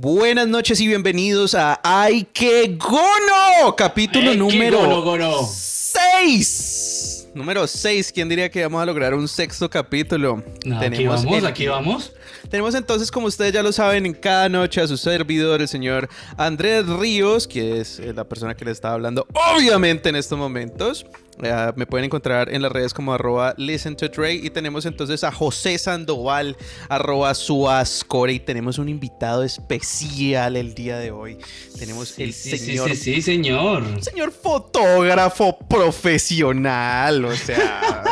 Buenas 0.00 0.46
noches 0.46 0.80
y 0.80 0.86
bienvenidos 0.86 1.56
a 1.56 1.80
Ay 1.82 2.22
que 2.32 2.76
Gono, 2.78 3.74
capítulo 3.76 4.32
número 4.32 5.44
6. 5.44 7.30
Número 7.34 7.66
6, 7.66 8.12
¿quién 8.12 8.28
diría 8.28 8.48
que 8.48 8.62
vamos 8.62 8.80
a 8.80 8.86
lograr 8.86 9.12
un 9.12 9.26
sexto 9.26 9.68
capítulo? 9.68 10.44
aquí 10.80 11.04
vamos, 11.04 11.42
aquí 11.42 11.66
vamos. 11.66 12.12
Tenemos 12.48 12.76
entonces, 12.76 13.10
como 13.10 13.26
ustedes 13.26 13.52
ya 13.52 13.60
lo 13.64 13.72
saben, 13.72 14.06
en 14.06 14.14
cada 14.14 14.48
noche 14.48 14.80
a 14.80 14.86
su 14.86 14.96
servidor, 14.96 15.60
el 15.60 15.66
señor 15.66 16.08
Andrés 16.36 16.86
Ríos, 16.86 17.48
que 17.48 17.80
es 17.80 17.98
la 17.98 18.22
persona 18.22 18.54
que 18.54 18.64
le 18.64 18.70
está 18.70 18.92
hablando, 18.92 19.26
obviamente, 19.52 20.10
en 20.10 20.14
estos 20.14 20.38
momentos. 20.38 21.06
Eh, 21.42 21.72
me 21.76 21.86
pueden 21.86 22.06
encontrar 22.06 22.52
en 22.52 22.62
las 22.62 22.72
redes 22.72 22.92
como 22.94 23.12
arroba 23.12 23.54
listen 23.56 23.96
to 23.96 24.08
Dre. 24.08 24.34
Y 24.34 24.50
tenemos 24.50 24.86
entonces 24.86 25.24
a 25.24 25.32
José 25.32 25.78
Sandoval, 25.78 26.56
arroba 26.88 27.34
suascore. 27.34 28.34
Y 28.34 28.40
tenemos 28.40 28.78
un 28.78 28.88
invitado 28.88 29.42
especial 29.42 30.56
el 30.56 30.74
día 30.74 30.98
de 30.98 31.10
hoy. 31.10 31.38
Tenemos 31.78 32.18
el 32.18 32.32
señor. 32.32 32.90
Sí, 32.90 32.96
sí, 32.96 33.14
sí, 33.14 33.22
señor. 33.22 33.84
Señor 34.02 34.32
fotógrafo 34.32 35.58
profesional. 35.58 37.24
O 37.24 37.34
sea. 37.34 38.02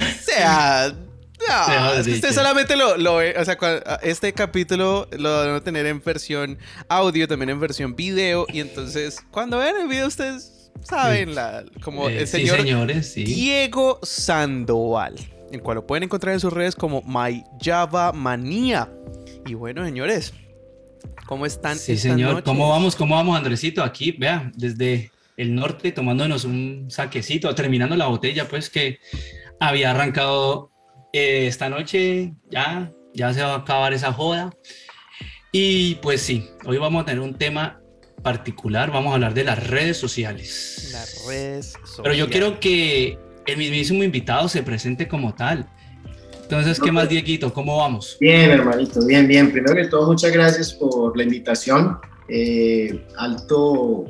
o 0.00 0.24
sea 0.24 0.94
no, 1.46 2.00
usted 2.00 2.32
solamente 2.32 2.76
lo, 2.76 3.16
ve, 3.16 3.34
o 3.38 3.44
sea, 3.44 3.56
este 4.02 4.32
capítulo 4.32 5.08
lo 5.12 5.38
van 5.38 5.54
a 5.54 5.60
tener 5.60 5.86
en 5.86 6.02
versión 6.02 6.58
audio, 6.88 7.28
también 7.28 7.50
en 7.50 7.60
versión 7.60 7.94
video, 7.94 8.46
y 8.52 8.60
entonces 8.60 9.22
cuando 9.30 9.58
vean 9.58 9.76
el 9.80 9.88
video 9.88 10.08
ustedes 10.08 10.57
saben 10.82 11.34
la, 11.34 11.64
como 11.82 12.08
eh, 12.08 12.20
el 12.20 12.26
señor 12.26 12.58
señores, 12.58 13.14
Diego 13.14 13.98
Sandoval, 14.02 15.16
el 15.50 15.62
cual 15.62 15.76
lo 15.76 15.86
pueden 15.86 16.04
encontrar 16.04 16.34
en 16.34 16.40
sus 16.40 16.52
redes 16.52 16.74
como 16.74 17.02
My 17.02 17.44
Java 17.60 18.12
Manía. 18.12 18.90
Y 19.46 19.54
bueno, 19.54 19.84
señores, 19.84 20.34
¿cómo 21.26 21.46
están? 21.46 21.78
Sí, 21.78 21.96
señor, 21.96 22.42
¿cómo 22.42 22.68
vamos? 22.68 22.96
¿Cómo 22.96 23.14
vamos, 23.14 23.36
Andresito? 23.36 23.82
Aquí, 23.82 24.12
vea, 24.12 24.50
desde 24.54 25.10
el 25.36 25.54
norte 25.54 25.92
tomándonos 25.92 26.44
un 26.44 26.86
saquecito, 26.90 27.54
terminando 27.54 27.96
la 27.96 28.06
botella, 28.06 28.48
pues 28.48 28.68
que 28.68 28.98
había 29.60 29.92
arrancado 29.92 30.70
eh, 31.12 31.46
esta 31.46 31.68
noche 31.68 32.34
ya, 32.50 32.92
ya 33.14 33.32
se 33.32 33.42
va 33.42 33.54
a 33.54 33.58
acabar 33.58 33.92
esa 33.92 34.12
joda. 34.12 34.50
Y 35.52 35.94
pues 35.96 36.20
sí, 36.20 36.50
hoy 36.66 36.76
vamos 36.76 37.02
a 37.02 37.06
tener 37.06 37.20
un 37.20 37.34
tema 37.34 37.80
particular, 38.22 38.90
vamos 38.90 39.12
a 39.12 39.14
hablar 39.14 39.34
de 39.34 39.44
las 39.44 39.66
redes 39.66 39.96
sociales. 39.96 40.90
Las 40.92 41.26
redes 41.26 41.66
sociales. 41.72 42.00
Pero 42.02 42.14
yo 42.14 42.28
quiero 42.28 42.60
que 42.60 43.18
el 43.46 43.56
mismísimo 43.56 44.02
invitado 44.02 44.48
se 44.48 44.62
presente 44.62 45.08
como 45.08 45.34
tal. 45.34 45.68
Entonces, 46.42 46.80
¿qué 46.80 46.90
más, 46.90 47.08
Dieguito? 47.08 47.52
¿Cómo 47.52 47.76
vamos? 47.76 48.16
Bien, 48.20 48.50
hermanito, 48.50 49.04
bien, 49.04 49.28
bien. 49.28 49.52
Primero 49.52 49.74
que 49.74 49.86
todo, 49.86 50.06
muchas 50.06 50.32
gracias 50.32 50.72
por 50.72 51.16
la 51.16 51.22
invitación. 51.22 51.98
Eh, 52.28 53.06
alto 53.16 54.06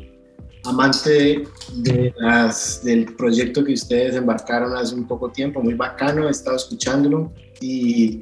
amante 0.65 1.45
de 1.75 2.15
las, 2.19 2.84
del 2.84 3.06
proyecto 3.17 3.65
que 3.65 3.72
ustedes 3.72 4.15
embarcaron 4.15 4.77
hace 4.77 4.95
un 4.95 5.06
poco 5.06 5.31
tiempo, 5.31 5.62
muy 5.62 5.75
bacano, 5.75 6.28
he 6.28 6.31
estado 6.31 6.56
escuchándolo 6.56 7.33
y, 7.61 8.20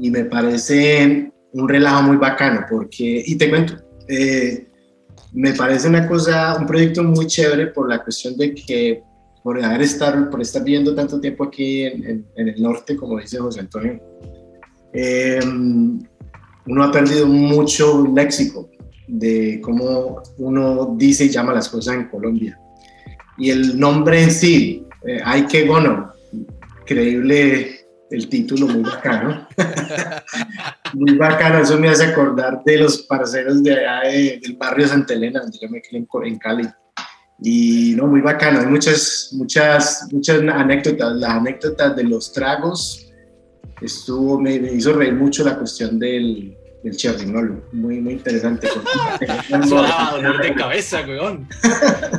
y 0.00 0.10
me 0.10 0.24
parece 0.24 1.30
un 1.52 1.68
relajo 1.68 2.02
muy 2.02 2.16
bacano 2.16 2.64
porque, 2.70 3.22
y 3.26 3.36
te 3.36 3.48
cuento, 3.48 3.74
eh, 4.08 4.65
me 5.36 5.52
parece 5.52 5.86
una 5.88 6.08
cosa, 6.08 6.56
un 6.58 6.66
proyecto 6.66 7.04
muy 7.04 7.26
chévere 7.26 7.66
por 7.66 7.90
la 7.90 8.02
cuestión 8.02 8.38
de 8.38 8.54
que 8.54 9.02
por 9.42 9.62
haber 9.62 9.82
estar, 9.82 10.30
por 10.30 10.40
estar 10.40 10.64
viviendo 10.64 10.94
tanto 10.94 11.20
tiempo 11.20 11.44
aquí 11.44 11.82
en, 11.82 12.26
en, 12.34 12.48
el 12.48 12.60
norte, 12.60 12.96
como 12.96 13.20
dice 13.20 13.38
José 13.38 13.60
Antonio, 13.60 14.00
eh, 14.94 15.38
uno 15.44 16.82
ha 16.82 16.90
perdido 16.90 17.26
mucho 17.26 18.06
léxico, 18.14 18.70
de 19.06 19.60
cómo 19.62 20.22
uno 20.38 20.94
dice 20.96 21.26
y 21.26 21.28
llama 21.28 21.52
las 21.52 21.68
cosas 21.68 21.96
en 21.96 22.08
Colombia. 22.08 22.58
Y 23.36 23.50
el 23.50 23.78
nombre 23.78 24.22
en 24.22 24.30
sí, 24.30 24.86
eh, 25.06 25.20
Ay 25.22 25.46
que 25.46 25.66
Gono, 25.66 26.12
increíble 26.80 27.86
el 28.10 28.28
título, 28.30 28.68
muy 28.68 28.82
bacano. 28.82 29.46
muy 30.96 31.14
bacano, 31.14 31.58
eso 31.58 31.78
me 31.78 31.88
hace 31.88 32.04
acordar 32.04 32.62
de 32.64 32.78
los 32.78 33.02
parceros 33.02 33.62
de 33.62 33.74
allá 33.74 34.08
del 34.08 34.56
barrio 34.56 34.88
Santa 34.88 35.12
Elena, 35.12 35.40
donde 35.40 35.58
yo 35.60 35.68
me 35.68 35.82
quedé 35.82 36.06
en, 36.24 36.38
Cali. 36.38 36.66
Y 37.42 37.94
no, 37.96 38.06
muy 38.06 38.22
bacano, 38.22 38.60
hay 38.60 38.66
muchas, 38.66 39.28
muchas, 39.32 40.08
muchas 40.10 40.40
anécdotas. 40.40 41.16
Las 41.16 41.30
anécdotas 41.30 41.96
de 41.96 42.04
los 42.04 42.32
tragos 42.32 43.12
estuvo, 43.82 44.40
me 44.40 44.54
hizo 44.54 44.94
reír 44.94 45.12
mucho 45.12 45.44
la 45.44 45.58
cuestión 45.58 45.98
del, 45.98 46.56
el 46.82 46.96
cherrinol. 46.96 47.62
Muy, 47.72 48.00
muy 48.00 48.14
interesante. 48.14 48.66
dolor 49.68 50.42
de 50.42 50.54
cabeza, 50.54 51.02
weón. 51.06 51.46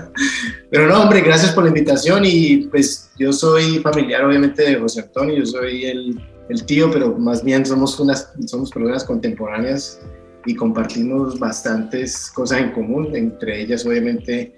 Pero 0.69 0.87
no, 0.87 1.01
hombre, 1.01 1.21
gracias 1.21 1.51
por 1.51 1.63
la 1.63 1.69
invitación 1.69 2.23
y 2.25 2.67
pues 2.67 3.09
yo 3.17 3.33
soy 3.33 3.79
familiar 3.79 4.23
obviamente 4.23 4.69
de 4.69 4.75
José 4.75 5.01
Antonio, 5.01 5.37
yo 5.37 5.45
soy 5.47 5.85
el, 5.85 6.19
el 6.49 6.65
tío, 6.65 6.89
pero 6.91 7.17
más 7.17 7.43
bien 7.43 7.65
somos, 7.65 7.99
unas, 7.99 8.33
somos 8.45 8.71
personas 8.71 9.03
contemporáneas 9.03 9.99
y 10.45 10.55
compartimos 10.55 11.39
bastantes 11.39 12.31
cosas 12.31 12.61
en 12.61 12.71
común, 12.71 13.15
entre 13.15 13.61
ellas 13.61 13.85
obviamente 13.85 14.55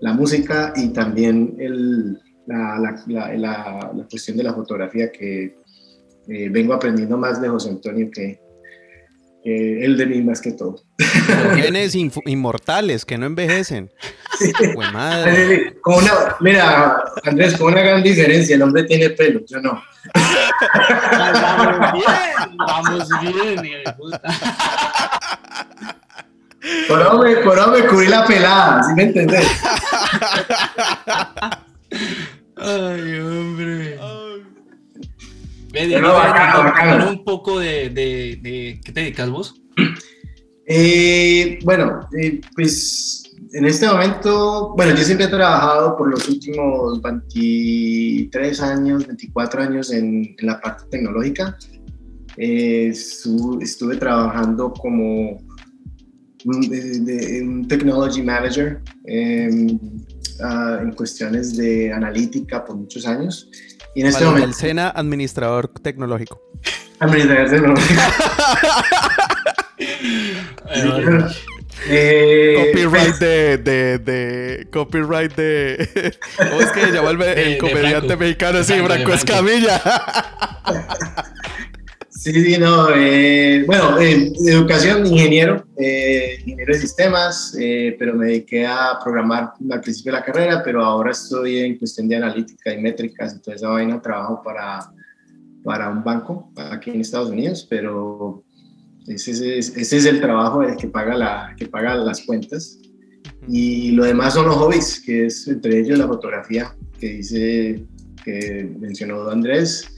la 0.00 0.12
música 0.12 0.72
y 0.76 0.88
también 0.88 1.56
el, 1.58 2.18
la, 2.46 2.78
la, 2.78 3.36
la, 3.36 3.92
la, 3.94 4.06
cuestión 4.10 4.36
de 4.36 4.42
la 4.42 4.54
fotografía 4.54 5.10
que 5.12 5.56
eh, 6.28 6.48
vengo 6.50 6.72
aprendiendo 6.72 7.16
más 7.16 7.40
de 7.40 7.48
José 7.48 7.70
Antonio 7.70 8.10
que, 8.12 8.40
el 9.44 9.96
de 9.96 10.04
mí 10.04 10.20
más 10.20 10.42
que 10.42 10.52
todo. 10.52 10.82
Genes 11.56 11.94
inmortales 11.94 13.06
que 13.06 13.16
no 13.16 13.24
envejecen. 13.24 13.90
mira, 16.40 17.02
Andrés, 17.24 17.56
con 17.56 17.72
una 17.72 17.80
gran 17.80 18.02
diferencia, 18.02 18.56
el 18.56 18.62
hombre 18.62 18.84
tiene 18.84 19.10
pelo, 19.10 19.40
yo 19.46 19.60
no. 19.62 19.82
Vamos 21.06 21.88
bien, 21.92 22.54
vamos 22.58 23.08
bien. 23.22 23.82
Por 26.88 27.00
hombre, 27.00 27.36
por 27.36 27.58
hombre 27.58 27.86
cubrí 27.86 28.08
la 28.08 28.26
pelada, 28.26 28.82
¿sí 28.82 28.94
me 28.94 29.02
entendés? 29.04 29.46
Ay, 32.56 33.20
hombre 33.20 33.98
bacano, 35.72 37.10
un 37.10 37.24
poco 37.24 37.58
de, 37.60 37.90
de, 37.90 38.80
qué 38.84 38.92
te 38.92 39.00
dedicas 39.00 39.30
vos? 39.30 39.54
Eh, 40.66 41.58
bueno, 41.64 42.08
eh, 42.20 42.40
pues 42.54 43.17
en 43.52 43.64
este 43.64 43.86
momento, 43.86 44.74
bueno, 44.76 44.94
yo 44.94 45.04
siempre 45.04 45.26
he 45.26 45.28
trabajado 45.28 45.96
por 45.96 46.10
los 46.10 46.28
últimos 46.28 47.00
23 47.02 48.60
años, 48.62 49.06
24 49.06 49.62
años 49.62 49.92
en, 49.92 50.36
la 50.40 50.60
parte 50.60 50.84
tecnológica. 50.90 51.56
Eh, 52.36 52.88
estuve 52.88 53.96
trabajando 53.96 54.72
como 54.72 55.38
un, 56.44 57.66
technology 57.68 58.22
manager 58.22 58.80
em, 59.06 59.78
ah, 60.42 60.78
en 60.80 60.92
cuestiones 60.92 61.56
de 61.56 61.92
analítica 61.92 62.64
por 62.64 62.76
muchos 62.76 63.06
años 63.06 63.50
y 63.94 64.02
en 64.02 64.06
este 64.06 64.24
momento. 64.24 64.46
El 64.48 64.54
Sena, 64.54 64.90
administrador 64.90 65.68
tecnológico. 65.68 66.40
Administrador 67.00 67.50
tecnológico. 67.50 68.02
Eh, 71.86 72.72
copyright 72.72 73.14
de, 73.16 73.58
de, 73.58 73.98
de, 73.98 74.68
Copyright 74.70 75.34
de. 75.36 76.16
¿Cómo 76.36 76.60
es 76.60 76.72
que 76.72 76.80
se 76.80 76.92
llama 76.92 77.10
el, 77.10 77.58
comediante 77.58 78.16
mexicano? 78.16 78.64
Sí, 78.64 78.74
Franco 78.84 79.12
Escamilla. 79.12 79.80
Sí, 82.18 82.32
sí, 82.32 82.58
no. 82.58 82.88
Eh, 82.96 83.62
bueno, 83.64 83.96
eh, 84.00 84.32
educación, 84.44 85.06
ingeniero, 85.06 85.64
eh, 85.76 86.38
ingeniero 86.40 86.74
de 86.74 86.80
sistemas, 86.80 87.56
eh, 87.56 87.94
pero 87.96 88.14
me 88.14 88.26
dediqué 88.26 88.66
a 88.66 88.98
programar 89.00 89.52
al 89.70 89.80
principio 89.80 90.10
de 90.10 90.18
la 90.18 90.24
carrera, 90.24 90.62
pero 90.64 90.84
ahora 90.84 91.12
estoy 91.12 91.58
en 91.58 91.78
cuestión 91.78 92.08
de 92.08 92.16
analítica 92.16 92.74
y 92.74 92.82
métricas, 92.82 93.34
entonces 93.34 93.62
esa 93.62 93.70
vaina 93.70 94.02
trabajo 94.02 94.42
para, 94.42 94.90
para 95.62 95.90
un 95.90 96.02
banco 96.02 96.50
aquí 96.56 96.90
en 96.90 97.02
Estados 97.02 97.30
Unidos, 97.30 97.64
pero 97.70 98.42
ese 99.08 99.58
es, 99.58 99.76
ese 99.76 99.96
es 99.96 100.04
el 100.04 100.20
trabajo 100.20 100.62
el 100.62 100.76
que 100.76 100.88
paga, 100.88 101.16
la, 101.16 101.54
que 101.56 101.66
paga 101.66 101.94
las 101.94 102.22
cuentas. 102.22 102.78
Y 103.48 103.92
lo 103.92 104.04
demás 104.04 104.34
son 104.34 104.46
los 104.46 104.56
hobbies, 104.56 105.02
que 105.04 105.26
es 105.26 105.48
entre 105.48 105.80
ellos 105.80 105.98
la 105.98 106.06
fotografía, 106.06 106.74
que 106.98 107.14
dice, 107.14 107.84
que 108.24 108.70
mencionó 108.78 109.28
Andrés 109.30 109.88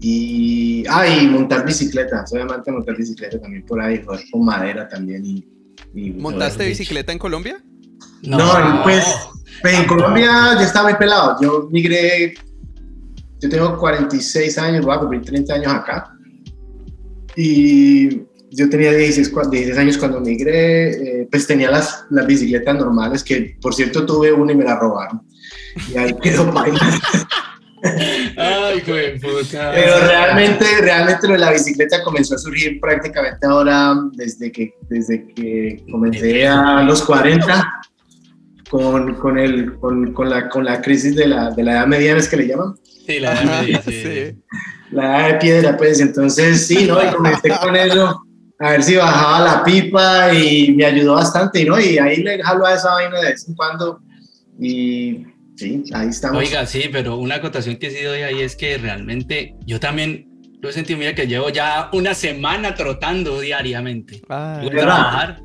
y, 0.00 0.84
ah, 0.88 1.06
y 1.06 1.26
montar 1.26 1.64
bicicleta, 1.64 2.26
soy 2.26 2.42
amante 2.42 2.70
de 2.70 2.76
montar 2.76 2.96
bicicleta 2.96 3.40
también 3.40 3.64
por 3.64 3.80
ahí, 3.80 4.02
con 4.04 4.44
madera 4.44 4.88
también. 4.88 5.24
Y, 5.24 6.10
¿Montaste 6.12 6.66
bicicleta 6.68 7.12
en 7.12 7.18
Colombia? 7.18 7.62
No, 8.22 8.82
pues, 8.82 9.04
pues, 9.62 9.78
en 9.78 9.86
Colombia 9.86 10.54
ya 10.54 10.62
estaba 10.62 10.90
muy 10.90 10.98
pelado. 10.98 11.36
Yo 11.40 11.68
migré, 11.70 12.34
yo 13.40 13.48
tengo 13.48 13.78
46 13.78 14.58
años, 14.58 14.84
voy 14.84 14.94
a 14.94 14.98
cumplir 14.98 15.22
30 15.22 15.54
años 15.54 15.72
acá. 15.72 16.12
Y 17.34 18.26
yo 18.56 18.68
tenía 18.70 18.92
16, 18.92 19.32
cua- 19.32 19.48
16 19.48 19.78
años 19.78 19.98
cuando 19.98 20.20
migré, 20.20 21.20
eh, 21.22 21.28
pues 21.30 21.46
tenía 21.46 21.70
las, 21.70 22.04
las 22.10 22.26
bicicletas 22.26 22.74
normales, 22.74 23.22
que 23.22 23.56
por 23.60 23.74
cierto 23.74 24.04
tuve 24.06 24.32
una 24.32 24.52
y 24.52 24.56
me 24.56 24.64
la 24.64 24.76
robaron. 24.78 25.20
Y 25.92 25.98
ahí 25.98 26.14
quedó 26.22 26.50
paila. 26.54 26.80
Ay, 28.36 28.80
puta. 29.20 29.70
Pero 29.74 29.98
realmente, 30.00 30.64
realmente 30.80 31.26
lo 31.28 31.34
de 31.34 31.38
la 31.38 31.52
bicicleta 31.52 32.02
comenzó 32.02 32.34
a 32.34 32.38
surgir 32.38 32.80
prácticamente 32.80 33.46
ahora, 33.46 33.94
desde 34.12 34.50
que, 34.50 34.74
desde 34.88 35.26
que 35.34 35.84
comencé 35.90 36.46
a 36.48 36.82
los 36.82 37.02
40, 37.02 37.72
con, 38.70 39.14
con, 39.14 39.38
el, 39.38 39.74
con, 39.78 40.12
con 40.12 40.30
la, 40.30 40.48
con 40.48 40.64
la 40.64 40.80
crisis 40.80 41.14
de 41.14 41.26
la, 41.28 41.50
de 41.50 41.62
la 41.62 41.72
edad 41.72 41.86
mediana, 41.86 42.18
es 42.18 42.28
que 42.28 42.36
le 42.38 42.48
llaman. 42.48 42.74
Sí, 43.06 43.20
la 43.20 43.36
sí, 43.36 43.72
sí. 43.84 43.92
sí. 44.02 44.36
La 44.90 45.20
edad 45.20 45.28
de 45.28 45.34
piedra, 45.38 45.76
pues. 45.76 46.00
Entonces, 46.00 46.66
sí, 46.66 46.86
¿no? 46.86 47.02
Y 47.02 47.14
comencé 47.14 47.50
con 47.60 47.76
eso, 47.76 48.25
a 48.58 48.70
ver 48.70 48.82
si 48.82 48.96
bajaba 48.96 49.40
la 49.44 49.64
pipa 49.64 50.32
y 50.32 50.72
me 50.72 50.86
ayudó 50.86 51.14
bastante, 51.14 51.64
¿no? 51.64 51.78
Y 51.78 51.98
ahí 51.98 52.22
le 52.22 52.42
jalo 52.42 52.66
a 52.66 52.74
esa 52.74 52.94
vaina 52.94 53.20
de 53.20 53.30
vez 53.30 53.48
en 53.48 53.54
cuando. 53.54 54.00
Y 54.58 55.24
sí, 55.56 55.84
ahí 55.92 56.08
estamos. 56.08 56.38
Oiga, 56.38 56.66
sí, 56.66 56.84
pero 56.90 57.16
una 57.16 57.36
acotación 57.36 57.76
que 57.76 57.90
sí 57.90 58.02
doy 58.02 58.22
ahí 58.22 58.40
es 58.40 58.56
que 58.56 58.78
realmente 58.78 59.54
yo 59.66 59.78
también 59.78 60.28
lo 60.60 60.70
he 60.70 60.72
sentido, 60.72 60.98
mira 60.98 61.14
que 61.14 61.26
llevo 61.26 61.50
ya 61.50 61.90
una 61.92 62.14
semana 62.14 62.74
trotando 62.74 63.40
diariamente. 63.40 64.22
Ay, 64.28 64.68
Voy 64.68 64.78
a 64.78 64.82
trabajar 64.82 65.40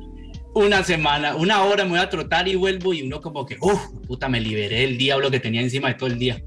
una 0.54 0.82
semana, 0.82 1.36
una 1.36 1.62
hora 1.64 1.84
me 1.84 1.90
voy 1.90 1.98
a 1.98 2.08
trotar 2.08 2.48
y 2.48 2.56
vuelvo 2.56 2.92
y 2.94 3.02
uno 3.02 3.20
como 3.20 3.44
que, 3.46 3.56
uff, 3.60 3.80
puta, 4.06 4.28
me 4.28 4.40
liberé 4.40 4.84
el 4.84 4.98
diablo 4.98 5.30
que 5.30 5.40
tenía 5.40 5.60
encima 5.60 5.88
de 5.88 5.94
todo 5.94 6.08
el 6.08 6.18
día. 6.18 6.42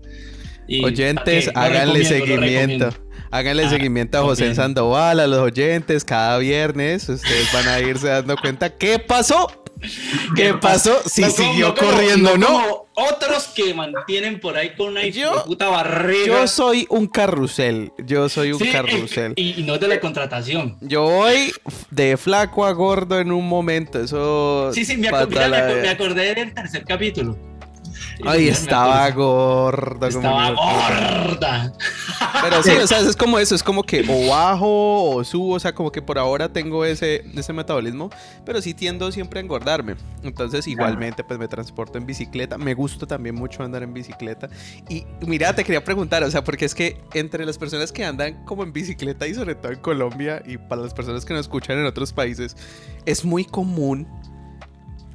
Y, 0.67 0.83
oyentes, 0.83 1.51
háganle 1.53 2.05
seguimiento. 2.05 2.89
Háganle 3.35 3.65
Ah, 3.65 3.69
seguimiento 3.69 4.17
a 4.17 4.21
José 4.21 4.43
bien. 4.43 4.55
Sandoval, 4.55 5.19
a 5.19 5.27
los 5.27 5.39
oyentes, 5.39 6.05
cada 6.05 6.37
viernes. 6.37 7.09
Ustedes 7.09 7.51
van 7.51 7.67
a 7.67 7.79
irse 7.81 8.07
dando 8.07 8.37
cuenta 8.37 8.69
qué 8.69 8.97
pasó. 8.97 9.51
¿Qué 10.37 10.53
pasó? 10.53 10.97
Si 11.05 11.21
No 11.21 11.29
siguió 11.29 11.67
no 11.67 11.75
corriendo, 11.75 12.37
¿no? 12.37 12.47
como 12.47 12.87
otros 12.93 13.47
que 13.53 13.73
mantienen 13.73 14.39
por 14.39 14.55
ahí 14.57 14.73
con 14.75 14.91
una 14.91 15.05
Yo- 15.07 15.43
puta 15.45 15.67
barriga. 15.67 16.25
Yo 16.27 16.47
soy 16.47 16.87
un 16.89 17.07
carrusel. 17.07 17.91
Yo 17.97 18.29
soy 18.29 18.53
un 18.53 18.59
Sí, 18.59 18.71
carrusel. 18.71 19.33
Y, 19.35 19.59
y 19.59 19.63
no 19.63 19.77
de 19.77 19.89
la 19.89 19.99
contratación. 19.99 20.77
Yo 20.79 21.03
voy 21.03 21.51
de 21.91 22.15
flaco 22.15 22.65
a 22.65 22.71
gordo 22.71 23.19
en 23.19 23.33
un 23.33 23.47
momento. 23.49 24.01
Eso. 24.01 24.71
Sí, 24.73 24.85
sí, 24.85 24.95
mira, 24.95 25.11
me 25.27 25.89
acordé 25.89 26.33
del 26.35 26.53
tercer 26.53 26.85
capítulo. 26.85 27.37
Ay, 28.23 28.47
estaba 28.47 29.13
como 29.13 29.69
Estaba 30.07 30.49
puta. 30.49 31.27
gorda. 31.27 31.73
Pero 32.41 32.63
sí, 32.63 32.71
o 32.71 32.87
sea, 32.87 32.99
es 32.99 33.15
como 33.15 33.39
eso, 33.39 33.55
es 33.55 33.63
como 33.63 33.83
que 33.83 34.05
o 34.07 34.29
bajo 34.29 35.15
o 35.15 35.23
subo, 35.23 35.55
o 35.55 35.59
sea, 35.59 35.73
como 35.73 35.91
que 35.91 36.01
por 36.01 36.17
ahora 36.17 36.51
tengo 36.51 36.85
ese, 36.85 37.25
ese 37.35 37.53
metabolismo, 37.53 38.09
pero 38.45 38.61
sí 38.61 38.73
tiendo 38.73 39.11
siempre 39.11 39.39
a 39.39 39.43
engordarme. 39.43 39.95
Entonces, 40.23 40.67
igualmente, 40.67 41.23
pues 41.23 41.39
me 41.39 41.47
transporto 41.47 41.97
en 41.97 42.05
bicicleta. 42.05 42.57
Me 42.57 42.73
gusta 42.73 43.05
también 43.05 43.35
mucho 43.35 43.63
andar 43.63 43.83
en 43.83 43.93
bicicleta. 43.93 44.49
Y 44.89 45.05
mira, 45.25 45.53
te 45.53 45.63
quería 45.63 45.83
preguntar, 45.83 46.23
o 46.23 46.31
sea, 46.31 46.43
porque 46.43 46.65
es 46.65 46.75
que 46.75 47.01
entre 47.13 47.45
las 47.45 47.57
personas 47.57 47.91
que 47.91 48.05
andan 48.05 48.43
como 48.45 48.63
en 48.63 48.73
bicicleta 48.73 49.27
y 49.27 49.33
sobre 49.33 49.55
todo 49.55 49.71
en 49.71 49.79
Colombia 49.79 50.41
y 50.45 50.57
para 50.57 50.81
las 50.81 50.93
personas 50.93 51.25
que 51.25 51.33
nos 51.33 51.41
escuchan 51.41 51.77
en 51.79 51.85
otros 51.85 52.13
países, 52.13 52.55
es 53.05 53.25
muy 53.25 53.45
común. 53.45 54.07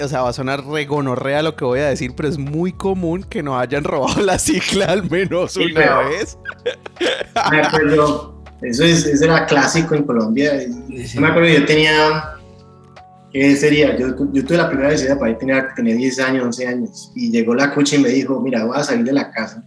O 0.02 0.08
sea, 0.08 0.23
va 0.23 0.31
a 0.31 0.32
sonar 0.32 0.64
regonorrea 0.67 1.43
lo 1.43 1.55
que 1.56 1.64
voy 1.64 1.81
a 1.81 1.88
decir, 1.88 2.12
pero 2.17 2.29
es 2.29 2.38
muy 2.38 2.73
común 2.73 3.23
que 3.23 3.43
no 3.43 3.58
hayan 3.58 3.85
robado 3.85 4.20
la 4.23 4.38
cicla 4.38 4.87
al 4.87 5.08
menos 5.11 5.52
Sí, 5.52 5.64
una 5.64 5.75
pero- 5.75 6.08
vez. 6.08 6.38
Me 7.50 7.61
acuerdo, 7.62 8.43
eso, 8.62 8.85
es, 8.85 9.06
eso 9.06 9.25
era 9.25 9.47
clásico 9.47 9.94
en 9.94 10.05
Colombia. 10.05 10.52
Sí. 10.61 11.06
Yo 11.14 11.20
me 11.20 11.29
acuerdo, 11.29 11.49
yo 11.49 11.64
tenía, 11.67 11.93
¿qué 13.32 13.56
sería? 13.56 13.97
Yo, 13.99 14.08
yo 14.32 14.44
tuve 14.44 14.56
la 14.56 14.69
primera 14.69 14.91
visita 14.91 15.19
para 15.19 15.31
ahí, 15.32 15.38
tenía, 15.38 15.69
tenía 15.75 15.94
10 15.94 16.19
años, 16.20 16.44
11 16.44 16.67
años, 16.67 17.12
y 17.14 17.31
llegó 17.31 17.55
la 17.55 17.73
cucha 17.75 17.96
y 17.96 18.00
me 18.00 18.08
dijo, 18.08 18.41
mira, 18.41 18.64
voy 18.64 18.76
a 18.79 18.82
salir 18.85 19.05
de 19.05 19.12
la 19.12 19.31
casa, 19.31 19.64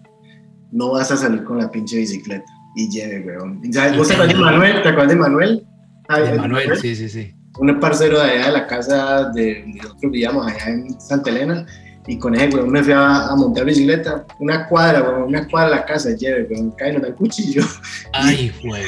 no 0.71 0.91
vas 0.91 1.11
a 1.11 1.17
salir 1.17 1.43
con 1.43 1.57
la 1.57 1.69
pinche 1.69 1.97
bicicleta. 1.97 2.45
Y 2.75 2.89
lleve, 2.89 3.19
weón. 3.23 3.61
¿Y 3.63 3.71
¿Sabes? 3.71 3.95
¿Vos 3.97 4.07
te 4.07 4.13
acuerdas 4.15 4.35
de 4.35 4.41
Manuel? 4.41 4.81
¿Te 4.81 4.89
acuerdas 4.89 5.09
de 5.09 5.15
Manuel? 5.15 5.67
Ah, 6.09 6.19
De 6.19 6.37
Manuel, 6.39 6.75
sí, 6.77 6.95
sí, 6.95 7.07
sí. 7.07 7.35
Un 7.59 7.79
parcero 7.79 8.19
de 8.19 8.31
allá 8.31 8.45
de 8.47 8.51
la 8.51 8.67
casa 8.67 9.29
de, 9.29 9.43
de 9.43 9.63
nosotros 9.75 10.11
vivíamos 10.11 10.47
allá 10.47 10.69
en 10.69 10.99
Santa 10.99 11.29
Elena, 11.29 11.65
y 12.07 12.17
con 12.17 12.35
ese 12.35 12.53
weón 12.55 12.69
me 12.71 12.83
fui 12.83 12.91
a, 12.93 13.27
a 13.27 13.35
montar 13.35 13.63
bicicleta, 13.65 14.25
una 14.39 14.67
cuadra, 14.67 15.01
weón, 15.03 15.23
una 15.23 15.47
cuadra 15.47 15.69
de 15.69 15.75
la 15.77 15.85
casa, 15.85 16.09
lleve, 16.15 16.47
weón, 16.49 16.71
cae 16.71 16.95
en 16.95 17.05
el 17.05 17.13
cuchillo. 17.15 17.63
Ay, 18.11 18.51
güey. 18.63 18.83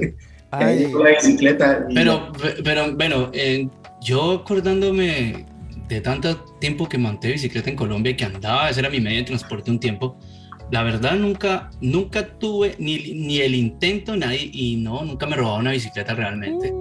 Ahí 0.50 0.84
Ay, 0.86 0.92
la 0.92 1.10
bicicleta. 1.10 1.86
y- 1.90 1.94
Pero, 1.94 2.32
pero 2.64 2.94
bueno, 2.96 3.28
eh, 3.34 3.68
yo 4.00 4.32
acordándome 4.42 5.44
de 5.88 6.00
tanto 6.00 6.36
tiempo 6.58 6.88
que 6.88 6.96
monté 6.96 7.32
bicicleta 7.32 7.68
en 7.68 7.76
Colombia 7.76 8.12
y 8.12 8.16
que 8.16 8.24
andaba, 8.24 8.70
ese 8.70 8.80
era 8.80 8.88
mi 8.88 8.98
medio 9.00 9.18
de 9.18 9.24
transporte 9.24 9.70
un 9.70 9.78
tiempo. 9.78 10.16
La 10.70 10.82
verdad 10.82 11.16
nunca, 11.16 11.70
nunca 11.82 12.26
tuve 12.38 12.74
ni, 12.78 13.12
ni 13.14 13.40
el 13.40 13.54
intento, 13.54 14.16
nadie, 14.16 14.50
y 14.52 14.76
no, 14.76 15.04
nunca 15.04 15.26
me 15.26 15.36
robaba 15.36 15.58
una 15.58 15.72
bicicleta 15.72 16.14
realmente. 16.14 16.68
El 16.68 16.74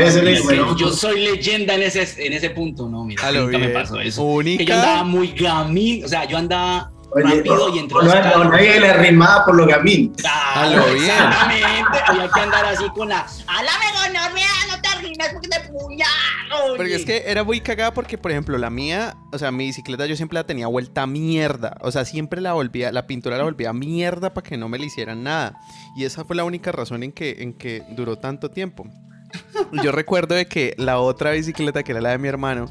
es 0.00 0.42
bueno, 0.44 0.76
yo 0.76 0.90
soy 0.90 1.20
leyenda 1.20 1.74
en 1.74 1.82
ese, 1.82 2.26
en 2.26 2.32
ese 2.32 2.50
punto, 2.50 2.88
no, 2.88 3.04
mira, 3.04 3.26
a 3.26 3.30
lo 3.32 3.42
nunca 3.44 3.58
me 3.58 3.66
bien. 3.68 3.72
pasó 3.80 4.00
eso. 4.00 4.38
Que 4.44 4.64
yo 4.64 4.74
andaba 4.74 5.04
muy 5.04 5.28
gamín, 5.32 6.04
o 6.04 6.08
sea, 6.08 6.24
yo 6.26 6.36
andaba 6.38 6.90
Oye, 7.10 7.24
rápido 7.36 7.74
y 7.74 7.78
o- 7.78 7.80
entre 7.80 7.98
no- 7.98 8.10
carros. 8.10 8.36
o 8.36 8.44
nadie 8.50 8.80
le 8.80 8.88
arrimaba 8.88 9.44
por 9.46 9.56
los 9.56 9.66
gamín. 9.66 10.12
Claro, 10.14 10.60
A 10.60 10.66
lo 10.66 10.84
bien. 10.94 11.04
Exactamente, 11.06 11.98
había 12.06 12.28
que 12.30 12.40
andar 12.40 12.64
así 12.66 12.84
con 12.94 13.08
la. 13.08 13.20
¡A 13.46 13.62
la 13.62 13.70
megonorrea! 13.78 14.46
¡No 14.70 14.80
te 14.82 14.88
arrimes 14.88 15.28
porque 15.32 15.48
te 15.48 15.60
puñalo! 15.70 16.76
Porque 16.76 16.94
es 16.94 17.04
que 17.06 17.24
era 17.26 17.44
muy 17.44 17.60
cagada 17.62 17.94
porque, 17.94 18.18
por 18.18 18.30
ejemplo, 18.30 18.58
la 18.58 18.68
mía, 18.68 19.16
o 19.32 19.38
sea, 19.38 19.50
mi 19.50 19.64
bicicleta 19.66 20.04
yo 20.04 20.16
siempre 20.16 20.34
la 20.34 20.44
tenía 20.44 20.66
vuelta 20.66 21.02
a 21.02 21.06
mierda. 21.06 21.76
O 21.80 21.90
sea, 21.90 22.04
siempre 22.04 22.40
la 22.42 22.52
volvía, 22.52 22.92
la 22.92 23.06
pintura 23.06 23.38
la 23.38 23.44
volvía 23.44 23.70
a 23.70 23.72
mierda 23.74 24.34
para 24.34 24.46
que 24.46 24.56
no 24.58 24.68
me 24.68 24.78
le 24.78 24.84
hicieran 24.86 25.22
nada. 25.24 25.58
Y 25.96 26.04
esa 26.04 26.24
fue 26.26 26.36
la 26.36 26.44
única 26.44 26.72
razón 26.72 27.02
en 27.02 27.12
que, 27.12 27.36
en 27.40 27.54
que 27.54 27.82
duró 27.96 28.16
tanto 28.18 28.50
tiempo. 28.50 28.84
Yo 29.82 29.92
recuerdo 29.92 30.34
de 30.34 30.46
que 30.46 30.74
la 30.78 30.98
otra 30.98 31.32
bicicleta, 31.32 31.82
que 31.82 31.92
era 31.92 32.00
la 32.00 32.10
de 32.10 32.18
mi 32.18 32.28
hermano, 32.28 32.66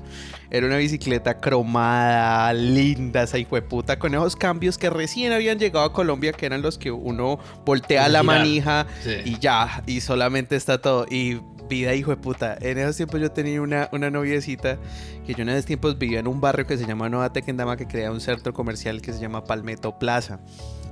era 0.50 0.66
una 0.66 0.78
bicicleta 0.78 1.40
cromada, 1.40 2.52
linda, 2.54 3.24
esa 3.24 3.38
puta, 3.68 4.00
con 4.00 4.14
esos 4.14 4.36
cambios 4.36 4.78
que 4.78 4.90
recién 4.90 5.32
habían 5.32 5.60
llegado 5.60 5.86
a 5.86 5.94
Colombia, 5.94 6.32
que 6.34 6.46
eran 6.46 6.62
los 6.62 6.78
que 6.78 6.92
uno 6.92 7.40
voltea 7.66 8.08
la 8.08 8.22
girar. 8.22 8.40
manija 8.40 8.88
Sí. 9.04 9.16
y 9.26 9.40
ya, 9.40 9.84
y 9.86 10.02
solamente 10.02 10.56
está 10.56 10.82
todo. 10.82 11.06
Y 11.10 11.40
vida, 11.68 11.94
hijo 11.94 12.12
de 12.12 12.18
puta. 12.18 12.58
En 12.62 12.78
esos 12.78 12.96
tiempos 12.96 13.20
yo 13.20 13.32
tenía 13.32 13.62
una, 13.62 13.90
una 13.92 14.10
noviecita 14.10 14.78
que 15.26 15.34
yo 15.34 15.42
en 15.42 15.50
esos 15.50 15.66
tiempos 15.66 15.98
vivía 15.98 16.20
en 16.20 16.28
un 16.28 16.40
barrio 16.40 16.66
que 16.66 16.78
se 16.78 16.86
llama 16.86 17.10
Nueva 17.10 17.32
Tequendama, 17.32 17.78
que 17.78 17.86
crea 17.86 18.12
un 18.12 18.22
centro 18.22 18.54
comercial 18.54 19.02
que 19.02 19.14
se 19.14 19.20
llama 19.20 19.44
Palmetto 19.44 20.00
Plaza. 20.00 20.40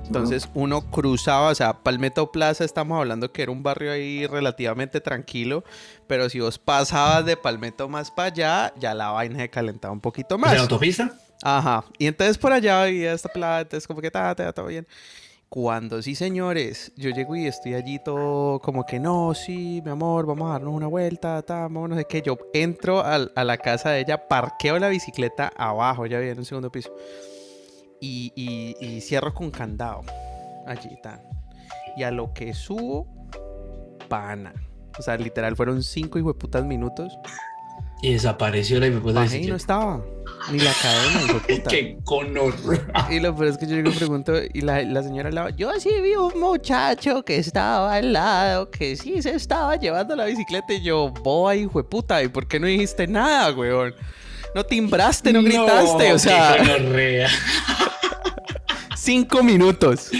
Entonces 0.06 0.48
uno 0.54 0.82
cruzaba, 0.82 1.48
o 1.50 1.54
sea, 1.54 1.72
Palmetto 1.82 2.30
Plaza, 2.30 2.64
estamos 2.64 2.98
hablando 2.98 3.32
que 3.32 3.42
era 3.42 3.52
un 3.52 3.62
barrio 3.62 3.90
ahí 3.92 4.26
relativamente 4.26 5.00
tranquilo, 5.00 5.64
pero 6.06 6.28
si 6.28 6.40
vos 6.40 6.58
pasabas 6.58 7.24
de 7.26 7.36
Palmetto 7.36 7.88
más 7.88 8.10
para 8.10 8.28
allá, 8.28 8.72
ya 8.78 8.94
la 8.94 9.10
vaina 9.10 9.38
se 9.40 9.50
calentaba 9.50 9.92
un 9.92 10.00
poquito 10.00 10.36
¿Es 10.36 10.40
la 10.40 10.48
más. 10.48 10.58
autopista? 10.60 11.12
Ajá. 11.42 11.84
Y 11.98 12.06
entonces 12.06 12.38
por 12.38 12.52
allá 12.52 12.82
había 12.82 13.12
esta 13.12 13.28
plata, 13.28 13.60
entonces 13.62 13.86
como 13.86 14.00
que 14.00 14.10
ta, 14.10 14.34
ta, 14.34 14.52
todo 14.52 14.66
bien. 14.66 14.86
Cuando 15.48 16.02
sí, 16.02 16.14
señores, 16.14 16.92
yo 16.96 17.10
llego 17.10 17.36
y 17.36 17.46
estoy 17.46 17.74
allí 17.74 17.98
todo 18.04 18.58
como 18.60 18.84
que 18.84 18.98
no, 18.98 19.32
sí, 19.34 19.80
mi 19.84 19.90
amor, 19.90 20.26
vamos 20.26 20.48
a 20.48 20.52
darnos 20.54 20.74
una 20.74 20.86
vuelta, 20.88 21.40
ta, 21.42 21.60
vamos, 21.62 21.88
no 21.90 21.96
sé 21.96 22.04
qué. 22.08 22.20
Yo 22.22 22.36
entro 22.52 23.04
al- 23.04 23.32
a, 23.36 23.44
la 23.44 23.56
casa 23.56 23.90
de 23.90 24.00
ella, 24.00 24.26
parqueo 24.28 24.78
la 24.78 24.88
bicicleta 24.88 25.52
abajo, 25.56 26.06
ya 26.06 26.18
viene 26.18 26.32
en 26.32 26.38
un 26.38 26.44
segundo 26.44 26.70
piso. 26.70 26.90
Y, 28.00 28.32
y- 28.36 28.76
y 28.84 29.00
cierro 29.00 29.32
con 29.34 29.50
candado. 29.50 30.02
Allí 30.66 30.90
está. 30.92 31.22
Y 31.96 32.02
a 32.02 32.10
lo 32.10 32.32
que 32.34 32.52
subo, 32.54 33.06
pana. 34.08 34.52
O 34.98 35.02
sea, 35.02 35.16
literal, 35.16 35.56
fueron 35.56 35.82
cinco 35.82 36.18
putas 36.34 36.64
minutos. 36.64 37.12
Y 38.02 38.12
desapareció 38.12 38.78
la 38.78 38.88
hipoputa 38.88 39.20
Bajé 39.20 39.38
y 39.38 39.46
no 39.46 39.56
estaba. 39.56 40.02
Ni 40.52 40.58
la 40.58 40.72
cadena, 40.82 41.22
hijueputa. 41.22 41.70
¡Qué 41.70 41.98
conor! 42.04 42.54
Y 43.10 43.20
lo 43.20 43.34
peor 43.34 43.48
es 43.48 43.58
que 43.58 43.66
yo 43.66 43.74
llego 43.76 43.90
y 43.90 43.94
pregunto, 43.94 44.32
y 44.52 44.60
la, 44.60 44.82
la 44.82 45.02
señora 45.02 45.30
al 45.30 45.34
lado, 45.34 45.48
yo 45.50 45.72
sí 45.80 45.90
vi 46.02 46.14
un 46.14 46.38
muchacho 46.38 47.24
que 47.24 47.38
estaba 47.38 47.94
al 47.94 48.12
lado, 48.12 48.70
que 48.70 48.96
sí 48.96 49.22
se 49.22 49.30
estaba 49.30 49.76
llevando 49.76 50.14
la 50.14 50.26
bicicleta, 50.26 50.74
y 50.74 50.82
yo, 50.82 51.10
boy, 51.22 51.60
hijo 51.62 51.82
de 51.82 51.88
puta, 51.88 52.22
¿y 52.22 52.28
por 52.28 52.46
qué 52.46 52.60
no 52.60 52.66
dijiste 52.66 53.06
nada, 53.06 53.52
weón? 53.52 53.94
No 54.54 54.64
timbraste, 54.64 55.32
no 55.32 55.42
gritaste, 55.42 56.12
o 56.12 56.18
sea, 56.18 56.56
cinco 59.06 59.42
minutos. 59.42 60.10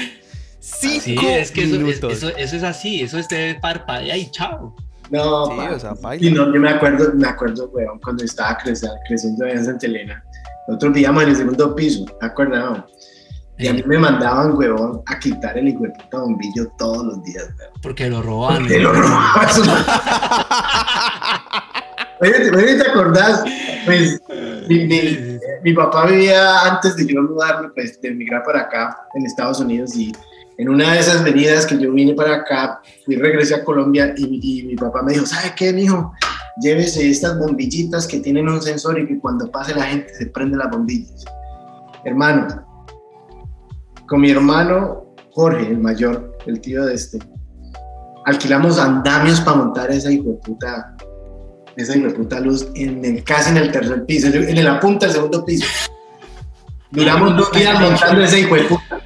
Cinco 0.61 0.61
Sí, 0.61 0.97
es 1.27 1.51
que 1.53 1.65
eso, 1.65 1.75
es, 1.75 1.81
minutos. 1.83 2.13
eso, 2.13 2.29
eso 2.37 2.57
es 2.57 2.63
así, 2.63 3.03
eso 3.03 3.19
es 3.19 3.29
de 3.29 3.59
parpadea 3.61 4.17
y 4.17 4.31
chao. 4.31 4.75
No, 5.11 5.47
Sí, 5.47 5.53
o 5.75 5.79
sea. 5.79 5.95
Sí, 6.19 6.31
no, 6.31 6.53
yo 6.53 6.61
me 6.61 6.71
acuerdo, 6.71 7.13
me 7.15 7.29
acuerdo, 7.29 7.69
weón, 7.73 8.01
cuando 8.01 8.25
estaba 8.25 8.57
creciendo, 8.59 8.97
creciendo 9.07 9.45
allá 9.45 9.55
en 9.55 9.65
Santa 9.65 9.87
Elena. 9.87 10.25
Nosotros 10.67 10.95
vivíamos 10.95 11.23
en 11.25 11.29
el 11.29 11.37
segundo 11.37 11.75
piso, 11.77 12.05
¿te 12.19 12.27
acuerdas? 12.27 12.81
Y 13.59 13.69
a 13.69 13.73
mí 13.73 13.83
me 13.87 13.99
mandaban, 13.99 14.57
weón, 14.57 15.03
a 15.07 15.19
quitar 15.19 15.57
el 15.57 15.69
hijo 15.69 15.85
de 15.85 15.91
puta 15.91 16.19
bombillo 16.19 16.67
todos 16.79 17.05
los 17.07 17.23
días, 17.23 17.45
weón. 17.59 17.71
Porque 17.83 18.11
lo 18.11 18.23
robaban. 18.23 18.67
Te 18.67 18.81
lo 18.81 18.93
robaban. 18.93 19.49
¿te 22.21 22.89
acordás? 22.89 23.45
Pues, 23.85 24.21
mi, 25.63 25.73
papá 25.73 26.07
vivía 26.07 26.61
antes 26.73 26.97
de 26.97 27.07
yo 27.07 27.23
mudarme, 27.23 27.69
pues, 27.75 28.01
de 28.01 28.09
emigrar 28.09 28.43
para 28.43 28.63
acá, 28.63 28.97
en 29.15 29.27
Estados 29.27 29.61
Unidos, 29.61 29.95
y 29.97 30.13
en 30.59 30.69
una 30.69 30.93
de 30.93 31.01
esas 31.01 31.23
venidas 31.23 31.67
que 31.67 31.79
yo 31.79 31.93
vine 31.93 32.15
para 32.15 32.37
acá, 32.37 32.81
fui 33.05 33.17
regresé 33.17 33.55
a 33.55 33.65
Colombia 33.65 34.15
y, 34.17 34.65
mi 34.65 34.77
papá 34.77 35.03
me 35.03 35.13
dijo, 35.13 35.27
¿sabe 35.27 35.53
qué, 35.57 35.73
mijo? 35.73 36.13
Llévese 36.63 37.09
estas 37.09 37.39
bombillitas 37.39 38.07
que 38.07 38.21
tienen 38.21 38.49
un 38.49 38.63
sensor 38.63 38.99
y 38.99 39.07
que 39.07 39.19
cuando 39.19 39.51
pase 39.51 39.75
la 39.75 39.85
gente 39.85 40.15
se 40.15 40.27
prende 40.27 40.57
las 40.57 40.71
bombillas. 40.71 41.25
Hermano, 42.05 42.47
con 44.09 44.21
mi 44.23 44.31
hermano 44.31 45.15
Jorge, 45.33 45.69
el 45.69 45.79
mayor, 45.79 46.39
el 46.47 46.61
tío 46.63 46.87
de 46.87 46.95
este, 46.95 47.19
alquilamos 48.25 48.79
andamios 48.79 49.41
para 49.43 49.59
montar 49.59 49.91
esa 49.91 50.11
hijo 50.11 50.31
de 50.31 50.39
puta 50.39 50.97
esa 51.77 51.95
puta 52.15 52.41
luz 52.41 52.69
en 52.75 53.05
el, 53.05 53.23
casi 53.23 53.51
en 53.51 53.59
el 53.59 53.71
tercer 53.71 54.05
piso, 54.07 54.29
en 54.29 54.65
la 54.65 54.81
punta 54.81 55.07
del 55.07 55.15
segundo 55.15 55.45
piso. 55.45 55.67
Duramos 56.91 57.37
dos 57.37 57.53
días 57.53 57.81
montando 57.81 58.25
ese 58.25 58.41
hijo 58.41 58.55
de 58.55 58.63
puta. 58.63 59.01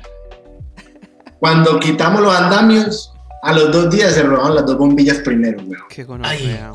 Cuando 1.40 1.80
quitamos 1.80 2.20
los 2.20 2.34
andamios, 2.34 3.12
a 3.42 3.52
los 3.52 3.72
dos 3.72 3.90
días 3.90 4.12
se 4.12 4.22
robaron 4.22 4.54
las 4.54 4.66
dos 4.66 4.76
bombillas 4.76 5.18
primero, 5.18 5.58
weón. 5.66 5.82
Qué 5.88 6.04
gonorrea. 6.04 6.72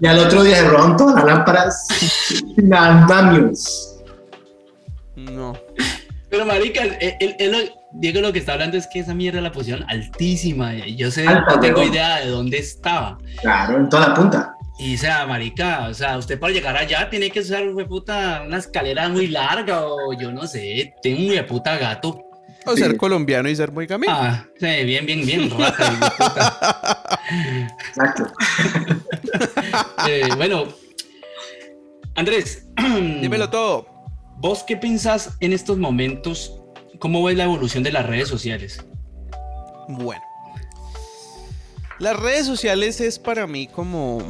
Y 0.00 0.06
al 0.06 0.18
otro 0.20 0.44
día 0.44 0.56
se 0.56 0.68
robaron 0.68 0.96
todas 0.96 1.16
las 1.16 1.24
lámparas 1.24 1.86
sin 1.88 2.72
andamios. 2.72 3.96
No. 5.16 5.56
Pero 6.30 6.46
marica, 6.46 6.82
Diego 7.94 8.20
lo 8.20 8.32
que 8.32 8.38
está 8.38 8.52
hablando 8.52 8.76
es 8.76 8.86
que 8.86 9.00
esa 9.00 9.14
mierda 9.14 9.40
la 9.40 9.50
pusieron 9.50 9.84
altísima. 9.88 10.74
Yo 10.74 11.10
sé, 11.10 11.24
no 11.24 11.60
tengo 11.60 11.82
idea 11.82 12.20
de 12.20 12.28
dónde 12.28 12.58
estaba. 12.58 13.18
Claro, 13.40 13.78
en 13.78 13.88
toda 13.88 14.08
la 14.08 14.14
punta. 14.14 14.55
Y 14.78 14.98
sea, 14.98 15.26
marica, 15.26 15.88
o 15.88 15.94
sea, 15.94 16.18
usted 16.18 16.38
para 16.38 16.52
llegar 16.52 16.76
allá 16.76 17.08
tiene 17.08 17.30
que 17.30 17.40
usar, 17.40 17.64
puta, 17.88 18.42
una 18.46 18.58
escalera 18.58 19.08
muy 19.08 19.26
larga 19.28 19.86
o 19.86 20.12
yo 20.12 20.30
no 20.30 20.46
sé, 20.46 20.92
tengo 21.02 21.32
un 21.32 21.46
puta 21.46 21.78
gato. 21.78 22.22
O 22.66 22.76
ser 22.76 22.96
colombiano 22.96 23.48
y 23.48 23.56
ser 23.56 23.70
muy 23.72 23.86
camino. 23.86 24.12
Ah, 24.14 24.44
sí, 24.58 24.84
bien, 24.84 25.06
bien, 25.06 25.24
bien, 25.24 25.50
rata. 25.50 26.12
Exacto. 27.88 28.32
eh, 30.08 30.28
bueno, 30.36 30.66
Andrés. 32.16 32.66
Dímelo 33.20 33.48
todo. 33.50 33.86
¿Vos 34.38 34.64
qué 34.66 34.76
pensás 34.76 35.36
en 35.40 35.52
estos 35.52 35.78
momentos? 35.78 36.60
¿Cómo 36.98 37.22
ves 37.22 37.36
la 37.36 37.44
evolución 37.44 37.82
de 37.82 37.92
las 37.92 38.04
redes 38.04 38.28
sociales? 38.28 38.84
Bueno. 39.88 40.22
Las 41.98 42.18
redes 42.18 42.46
sociales 42.46 43.00
es 43.00 43.18
para 43.18 43.46
mí 43.46 43.68
como 43.68 44.22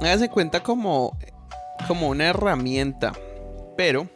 háganse 0.00 0.28
cuenta 0.28 0.62
como, 0.62 1.16
como 1.86 2.08
una 2.08 2.28
herramienta, 2.28 3.12
pero 3.76 4.08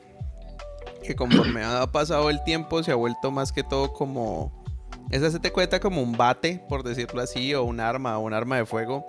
que 1.02 1.14
conforme 1.14 1.64
ha 1.64 1.87
pasado 1.90 2.28
el 2.30 2.42
tiempo 2.44 2.82
se 2.82 2.92
ha 2.92 2.97
vuelto 2.97 3.30
más 3.30 3.52
que 3.52 3.62
todo 3.62 3.92
como... 3.92 4.56
Esa 5.11 5.30
se 5.30 5.40
te 5.40 5.50
cuenta 5.50 5.80
como 5.80 6.02
un 6.02 6.18
bate, 6.18 6.62
por 6.68 6.82
decirlo 6.82 7.23
así, 7.23 7.54
o 7.54 7.64
un 7.64 7.80
arma, 7.80 8.18
o 8.18 8.23
un 8.23 8.35
arma 8.35 8.58
de 8.58 8.66
fuego, 8.66 9.06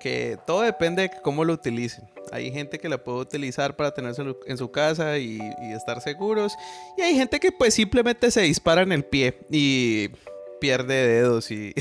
que 0.00 0.38
todo 0.46 0.62
depende 0.62 1.02
de 1.02 1.10
cómo 1.22 1.44
lo 1.44 1.52
utilicen. 1.52 2.08
Hay 2.32 2.50
gente 2.50 2.78
que 2.78 2.88
la 2.88 2.96
puede 2.96 3.18
utilizar 3.18 3.76
para 3.76 3.92
tenerse 3.92 4.22
en 4.46 4.56
su 4.56 4.70
casa 4.70 5.18
y, 5.18 5.38
y 5.60 5.72
estar 5.72 6.00
seguros, 6.00 6.54
y 6.96 7.02
hay 7.02 7.14
gente 7.14 7.40
que 7.40 7.52
pues 7.52 7.74
simplemente 7.74 8.30
se 8.30 8.40
dispara 8.40 8.80
en 8.80 8.92
el 8.92 9.04
pie 9.04 9.38
y 9.50 10.08
pierde 10.60 11.06
dedos 11.06 11.50
y... 11.50 11.74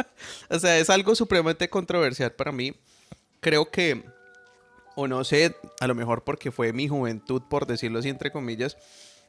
o 0.50 0.58
sea, 0.58 0.78
es 0.78 0.90
algo 0.90 1.14
supremamente 1.14 1.70
controversial 1.70 2.32
para 2.32 2.52
mí 2.52 2.74
creo 3.40 3.70
que, 3.70 4.04
o 4.96 5.08
no 5.08 5.24
sé, 5.24 5.56
a 5.80 5.86
lo 5.86 5.94
mejor 5.94 6.24
porque 6.24 6.50
fue 6.50 6.72
mi 6.72 6.88
juventud, 6.88 7.42
por 7.48 7.66
decirlo 7.66 7.98
así, 7.98 8.08
entre 8.08 8.30
comillas, 8.30 8.76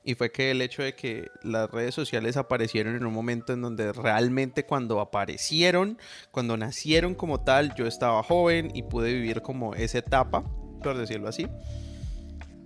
y 0.04 0.16
fue 0.16 0.32
que 0.32 0.52
el 0.52 0.62
hecho 0.62 0.82
de 0.82 0.96
que 0.96 1.30
las 1.44 1.70
redes 1.70 1.94
sociales 1.94 2.36
aparecieron 2.36 2.96
en 2.96 3.06
un 3.06 3.14
momento 3.14 3.54
en 3.54 3.62
donde 3.62 3.94
realmente 3.94 4.66
cuando 4.66 5.00
aparecieron, 5.00 5.98
cuando 6.32 6.58
nacieron 6.58 7.14
como 7.14 7.42
tal, 7.42 7.76
yo 7.76 7.86
estaba 7.86 8.24
joven 8.24 8.72
y 8.74 8.84
pude 8.84 9.14
vivir 9.14 9.42
como 9.42 9.76
esa 9.76 10.00
etapa, 10.00 10.44
por 10.82 10.98
decirlo 10.98 11.28
así. 11.28 11.48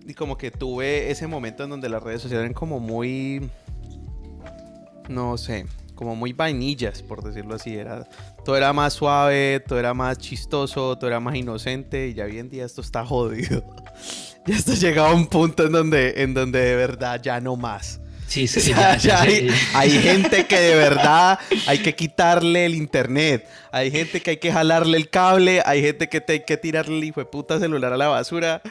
Y 0.08 0.14
como 0.14 0.38
que 0.38 0.52
tuve 0.52 1.12
ese 1.12 1.28
momento 1.28 1.64
en 1.64 1.72
donde 1.72 1.90
las 1.90 2.02
redes 2.02 2.22
sociales 2.22 2.44
eran 2.44 2.54
como 2.54 2.80
muy, 2.80 3.50
no 5.10 5.38
sé, 5.38 5.66
como 5.96 6.16
muy 6.16 6.34
vainillas, 6.34 7.02
por 7.02 7.24
decirlo 7.24 7.56
así. 7.56 7.76
Era, 7.76 8.08
todo 8.44 8.56
era 8.56 8.74
más 8.74 8.94
suave, 8.94 9.62
todo 9.66 9.80
era 9.80 9.94
más 9.94 10.18
chistoso, 10.18 10.98
todo 10.98 11.08
era 11.08 11.20
más 11.20 11.36
inocente. 11.36 12.10
Y 12.10 12.14
ya 12.14 12.26
hoy 12.26 12.40
en 12.40 12.50
día 12.50 12.66
esto 12.66 12.82
está 12.82 13.06
jodido. 13.06 13.64
ya 14.46 14.56
esto 14.56 14.74
llegado 14.74 15.08
a 15.08 15.14
un 15.14 15.28
punto 15.28 15.66
en 15.66 15.72
donde, 15.72 16.22
en 16.22 16.34
donde 16.34 16.60
de 16.60 16.76
verdad 16.76 17.22
ya 17.22 17.40
no 17.40 17.56
más. 17.56 18.00
Sí, 18.28 18.48
sí, 18.48 18.74
hay, 19.74 19.92
gente 19.92 20.46
que 20.46 20.60
de 20.60 20.76
verdad 20.76 21.40
hay 21.68 21.80
que 21.80 21.96
quitarle 21.96 22.66
el 22.66 22.76
internet. 22.76 23.48
Hay 23.72 23.92
gente 23.92 24.20
que 24.22 24.32
hay 24.32 24.38
que 24.38 24.52
jalarle 24.52 24.98
el 24.98 25.10
cable. 25.10 25.62
Hay 25.66 25.82
gente 25.82 26.10
que 26.10 26.24
hay 26.28 26.42
que 26.42 26.58
tirarle 26.58 26.98
el 26.98 27.04
hijo 27.04 27.22
de 27.22 27.28
puta 27.28 27.60
celular 27.60 27.94
a 27.94 27.98
la 27.98 28.08
basura. 28.08 28.62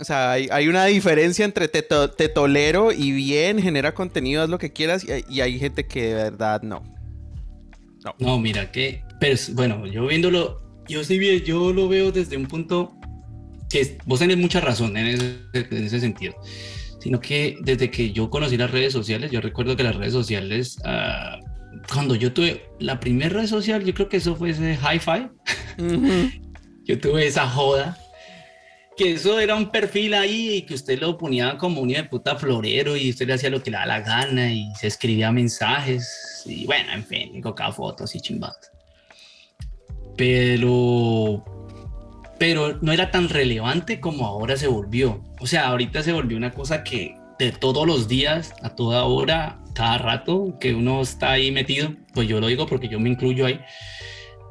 O 0.00 0.04
sea, 0.04 0.32
hay, 0.32 0.68
una 0.68 0.84
diferencia 0.86 1.44
entre 1.44 1.68
te, 1.68 2.28
tolero 2.28 2.92
y 2.92 3.12
bien, 3.12 3.60
genera 3.60 3.94
contenido, 3.94 4.42
haz 4.42 4.48
lo 4.48 4.58
que 4.58 4.72
quieras, 4.72 5.04
y, 5.28 5.40
hay 5.40 5.58
gente 5.58 5.86
que 5.86 6.14
de 6.14 6.14
verdad 6.14 6.62
no. 6.62 6.82
No, 8.04 8.14
no 8.18 8.38
mira, 8.38 8.70
que, 8.70 9.02
pero 9.18 9.36
bueno, 9.54 9.86
yo 9.86 10.06
viéndolo, 10.06 10.62
yo 10.88 11.02
sí 11.02 11.18
bien, 11.18 11.40
yo 11.40 11.72
lo 11.72 11.88
veo 11.88 12.12
desde 12.12 12.36
un 12.36 12.46
punto 12.46 12.94
que 13.68 13.98
vos 14.06 14.20
tenés 14.20 14.36
mucha 14.36 14.60
razón 14.60 14.96
en 14.96 15.40
ese, 15.52 16.00
sentido, 16.00 16.34
sino 17.00 17.20
que 17.20 17.56
desde 17.60 17.90
que 17.90 18.12
yo 18.12 18.30
conocí 18.30 18.56
las 18.56 18.70
redes 18.70 18.92
sociales, 18.92 19.30
yo 19.30 19.40
recuerdo 19.40 19.76
que 19.76 19.82
las 19.82 19.96
redes 19.96 20.12
sociales, 20.12 20.78
uh, 20.84 21.44
cuando 21.92 22.14
yo 22.14 22.32
tuve 22.32 22.62
la 22.78 23.00
primera 23.00 23.40
red 23.40 23.46
social, 23.46 23.84
yo 23.84 23.92
creo 23.94 24.08
que 24.08 24.18
eso 24.18 24.36
fue 24.36 24.50
ese 24.50 24.78
hi-fi, 24.80 25.28
yo 26.84 26.98
tuve 27.00 27.26
esa 27.26 27.48
joda 27.48 27.98
que 28.98 29.12
eso 29.12 29.38
era 29.38 29.54
un 29.54 29.70
perfil 29.70 30.12
ahí 30.12 30.56
y 30.56 30.62
que 30.62 30.74
usted 30.74 30.98
lo 31.00 31.16
ponía 31.16 31.56
como 31.56 31.80
un 31.80 31.88
de 31.88 32.02
puta 32.04 32.36
florero 32.36 32.96
y 32.96 33.10
usted 33.10 33.28
le 33.28 33.34
hacía 33.34 33.48
lo 33.48 33.62
que 33.62 33.70
le 33.70 33.78
da 33.78 33.86
la 33.86 34.00
gana 34.00 34.52
y 34.52 34.74
se 34.74 34.88
escribía 34.88 35.30
mensajes 35.30 36.42
y 36.44 36.66
bueno, 36.66 36.92
en 36.92 37.04
fin, 37.04 37.40
colocaba 37.40 37.72
fotos 37.72 38.14
y 38.16 38.20
chimbadas. 38.20 38.72
Pero, 40.16 41.44
pero 42.38 42.76
no 42.82 42.92
era 42.92 43.12
tan 43.12 43.28
relevante 43.28 44.00
como 44.00 44.26
ahora 44.26 44.56
se 44.56 44.66
volvió. 44.66 45.22
O 45.40 45.46
sea, 45.46 45.68
ahorita 45.68 46.02
se 46.02 46.12
volvió 46.12 46.36
una 46.36 46.52
cosa 46.52 46.82
que 46.82 47.16
de 47.38 47.52
todos 47.52 47.86
los 47.86 48.08
días, 48.08 48.52
a 48.62 48.74
toda 48.74 49.04
hora, 49.04 49.60
cada 49.74 49.98
rato 49.98 50.58
que 50.60 50.74
uno 50.74 51.02
está 51.02 51.30
ahí 51.30 51.52
metido, 51.52 51.94
pues 52.14 52.26
yo 52.26 52.40
lo 52.40 52.48
digo 52.48 52.66
porque 52.66 52.88
yo 52.88 52.98
me 52.98 53.10
incluyo 53.10 53.46
ahí. 53.46 53.60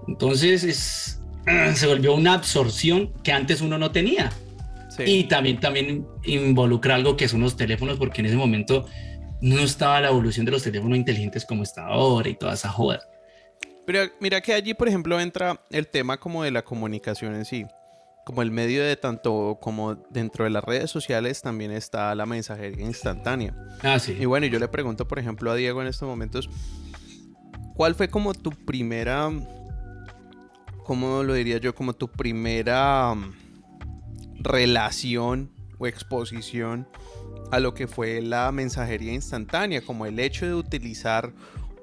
Entonces 0.07 0.63
es, 0.63 1.16
se 1.75 1.87
volvió 1.87 2.13
una 2.13 2.33
absorción 2.33 3.13
que 3.23 3.31
antes 3.31 3.61
uno 3.61 3.77
no 3.77 3.91
tenía. 3.91 4.31
Y 5.05 5.25
también, 5.25 5.59
también 5.59 6.07
involucra 6.23 6.95
algo 6.95 7.15
que 7.17 7.27
son 7.27 7.41
los 7.41 7.55
teléfonos, 7.55 7.97
porque 7.97 8.21
en 8.21 8.27
ese 8.27 8.35
momento 8.35 8.87
no 9.41 9.59
estaba 9.59 10.01
la 10.01 10.09
evolución 10.09 10.45
de 10.45 10.51
los 10.51 10.63
teléfonos 10.63 10.97
inteligentes 10.97 11.45
como 11.45 11.61
está 11.61 11.85
ahora 11.85 12.27
y 12.29 12.35
toda 12.35 12.53
esa 12.53 12.69
joda. 12.69 13.01
Pero 13.85 14.01
mira 14.19 14.41
que 14.41 14.53
allí, 14.53 14.73
por 14.73 14.87
ejemplo, 14.87 15.19
entra 15.19 15.61
el 15.69 15.87
tema 15.87 16.19
como 16.19 16.43
de 16.43 16.51
la 16.51 16.63
comunicación 16.63 17.35
en 17.35 17.45
sí. 17.45 17.65
Como 18.25 18.41
el 18.41 18.51
medio 18.51 18.83
de 18.83 18.97
tanto 18.97 19.57
como 19.61 19.95
dentro 20.09 20.43
de 20.43 20.49
las 20.49 20.63
redes 20.63 20.91
sociales 20.91 21.41
también 21.41 21.71
está 21.71 22.13
la 22.15 22.25
mensajería 22.25 22.83
instantánea. 22.83 23.53
Ah, 23.83 23.99
sí. 23.99 24.17
Y 24.19 24.25
bueno, 24.25 24.47
yo 24.47 24.59
le 24.59 24.67
pregunto, 24.67 25.07
por 25.07 25.19
ejemplo, 25.19 25.51
a 25.51 25.55
Diego 25.55 25.81
en 25.81 25.87
estos 25.87 26.09
momentos, 26.09 26.49
¿cuál 27.75 27.95
fue 27.95 28.09
como 28.09 28.33
tu 28.33 28.49
primera 28.49 29.29
¿cómo 30.87 31.21
lo 31.21 31.33
diría 31.33 31.57
yo? 31.57 31.75
Como 31.75 31.93
tu 31.93 32.09
primera 32.09 33.13
mm, 33.13 33.33
relación 34.39 35.51
o 35.77 35.85
exposición 35.85 36.87
a 37.51 37.59
lo 37.59 37.73
que 37.73 37.87
fue 37.87 38.21
la 38.21 38.51
mensajería 38.53 39.11
instantánea, 39.13 39.81
como 39.81 40.05
el 40.05 40.17
hecho 40.17 40.45
de 40.45 40.53
utilizar 40.53 41.33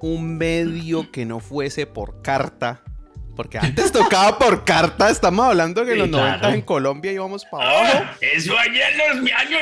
un 0.00 0.38
medio 0.38 1.12
que 1.12 1.26
no 1.26 1.40
fuese 1.40 1.86
por 1.86 2.22
carta. 2.22 2.82
Porque 3.36 3.58
antes 3.58 3.92
tocaba 3.92 4.38
por 4.38 4.64
carta, 4.64 5.10
estamos 5.10 5.44
hablando 5.44 5.84
que 5.84 5.92
en 5.92 5.98
los 5.98 6.08
90 6.08 6.54
en 6.54 6.62
Colombia 6.62 7.12
íbamos 7.12 7.44
para 7.44 7.68
abajo. 7.68 8.04
Ah, 8.06 8.16
eso 8.20 8.58
allá 8.58 8.90
en 8.90 9.22
los 9.22 9.32
años 9.32 9.60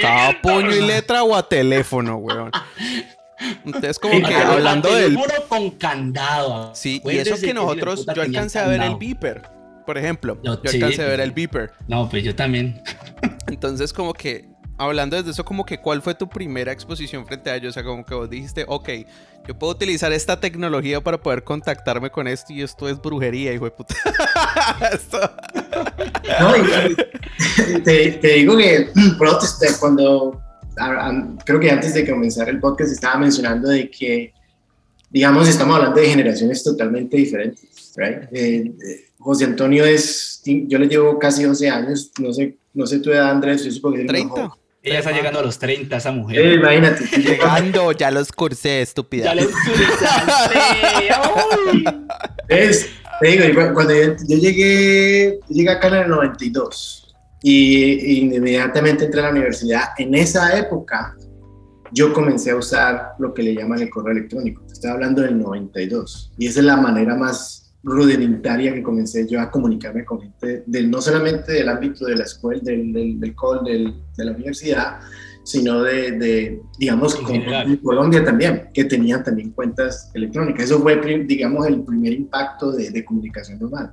Tocaba 0.00 0.40
puño 0.40 0.74
y 0.76 0.82
letra 0.82 1.24
o 1.24 1.34
a 1.34 1.48
teléfono, 1.48 2.18
weón. 2.18 2.52
Entonces, 3.64 3.98
como 3.98 4.26
que 4.26 4.34
hablando 4.34 4.94
del. 4.94 5.18
con 5.48 5.70
candado. 5.72 6.74
Sí, 6.74 7.02
y 7.04 7.16
eso 7.16 7.36
que 7.40 7.54
nosotros. 7.54 8.06
Yo 8.14 8.22
alcancé 8.22 8.58
a 8.58 8.66
ver 8.66 8.82
el 8.82 8.96
beeper, 8.96 9.42
por 9.84 9.98
ejemplo. 9.98 10.38
yo 10.42 10.52
alcancé 10.52 11.02
a 11.02 11.06
ver 11.06 11.20
el 11.20 11.32
beeper. 11.32 11.72
No, 11.88 12.08
pues 12.08 12.24
yo 12.24 12.34
también. 12.34 12.82
Entonces, 13.48 13.92
como 13.92 14.12
que 14.12 14.56
hablando 14.78 15.16
desde 15.16 15.30
eso, 15.30 15.44
como 15.44 15.64
que 15.64 15.78
cuál 15.78 16.02
fue 16.02 16.14
tu 16.14 16.28
primera 16.28 16.72
exposición 16.72 17.26
frente 17.26 17.50
a 17.50 17.56
ellos, 17.56 17.70
o 17.70 17.74
sea, 17.74 17.84
como 17.84 18.04
que 18.04 18.14
vos 18.14 18.28
dijiste, 18.28 18.64
ok, 18.68 18.88
yo 19.46 19.58
puedo 19.58 19.72
utilizar 19.72 20.12
esta 20.12 20.38
tecnología 20.38 21.00
para 21.00 21.18
poder 21.18 21.44
contactarme 21.44 22.10
con 22.10 22.26
esto 22.26 22.52
y 22.52 22.62
esto 22.62 22.88
es 22.88 23.00
brujería, 23.00 23.52
hijo 23.52 23.64
de 23.64 23.70
puta. 23.70 23.94
no, 26.40 26.56
y, 26.56 27.82
te, 27.82 28.12
te, 28.12 28.28
digo 28.28 28.56
que 28.56 28.90
cuando, 29.78 30.42
creo 31.44 31.60
que 31.60 31.70
antes 31.70 31.94
de 31.94 32.08
comenzar 32.08 32.48
el 32.48 32.60
podcast 32.60 32.92
estaba 32.92 33.18
mencionando 33.18 33.68
de 33.68 33.90
que, 33.90 34.32
digamos, 35.10 35.48
estamos 35.48 35.76
hablando 35.76 36.00
de 36.00 36.08
generaciones 36.08 36.62
totalmente 36.62 37.16
diferentes, 37.16 37.94
right? 37.96 38.24
Eh, 38.32 38.72
eh, 38.86 39.06
José 39.18 39.44
Antonio 39.44 39.84
es, 39.84 40.42
yo 40.44 40.78
le 40.78 40.86
llevo 40.86 41.18
casi 41.18 41.44
12 41.44 41.70
años, 41.70 42.12
no 42.20 42.32
sé, 42.32 42.56
no 42.74 42.86
sé 42.86 42.98
tu 43.00 43.10
edad, 43.10 43.30
Andrés, 43.30 43.64
yo 43.64 43.70
supongo 43.70 43.96
que 43.96 44.04
30. 44.04 44.50
Ella 44.82 44.98
está 45.00 45.10
llegando 45.10 45.40
a 45.40 45.42
los 45.42 45.58
30, 45.58 45.96
esa 45.96 46.12
mujer. 46.12 46.38
Eh, 46.38 46.54
imagínate. 46.54 47.04
Llegando, 47.20 47.90
ya 47.90 48.12
los 48.12 48.30
cursé, 48.30 48.82
estúpida. 48.82 49.24
Ya 49.24 49.34
los 49.34 49.46
es, 52.48 52.88
te 53.20 53.26
digo, 53.26 53.74
cuando 53.74 53.92
yo, 53.92 54.14
llegué, 54.28 55.40
llegué 55.48 55.70
acá 55.70 55.88
en 55.88 55.94
el 55.94 56.08
92 56.08 57.05
y, 57.48 58.18
inmediatamente 58.22 59.04
entré 59.04 59.20
a 59.20 59.24
la 59.24 59.30
universidad, 59.30 59.80
en 59.98 60.16
esa 60.16 60.58
época 60.58 61.14
yo 61.92 62.12
comencé 62.12 62.50
a 62.50 62.56
usar 62.56 63.12
lo 63.20 63.32
que 63.32 63.44
le 63.44 63.54
llaman 63.54 63.80
el 63.80 63.88
correo 63.88 64.10
electrónico. 64.16 64.64
Estoy 64.66 64.90
hablando 64.90 65.22
del 65.22 65.38
92 65.38 66.32
y 66.38 66.48
esa 66.48 66.58
es 66.58 66.66
la 66.66 66.76
manera 66.76 67.14
más 67.14 67.72
rudimentaria 67.84 68.74
que 68.74 68.82
comencé 68.82 69.28
yo 69.28 69.40
a 69.40 69.48
comunicarme 69.48 70.04
con 70.04 70.20
gente 70.20 70.64
del, 70.66 70.90
no 70.90 71.00
solamente 71.00 71.52
del 71.52 71.68
ámbito 71.68 72.06
de 72.06 72.16
la 72.16 72.24
escuela, 72.24 72.60
del, 72.64 72.92
del, 72.92 73.20
del 73.20 73.36
call, 73.36 73.62
de 73.64 74.24
la 74.24 74.32
universidad, 74.32 74.98
sino 75.44 75.84
de, 75.84 76.18
de 76.18 76.60
digamos, 76.80 77.14
con, 77.14 77.36
en 77.36 77.76
Colombia 77.76 78.24
también, 78.24 78.70
que 78.74 78.86
tenían 78.86 79.22
también 79.22 79.52
cuentas 79.52 80.10
electrónicas. 80.14 80.64
Eso 80.64 80.80
fue, 80.80 81.00
digamos, 81.24 81.64
el 81.68 81.84
primer 81.84 82.12
impacto 82.12 82.72
de, 82.72 82.90
de, 82.90 83.04
comunicación 83.04 83.60
normal. 83.60 83.92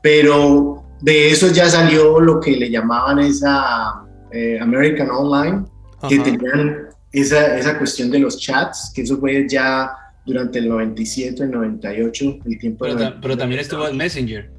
Pero 0.00 0.85
de 1.00 1.30
eso 1.30 1.52
ya 1.52 1.68
salió 1.68 2.20
lo 2.20 2.40
que 2.40 2.56
le 2.56 2.70
llamaban 2.70 3.18
esa 3.18 4.02
eh, 4.32 4.58
American 4.60 5.10
Online, 5.10 5.64
que 6.08 6.18
tenían 6.18 6.88
esa, 7.12 7.58
esa 7.58 7.78
cuestión 7.78 8.10
de 8.10 8.18
los 8.18 8.38
chats, 8.38 8.92
que 8.94 9.02
eso 9.02 9.18
fue 9.18 9.46
ya 9.48 9.92
durante 10.24 10.58
el 10.58 10.68
97, 10.68 11.44
el 11.44 11.50
98, 11.50 12.38
el 12.44 12.58
tiempo 12.58 12.84
pero, 12.84 12.96
de... 12.96 13.12
pero 13.22 13.36
también 13.36 13.60
estuvo 13.60 13.86
en 13.86 13.96
Messenger. 13.96 14.50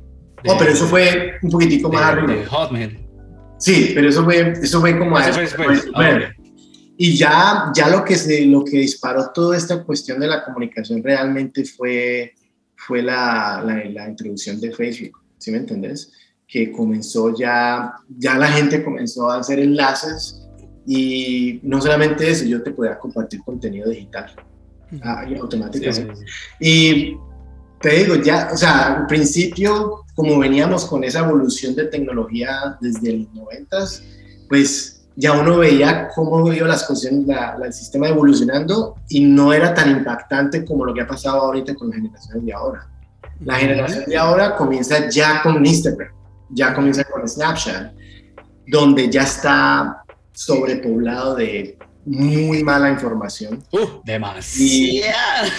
No, 0.43 0.57
pero 0.57 0.71
eso 0.71 0.87
fue 0.87 1.33
un 1.41 1.49
poquitico 1.49 1.91
más 1.91 2.03
arriba. 2.03 2.33
De 2.33 2.45
Hotmail. 2.45 2.99
Sí, 3.59 3.91
pero 3.93 4.09
eso 4.09 4.23
fue, 4.23 4.53
eso 4.53 4.79
fue 4.79 4.97
como... 4.97 5.19
Eso 5.19 5.41
fue 5.55 5.65
ah, 5.95 6.19
Y 6.97 7.17
ya, 7.17 7.71
ya 7.75 7.89
lo, 7.89 8.05
que 8.05 8.15
se, 8.15 8.45
lo 8.45 8.63
que 8.63 8.77
disparó 8.77 9.31
toda 9.33 9.57
esta 9.57 9.83
cuestión 9.83 10.19
de 10.19 10.27
la 10.27 10.43
comunicación 10.45 11.03
realmente 11.03 11.65
fue, 11.65 12.33
fue 12.75 13.01
la, 13.01 13.61
la, 13.65 13.83
la 13.85 14.09
introducción 14.09 14.61
de 14.61 14.71
Facebook, 14.71 15.19
¿sí 15.37 15.51
me 15.51 15.57
entendés? 15.57 16.11
Que 16.47 16.71
comenzó 16.71 17.35
ya, 17.37 17.93
ya 18.17 18.37
la 18.37 18.47
gente 18.47 18.83
comenzó 18.83 19.29
a 19.29 19.39
hacer 19.39 19.59
enlaces 19.59 20.47
y 20.85 21.59
no 21.63 21.81
solamente 21.81 22.29
eso, 22.29 22.45
yo 22.45 22.63
te 22.63 22.71
podía 22.71 22.97
compartir 22.97 23.41
contenido 23.43 23.89
digital 23.89 24.31
ah, 25.03 25.25
automáticamente. 25.39 26.25
Y 26.61 27.17
te 27.81 27.89
digo, 27.89 28.15
ya, 28.15 28.49
o 28.53 28.57
sea, 28.57 28.99
al 28.99 29.07
principio, 29.07 30.05
como 30.15 30.39
veníamos 30.39 30.85
con 30.85 31.03
esa 31.03 31.19
evolución 31.19 31.75
de 31.75 31.85
tecnología 31.85 32.77
desde 32.79 33.17
los 33.17 33.33
90, 33.33 33.77
pues 34.47 34.97
ya 35.17 35.33
uno 35.33 35.57
veía 35.57 36.07
cómo 36.15 36.51
iba 36.53 36.67
las 36.67 36.85
cuestiones, 36.85 37.27
la, 37.27 37.57
el 37.63 37.73
sistema 37.73 38.07
evolucionando 38.07 38.95
y 39.09 39.19
no 39.21 39.51
era 39.51 39.73
tan 39.73 39.91
impactante 39.91 40.63
como 40.63 40.85
lo 40.85 40.93
que 40.93 41.01
ha 41.01 41.07
pasado 41.07 41.41
ahorita 41.41 41.75
con 41.75 41.89
las 41.89 41.97
generaciones 41.97 42.45
de 42.45 42.53
ahora. 42.53 42.87
La 43.43 43.55
generación 43.55 44.05
de 44.05 44.17
ahora 44.17 44.55
comienza 44.55 45.09
ya 45.09 45.41
con 45.43 45.65
Instagram, 45.65 46.11
ya 46.49 46.73
comienza 46.73 47.03
con 47.03 47.27
Snapchat, 47.27 47.93
donde 48.67 49.09
ya 49.09 49.23
está 49.23 50.03
sobrepoblado 50.33 51.35
de 51.35 51.77
muy 52.05 52.63
mala 52.63 52.89
información. 52.89 53.63
Uh, 53.71 54.01
demasiado. 54.05 55.49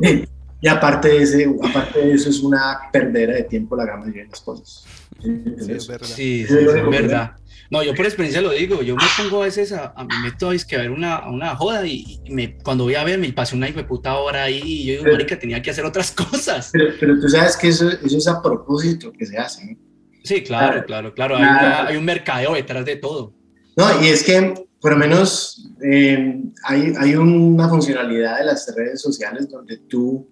Y, 0.00 0.24
y, 0.60 0.68
aparte, 0.68 1.08
de 1.08 1.22
ese, 1.22 1.56
aparte 1.62 2.00
de 2.00 2.14
eso, 2.14 2.30
es 2.30 2.40
una 2.40 2.78
perdera 2.92 3.34
de 3.34 3.44
tiempo 3.44 3.76
la 3.76 3.84
gran 3.84 4.00
mayoría 4.00 4.24
de 4.24 4.30
las 4.30 4.40
cosas. 4.40 4.84
Sí, 5.20 5.44
es 5.56 5.86
verdad. 5.86 6.06
Sí, 6.06 6.42
es 6.42 6.90
verdad. 6.90 7.36
No, 7.70 7.82
yo 7.82 7.94
por 7.94 8.04
experiencia 8.04 8.42
lo 8.42 8.50
digo, 8.50 8.82
yo 8.82 8.94
me 8.96 9.02
pongo 9.16 9.40
a 9.40 9.46
veces 9.46 9.72
a, 9.72 9.94
a 9.96 10.04
me 10.04 10.18
meto 10.24 10.50
a, 10.50 10.56
que 10.58 10.76
a 10.76 10.80
ver 10.80 10.90
una, 10.90 11.26
una 11.30 11.56
joda 11.56 11.86
y, 11.86 12.20
me, 12.28 12.58
cuando 12.58 12.84
voy 12.84 12.96
a 12.96 13.04
ver 13.04 13.18
me 13.18 13.32
pasé 13.32 13.56
una 13.56 13.66
hijo 13.66 13.78
de 13.78 13.84
puta 13.84 14.14
hora 14.18 14.42
ahí 14.42 14.60
y 14.62 14.84
yo 14.84 14.92
digo, 14.92 15.04
pero, 15.04 15.14
marica, 15.14 15.38
tenía 15.38 15.62
que 15.62 15.70
hacer 15.70 15.86
otras 15.86 16.12
cosas. 16.30 16.68
Pero, 16.70 16.92
pero 17.00 17.18
tú 17.18 17.30
sabes 17.30 17.56
que 17.56 17.68
eso, 17.68 17.88
eso, 17.88 18.18
es 18.18 18.28
a 18.28 18.42
propósito 18.42 19.10
que 19.10 19.24
se 19.24 19.38
hace. 19.38 19.64
¿no? 19.64 19.91
Sí, 20.24 20.42
claro, 20.42 20.84
claro, 20.84 21.12
claro. 21.14 21.36
Hay, 21.36 21.42
una, 21.42 21.86
hay, 21.86 21.96
un 21.96 22.04
mercadeo 22.04 22.54
detrás 22.54 22.84
de 22.84 22.96
todo. 22.96 23.32
No, 23.76 24.02
y 24.02 24.08
es 24.08 24.22
que 24.22 24.54
por 24.80 24.92
lo 24.92 24.98
menos 24.98 25.70
eh, 25.82 26.42
hay, 26.64 26.92
hay, 26.98 27.14
una 27.14 27.68
funcionalidad 27.68 28.38
de 28.38 28.44
las 28.44 28.72
redes 28.76 29.00
sociales 29.00 29.48
donde 29.48 29.78
tú 29.78 30.28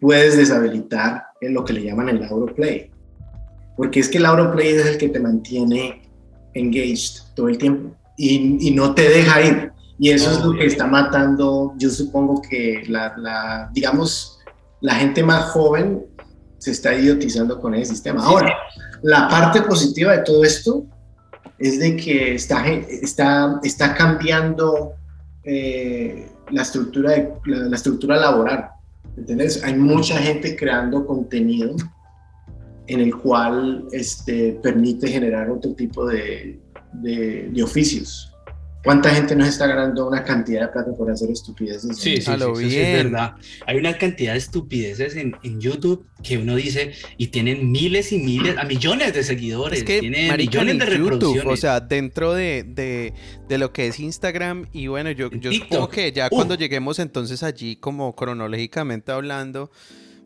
puedes 0.00 0.36
deshabilitar 0.36 1.24
en 1.40 1.54
lo 1.54 1.64
que 1.64 1.72
le 1.72 1.84
llaman 1.84 2.08
el 2.08 2.24
Auroplay. 2.24 2.90
Porque 3.76 4.00
es 4.00 4.08
que 4.08 4.18
el 4.18 4.26
Auroplay 4.26 4.68
es 4.68 4.86
el 4.86 4.98
que 4.98 5.08
te 5.08 5.20
mantiene 5.20 6.02
engaged 6.54 7.22
todo 7.34 7.48
el 7.48 7.58
tiempo 7.58 7.96
y, 8.16 8.68
y 8.68 8.70
no 8.70 8.94
te 8.94 9.08
deja 9.08 9.42
ir. 9.42 9.72
Y 9.98 10.10
eso 10.10 10.32
es 10.32 10.44
lo 10.44 10.52
que 10.52 10.66
está 10.66 10.86
matando, 10.86 11.74
yo 11.76 11.88
supongo 11.90 12.42
que 12.42 12.82
la, 12.88 13.14
la, 13.16 13.70
digamos, 13.72 14.38
la 14.80 14.94
gente 14.96 15.22
más 15.22 15.50
joven 15.50 16.04
se 16.58 16.72
está 16.72 16.94
idiotizando 16.94 17.60
con 17.60 17.74
ese 17.74 17.92
sistema. 17.92 18.24
Ahora, 18.24 18.56
la 19.02 19.28
parte 19.28 19.62
positiva 19.62 20.12
de 20.12 20.22
todo 20.22 20.44
esto 20.44 20.86
es 21.58 21.78
de 21.78 21.96
que 21.96 22.34
está, 22.34 22.66
está, 22.68 23.60
está 23.62 23.94
cambiando 23.94 24.92
eh, 25.44 26.28
la, 26.50 26.62
estructura 26.62 27.28
la, 27.44 27.76
estructura 27.76 28.16
laboral. 28.16 28.70
¿entendés? 29.16 29.62
Hay 29.62 29.74
mucha 29.74 30.18
gente 30.18 30.56
creando 30.56 31.06
contenido 31.06 31.76
en 32.86 33.00
el 33.00 33.14
cual 33.16 33.86
este, 33.92 34.58
permite 34.62 35.08
generar 35.08 35.50
otro 35.50 35.72
tipo 35.74 36.06
de, 36.06 36.60
de 36.92 37.62
oficios. 37.62 38.31
¿Cuánta 38.82 39.10
gente 39.10 39.36
nos 39.36 39.48
está 39.48 39.68
ganando 39.68 40.08
una 40.08 40.24
cantidad 40.24 40.62
de 40.62 40.68
plata 40.68 40.92
por 40.92 41.08
hacer 41.08 41.30
estupideces? 41.30 41.96
Sí, 41.96 42.16
sí, 42.16 42.22
sí, 42.22 42.70
sí, 42.70 42.78
es 42.78 43.04
verdad. 43.04 43.34
Hay 43.66 43.76
una 43.76 43.96
cantidad 43.96 44.32
de 44.32 44.38
estupideces 44.38 45.14
en, 45.14 45.36
en, 45.44 45.60
YouTube 45.60 46.04
que 46.22 46.38
uno 46.38 46.56
dice 46.56 46.92
y 47.16 47.28
tienen 47.28 47.70
miles 47.70 48.12
y 48.12 48.18
miles, 48.18 48.58
a 48.58 48.64
millones 48.64 49.14
de 49.14 49.22
seguidores. 49.22 49.80
Es 49.80 49.84
que, 49.84 50.00
tienen 50.00 50.36
millones 50.36 50.78
de. 50.78 50.98
YouTube, 50.98 51.46
o 51.46 51.56
sea, 51.56 51.78
dentro 51.78 52.34
de, 52.34 52.64
de, 52.64 53.14
de, 53.48 53.58
lo 53.58 53.72
que 53.72 53.86
es 53.86 54.00
Instagram 54.00 54.66
y 54.72 54.88
bueno, 54.88 55.12
yo, 55.12 55.30
yo 55.30 55.52
supongo 55.52 55.88
que 55.88 56.10
ya 56.10 56.28
cuando 56.28 56.56
lleguemos 56.56 56.98
entonces 56.98 57.44
allí 57.44 57.76
como 57.76 58.16
cronológicamente 58.16 59.12
hablando, 59.12 59.70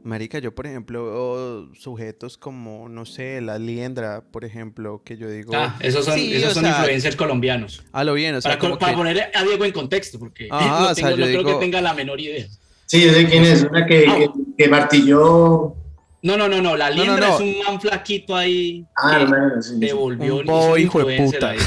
Marica, 0.06 0.38
yo 0.38 0.54
por 0.54 0.66
ejemplo, 0.66 1.68
sujetos 1.74 2.38
como, 2.38 2.88
no 2.88 3.04
sé, 3.04 3.40
la 3.40 3.58
liendra, 3.58 4.22
por 4.22 4.44
ejemplo, 4.44 5.02
que 5.04 5.16
yo 5.16 5.28
digo... 5.28 5.52
Ah, 5.54 5.76
esos 5.80 6.04
son, 6.04 6.16
esos 6.18 6.54
son 6.54 6.64
influencers 6.64 7.16
colombianos. 7.16 7.82
A 7.90 8.04
lo 8.04 8.14
bien, 8.14 8.36
o 8.36 8.40
sea, 8.40 8.56
Para, 8.56 8.78
para 8.78 8.96
poner 8.96 9.30
a 9.34 9.42
Diego 9.42 9.64
en 9.64 9.72
contexto, 9.72 10.18
porque 10.18 10.46
Ajá, 10.50 10.64
no, 10.64 10.76
tengo, 10.76 10.90
o 10.90 10.94
sea, 10.94 11.10
no 11.10 11.26
digo... 11.26 11.42
creo 11.42 11.58
que 11.58 11.64
tenga 11.64 11.80
la 11.80 11.92
menor 11.92 12.20
idea. 12.20 12.46
Sí, 12.86 13.04
yo 13.04 13.12
sé 13.12 13.26
quién 13.26 13.44
es, 13.44 13.64
una 13.64 13.84
que, 13.84 14.04
ah. 14.08 14.16
que, 14.16 14.28
que 14.56 14.68
martilló... 14.68 15.74
No, 16.22 16.36
no, 16.36 16.48
no, 16.48 16.62
no, 16.62 16.76
la 16.76 16.88
liendra 16.90 17.28
no, 17.28 17.38
no, 17.38 17.38
no. 17.38 17.44
es 17.50 17.56
un 17.56 17.64
man 17.64 17.80
flaquito 17.80 18.34
ahí 18.36 18.84
ah, 18.96 19.52
que 19.56 19.62
sí, 19.62 19.74
devolvió... 19.78 20.36
Un 20.36 20.46
boy, 20.46 20.82
hijo 20.82 21.04
de 21.04 21.16
puta. 21.18 21.50
Ahí. 21.50 21.58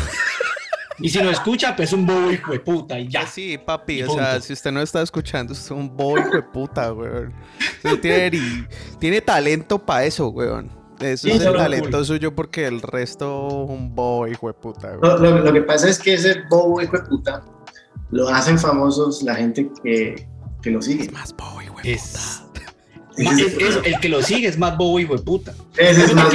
Y 1.01 1.09
si 1.09 1.21
no 1.21 1.29
escucha, 1.29 1.75
pues 1.75 1.93
un 1.93 2.05
bobo 2.05 2.31
hijo 2.31 2.51
de 2.51 2.59
puta 2.59 2.99
y 2.99 3.07
ya. 3.07 3.25
Sí, 3.25 3.57
papi, 3.57 4.03
o 4.03 4.13
sea, 4.13 4.41
si 4.41 4.53
usted 4.53 4.71
no 4.71 4.81
está 4.81 5.01
escuchando, 5.01 5.53
es 5.53 5.71
un 5.71 5.95
bobo 5.95 6.17
hijo 6.17 6.31
de 6.31 6.43
puta, 6.43 6.93
weón. 6.93 7.33
tiene, 8.01 8.67
tiene 8.99 9.21
talento 9.21 9.79
para 9.79 10.05
eso, 10.05 10.29
weón. 10.29 10.69
Eso 10.99 11.27
sí, 11.27 11.31
es 11.31 11.41
el 11.41 11.53
talento 11.53 12.03
suyo 12.03 12.35
porque 12.35 12.67
el 12.67 12.81
resto 12.81 13.47
un 13.47 13.95
bobo 13.95 14.27
hijo 14.27 14.47
de 14.47 14.53
puta, 14.53 14.97
lo, 15.01 15.17
lo, 15.17 15.39
lo, 15.39 15.53
que 15.53 15.61
pasa 15.61 15.87
es 15.87 15.97
que 15.97 16.15
ese 16.15 16.41
bobo 16.49 16.81
hijo 16.81 16.97
de 16.97 17.03
puta 17.03 17.41
lo 18.11 18.27
hacen 18.27 18.59
famosos 18.59 19.23
la 19.23 19.35
gente 19.35 19.69
que, 19.81 20.27
que 20.61 20.71
lo 20.71 20.81
sigue. 20.81 21.05
Es 21.05 21.11
más 21.13 21.33
bobo 21.35 21.61
hijo 21.61 21.75
de 21.81 21.95
puta. 21.95 22.49
Es, 23.17 23.39
es, 23.39 23.79
el 23.83 23.99
que 23.99 24.09
lo 24.09 24.21
sigue 24.21 24.47
es 24.47 24.57
más 24.57 24.77
bobo 24.77 24.99
hijo 24.99 25.15
de 25.15 25.23
puta. 25.23 25.53
Ese 25.77 26.05
es 26.05 26.13
más 26.13 26.31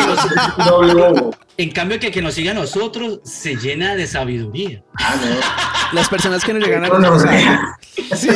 doble 0.66 0.94
bobo. 0.94 1.30
En 1.56 1.70
cambio, 1.70 2.00
que, 2.00 2.10
que 2.10 2.20
nos 2.20 2.34
siga 2.34 2.50
a 2.50 2.54
nosotros 2.54 3.20
se 3.22 3.56
llena 3.56 3.94
de 3.94 4.06
sabiduría. 4.06 4.82
Ah, 4.98 5.14
no. 5.20 5.96
Las 5.96 6.08
personas 6.08 6.44
que 6.44 6.52
nos 6.52 6.64
llegan 6.64 6.84
a 6.84 6.88
conocer. 6.88 7.58
Sí. 8.16 8.28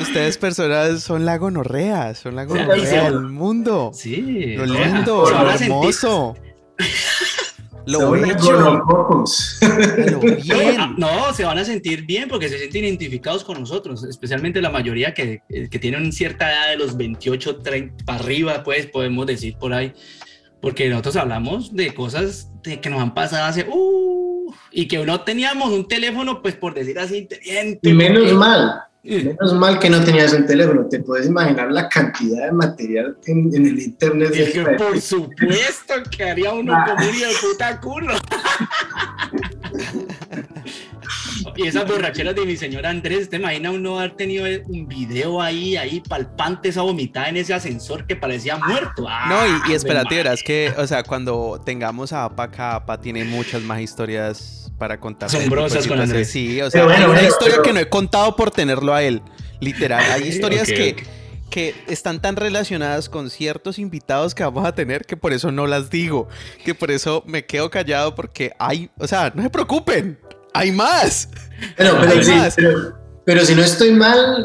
Ustedes 0.00 0.36
personas 0.36 1.02
son 1.02 1.24
la 1.24 1.38
gonorrea, 1.38 2.14
son 2.14 2.34
la 2.34 2.44
gonorrea 2.44 3.04
del 3.04 3.20
mundo. 3.20 3.92
Sí. 3.94 4.56
Lo 4.56 4.66
lindo, 4.66 5.30
lo 5.30 5.50
hermoso. 5.50 6.36
Lo 7.86 8.08
gonococos. 8.08 9.58
Lo 10.10 10.20
bien. 10.42 10.94
No, 10.96 11.32
se 11.32 11.44
van 11.44 11.58
a 11.58 11.64
sentir 11.64 12.04
bien 12.04 12.28
porque 12.28 12.48
se 12.48 12.58
sienten 12.58 12.84
identificados 12.84 13.44
con 13.44 13.58
nosotros, 13.58 14.04
especialmente 14.04 14.60
la 14.60 14.70
mayoría 14.70 15.14
que, 15.14 15.42
eh, 15.48 15.68
que 15.68 15.78
tienen 15.78 16.12
cierta 16.12 16.50
edad 16.50 16.68
de 16.70 16.76
los 16.76 16.96
28, 16.96 17.56
30 17.58 18.04
para 18.04 18.18
arriba, 18.20 18.62
pues 18.62 18.86
podemos 18.86 19.26
decir 19.26 19.56
por 19.58 19.72
ahí, 19.72 19.92
porque 20.60 20.88
nosotros 20.88 21.16
hablamos 21.16 21.74
de 21.74 21.94
cosas 21.94 22.48
de 22.62 22.80
que 22.80 22.90
nos 22.90 23.00
han 23.00 23.14
pasado 23.14 23.44
hace, 23.46 23.66
uh, 23.70 24.52
y 24.72 24.86
que 24.88 25.04
no 25.04 25.20
teníamos 25.22 25.70
un 25.72 25.86
teléfono, 25.88 26.42
pues 26.42 26.54
por 26.56 26.74
decir 26.74 26.98
así, 26.98 27.18
inteligente. 27.18 27.88
Y 27.88 27.92
menos 27.92 28.20
porque- 28.20 28.34
mal, 28.34 28.82
menos 29.02 29.54
mal 29.54 29.78
que 29.78 29.88
no 29.90 30.04
tenías 30.04 30.32
un 30.34 30.46
teléfono. 30.46 30.86
Te 30.88 31.00
puedes 31.00 31.26
imaginar 31.26 31.72
la 31.72 31.88
cantidad 31.88 32.46
de 32.46 32.52
material 32.52 33.16
en, 33.26 33.54
en 33.54 33.66
el 33.66 33.80
internet. 33.80 34.30
y 34.34 34.52
que 34.52 34.60
por 34.78 35.00
supuesto 35.00 35.94
que 36.16 36.24
haría 36.24 36.52
uno 36.52 36.74
Ah. 36.74 36.84
como 36.94 37.08
un 37.08 37.14
puta 37.40 37.80
culo. 37.80 38.14
Y 41.62 41.66
esas 41.68 41.86
borracheras 41.86 42.34
de 42.34 42.46
mi 42.46 42.56
señor 42.56 42.86
Andrés, 42.86 43.28
¿te 43.28 43.36
imaginas 43.36 43.74
uno 43.74 43.98
haber 43.98 44.12
tenido 44.16 44.46
un 44.66 44.86
video 44.88 45.42
ahí, 45.42 45.76
ahí 45.76 46.00
palpante, 46.00 46.70
esa 46.70 46.82
vomitada 46.82 47.28
en 47.28 47.36
ese 47.36 47.52
ascensor 47.52 48.06
que 48.06 48.16
parecía 48.16 48.56
muerto? 48.56 49.04
Ah, 49.08 49.26
No, 49.28 49.46
y, 49.68 49.72
y 49.72 49.74
espérate, 49.74 50.14
de 50.14 50.22
verás 50.22 50.42
que, 50.42 50.72
o 50.78 50.86
sea, 50.86 51.02
cuando 51.02 51.60
tengamos 51.64 52.12
a 52.12 52.24
APA 52.24 52.44
acá, 52.44 52.74
APA 52.76 53.00
tiene 53.00 53.24
muchas 53.24 53.62
más 53.62 53.80
historias 53.80 54.72
para 54.78 54.98
contar. 54.98 55.26
Asombrosas 55.26 55.86
con 55.86 56.00
Andrés. 56.00 56.30
Sí, 56.30 56.60
o 56.62 56.70
sea, 56.70 56.84
bueno, 56.84 56.96
hay 56.98 57.04
una 57.04 57.12
bueno, 57.14 57.28
historia 57.28 57.56
pero- 57.56 57.62
que 57.64 57.72
no 57.74 57.80
he 57.80 57.88
contado 57.88 58.34
por 58.36 58.50
tenerlo 58.50 58.94
a 58.94 59.02
él. 59.02 59.20
Literal, 59.60 60.02
hay 60.10 60.22
historias 60.28 60.66
que, 60.68 60.96
que 61.50 61.74
están 61.88 62.22
tan 62.22 62.36
relacionadas 62.36 63.10
con 63.10 63.28
ciertos 63.28 63.78
invitados 63.78 64.34
que 64.34 64.42
vamos 64.44 64.64
a 64.64 64.74
tener 64.74 65.04
que 65.04 65.18
por 65.18 65.34
eso 65.34 65.52
no 65.52 65.66
las 65.66 65.90
digo. 65.90 66.28
Que 66.64 66.74
por 66.74 66.90
eso 66.90 67.22
me 67.26 67.44
quedo 67.44 67.68
callado 67.68 68.14
porque 68.14 68.52
hay, 68.58 68.88
o 68.98 69.06
sea, 69.06 69.30
no 69.34 69.42
se 69.42 69.50
preocupen, 69.50 70.18
hay 70.54 70.72
más. 70.72 71.28
Pero, 71.76 71.98
Hay 72.00 72.08
pero, 72.08 72.22
sí, 72.24 72.30
más. 72.32 72.54
pero, 72.56 72.92
pero 73.24 73.44
si 73.44 73.54
no 73.54 73.62
estoy 73.62 73.92
mal, 73.92 74.44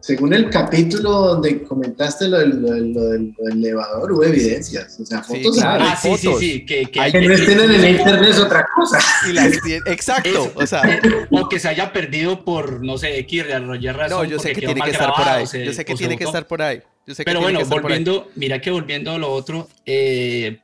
según 0.00 0.32
el 0.34 0.48
capítulo 0.50 1.10
donde 1.10 1.62
comentaste 1.64 2.28
lo 2.28 2.38
del, 2.38 2.60
lo 2.62 2.70
del- 2.70 2.92
lo 2.92 3.02
del- 3.10 3.34
lo 3.36 3.44
del 3.46 3.58
elevador, 3.58 4.12
hubo 4.12 4.24
evidencias. 4.24 4.98
O 5.00 5.04
sea, 5.04 5.22
Sí, 5.24 5.42
fotos. 5.42 5.58
claro. 5.58 5.84
Ah, 5.86 5.96
sí, 6.00 6.08
sí, 6.16 6.26
fotos. 6.26 6.40
sí, 6.40 6.64
que, 6.64 6.86
que, 6.86 7.00
Hay 7.00 7.12
Que 7.12 7.20
no 7.22 7.34
estén 7.34 7.60
en 7.60 7.70
el 7.72 7.90
internet 7.98 8.30
es 8.30 8.38
otra 8.38 8.66
cosa. 8.74 8.98
Y 9.28 9.32
las 9.32 9.52
tie- 9.54 9.82
Exacto, 9.86 10.52
o 10.54 10.66
sea, 10.66 10.82
o 11.30 11.48
que 11.48 11.58
se 11.58 11.68
haya 11.68 11.92
perdido 11.92 12.44
por, 12.44 12.84
no 12.84 12.96
sé, 12.98 13.18
X, 13.18 13.44
razón. 13.48 13.78
no, 14.10 14.24
yo 14.24 14.38
sé 14.38 14.52
que 14.52 14.60
tiene 14.62 14.80
que 14.80 14.90
estar 14.90 15.12
por 15.14 15.28
ahí. 15.28 15.46
se- 15.46 15.64
Yo 15.64 15.72
sé 15.72 15.84
que 15.84 15.94
tiene 15.94 16.16
que 16.16 16.24
estar 16.24 16.46
por 16.46 16.62
ahí. 16.62 16.82
Yo 17.06 17.14
sé 17.14 17.24
que 17.24 17.30
Pero 17.30 17.40
bueno, 17.40 17.60
volviendo, 17.66 18.30
mira 18.34 18.60
que 18.60 18.70
volviendo 18.70 19.12
a 19.12 19.18
lo 19.18 19.30
otro, 19.32 19.68
eh, 19.84 20.60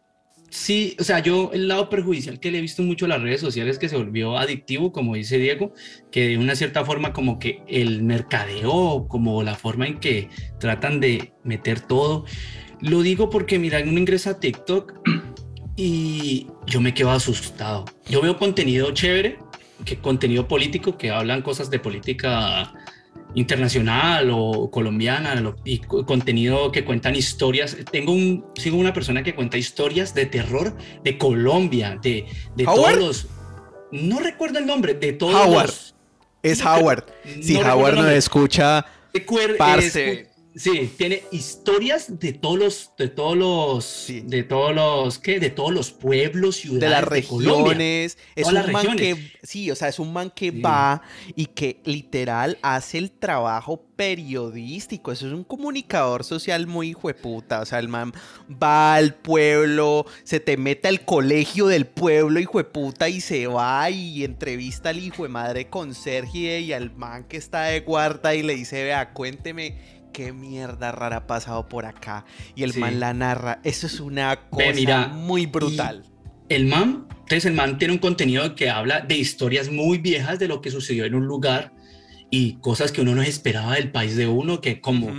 sí, 0.52 0.96
o 1.00 1.04
sea, 1.04 1.20
yo 1.20 1.50
el 1.54 1.66
lado 1.66 1.88
perjudicial 1.88 2.38
que 2.38 2.50
le 2.50 2.58
he 2.58 2.60
visto 2.60 2.82
mucho 2.82 3.06
a 3.06 3.08
las 3.08 3.22
redes 3.22 3.40
sociales 3.40 3.78
que 3.78 3.88
se 3.88 3.96
volvió 3.96 4.36
adictivo, 4.36 4.92
como 4.92 5.14
dice 5.14 5.38
Diego, 5.38 5.72
que 6.10 6.28
de 6.28 6.38
una 6.38 6.54
cierta 6.54 6.84
forma 6.84 7.12
como 7.12 7.38
que 7.38 7.62
el 7.66 8.02
mercadeo, 8.02 9.06
como 9.08 9.42
la 9.42 9.54
forma 9.54 9.86
en 9.86 9.98
que 9.98 10.28
tratan 10.60 11.00
de 11.00 11.32
meter 11.42 11.80
todo, 11.80 12.26
lo 12.80 13.00
digo 13.02 13.30
porque 13.30 13.58
mira, 13.58 13.80
uno 13.82 13.98
ingresa 13.98 14.30
a 14.30 14.40
TikTok 14.40 15.00
y 15.76 16.48
yo 16.66 16.80
me 16.82 16.92
quedo 16.92 17.10
asustado. 17.10 17.86
Yo 18.08 18.20
veo 18.20 18.36
contenido 18.36 18.92
chévere, 18.92 19.38
que 19.86 19.96
contenido 19.96 20.48
político, 20.48 20.98
que 20.98 21.10
hablan 21.10 21.42
cosas 21.42 21.70
de 21.70 21.78
política 21.78 22.74
internacional 23.34 24.30
o 24.32 24.70
colombiana 24.70 25.34
lo- 25.36 25.56
y 25.64 25.78
co- 25.78 26.04
contenido 26.04 26.70
que 26.72 26.84
cuentan 26.84 27.16
historias. 27.16 27.76
Tengo 27.90 28.12
un, 28.12 28.44
sigo 28.54 28.76
una 28.76 28.92
persona 28.92 29.22
que 29.22 29.34
cuenta 29.34 29.56
historias 29.58 30.14
de 30.14 30.26
terror 30.26 30.76
de 31.02 31.18
Colombia, 31.18 31.98
de, 32.02 32.26
de 32.56 32.64
todos 32.64 32.96
los... 32.96 33.26
No 33.90 34.20
recuerdo 34.20 34.58
el 34.58 34.66
nombre, 34.66 34.94
de 34.94 35.12
todos 35.12 35.34
Howard. 35.34 35.66
los... 35.66 35.94
Es 36.42 36.64
no, 36.64 36.74
Howard. 36.74 37.04
Si 37.40 37.54
no 37.54 37.60
Howard 37.60 37.94
no 37.96 38.08
escucha, 38.08 38.84
parce. 39.58 40.31
Sí, 40.54 40.92
tiene 40.96 41.22
historias 41.30 42.18
de 42.18 42.32
todos 42.32 42.58
los, 42.58 42.90
de 42.98 43.08
todos 43.08 43.36
los, 43.36 43.84
Sí. 43.84 44.20
de 44.20 44.42
todos 44.42 44.74
los, 44.74 45.18
¿qué? 45.18 45.40
De 45.40 45.50
todos 45.50 45.72
los 45.72 45.90
pueblos, 45.92 46.56
ciudades 46.56 46.80
de 46.80 46.88
las 46.90 47.04
regiones. 47.04 48.18
Es 48.34 48.46
un 48.46 48.54
las 48.54 48.68
man 48.68 48.84
regiones. 48.86 49.16
que, 49.16 49.38
sí, 49.46 49.70
o 49.70 49.76
sea, 49.76 49.88
es 49.88 49.98
un 49.98 50.12
man 50.12 50.30
que 50.34 50.50
Sí. 50.50 50.60
va 50.60 51.02
y 51.36 51.46
que 51.46 51.80
literal 51.84 52.58
hace 52.62 52.98
el 52.98 53.10
trabajo 53.10 53.84
periodístico. 53.96 55.12
Eso 55.12 55.26
es 55.26 55.32
un 55.32 55.44
comunicador 55.44 56.24
social 56.24 56.66
muy 56.66 56.90
hijo 56.90 57.08
de 57.08 57.14
puta. 57.14 57.60
O 57.60 57.66
sea, 57.66 57.78
el 57.78 57.88
man 57.88 58.12
va 58.62 58.94
al 58.94 59.14
pueblo, 59.14 60.06
se 60.24 60.40
te 60.40 60.56
mete 60.56 60.88
al 60.88 61.04
colegio 61.04 61.66
del 61.66 61.86
pueblo, 61.86 62.40
hijo 62.40 62.58
de 62.58 62.64
puta, 62.64 63.08
y 63.08 63.20
se 63.20 63.46
va 63.46 63.88
y 63.90 64.24
entrevista 64.24 64.90
al 64.90 64.98
hijo 64.98 65.22
de 65.22 65.28
madre 65.28 65.68
conserje 65.68 66.60
y 66.60 66.72
al 66.72 66.94
man 66.94 67.24
que 67.24 67.36
está 67.36 67.64
de 67.64 67.80
guarda 67.80 68.34
y 68.34 68.42
le 68.42 68.54
dice, 68.54 68.82
vea, 68.84 69.12
cuénteme. 69.12 70.01
Qué 70.12 70.32
mierda 70.32 70.92
rara 70.92 71.16
ha 71.18 71.26
pasado 71.26 71.68
por 71.68 71.86
acá. 71.86 72.24
Y 72.54 72.62
el 72.64 72.72
Sí. 72.72 72.80
man 72.80 73.00
la 73.00 73.14
narra. 73.14 73.60
Eso 73.64 73.86
es 73.86 73.98
una 74.00 74.48
cosa 74.50 74.66
Ve, 74.66 74.74
mira, 74.74 75.08
muy 75.08 75.46
brutal. 75.46 76.04
El 76.48 76.66
man, 76.66 77.06
entonces 77.10 77.46
el 77.46 77.54
man 77.54 77.78
tiene 77.78 77.94
un 77.94 77.98
contenido 77.98 78.54
que 78.54 78.68
habla 78.68 79.00
de 79.00 79.16
historias 79.16 79.70
muy 79.70 79.98
viejas 79.98 80.38
de 80.38 80.48
lo 80.48 80.60
que 80.60 80.70
sucedió 80.70 81.04
en 81.06 81.14
un 81.14 81.26
lugar 81.26 81.72
y 82.30 82.54
cosas 82.60 82.92
que 82.92 83.00
uno 83.00 83.14
no 83.14 83.22
esperaba 83.22 83.74
del 83.76 83.90
país 83.90 84.16
de 84.16 84.26
uno, 84.26 84.60
que 84.60 84.80
como 84.80 85.14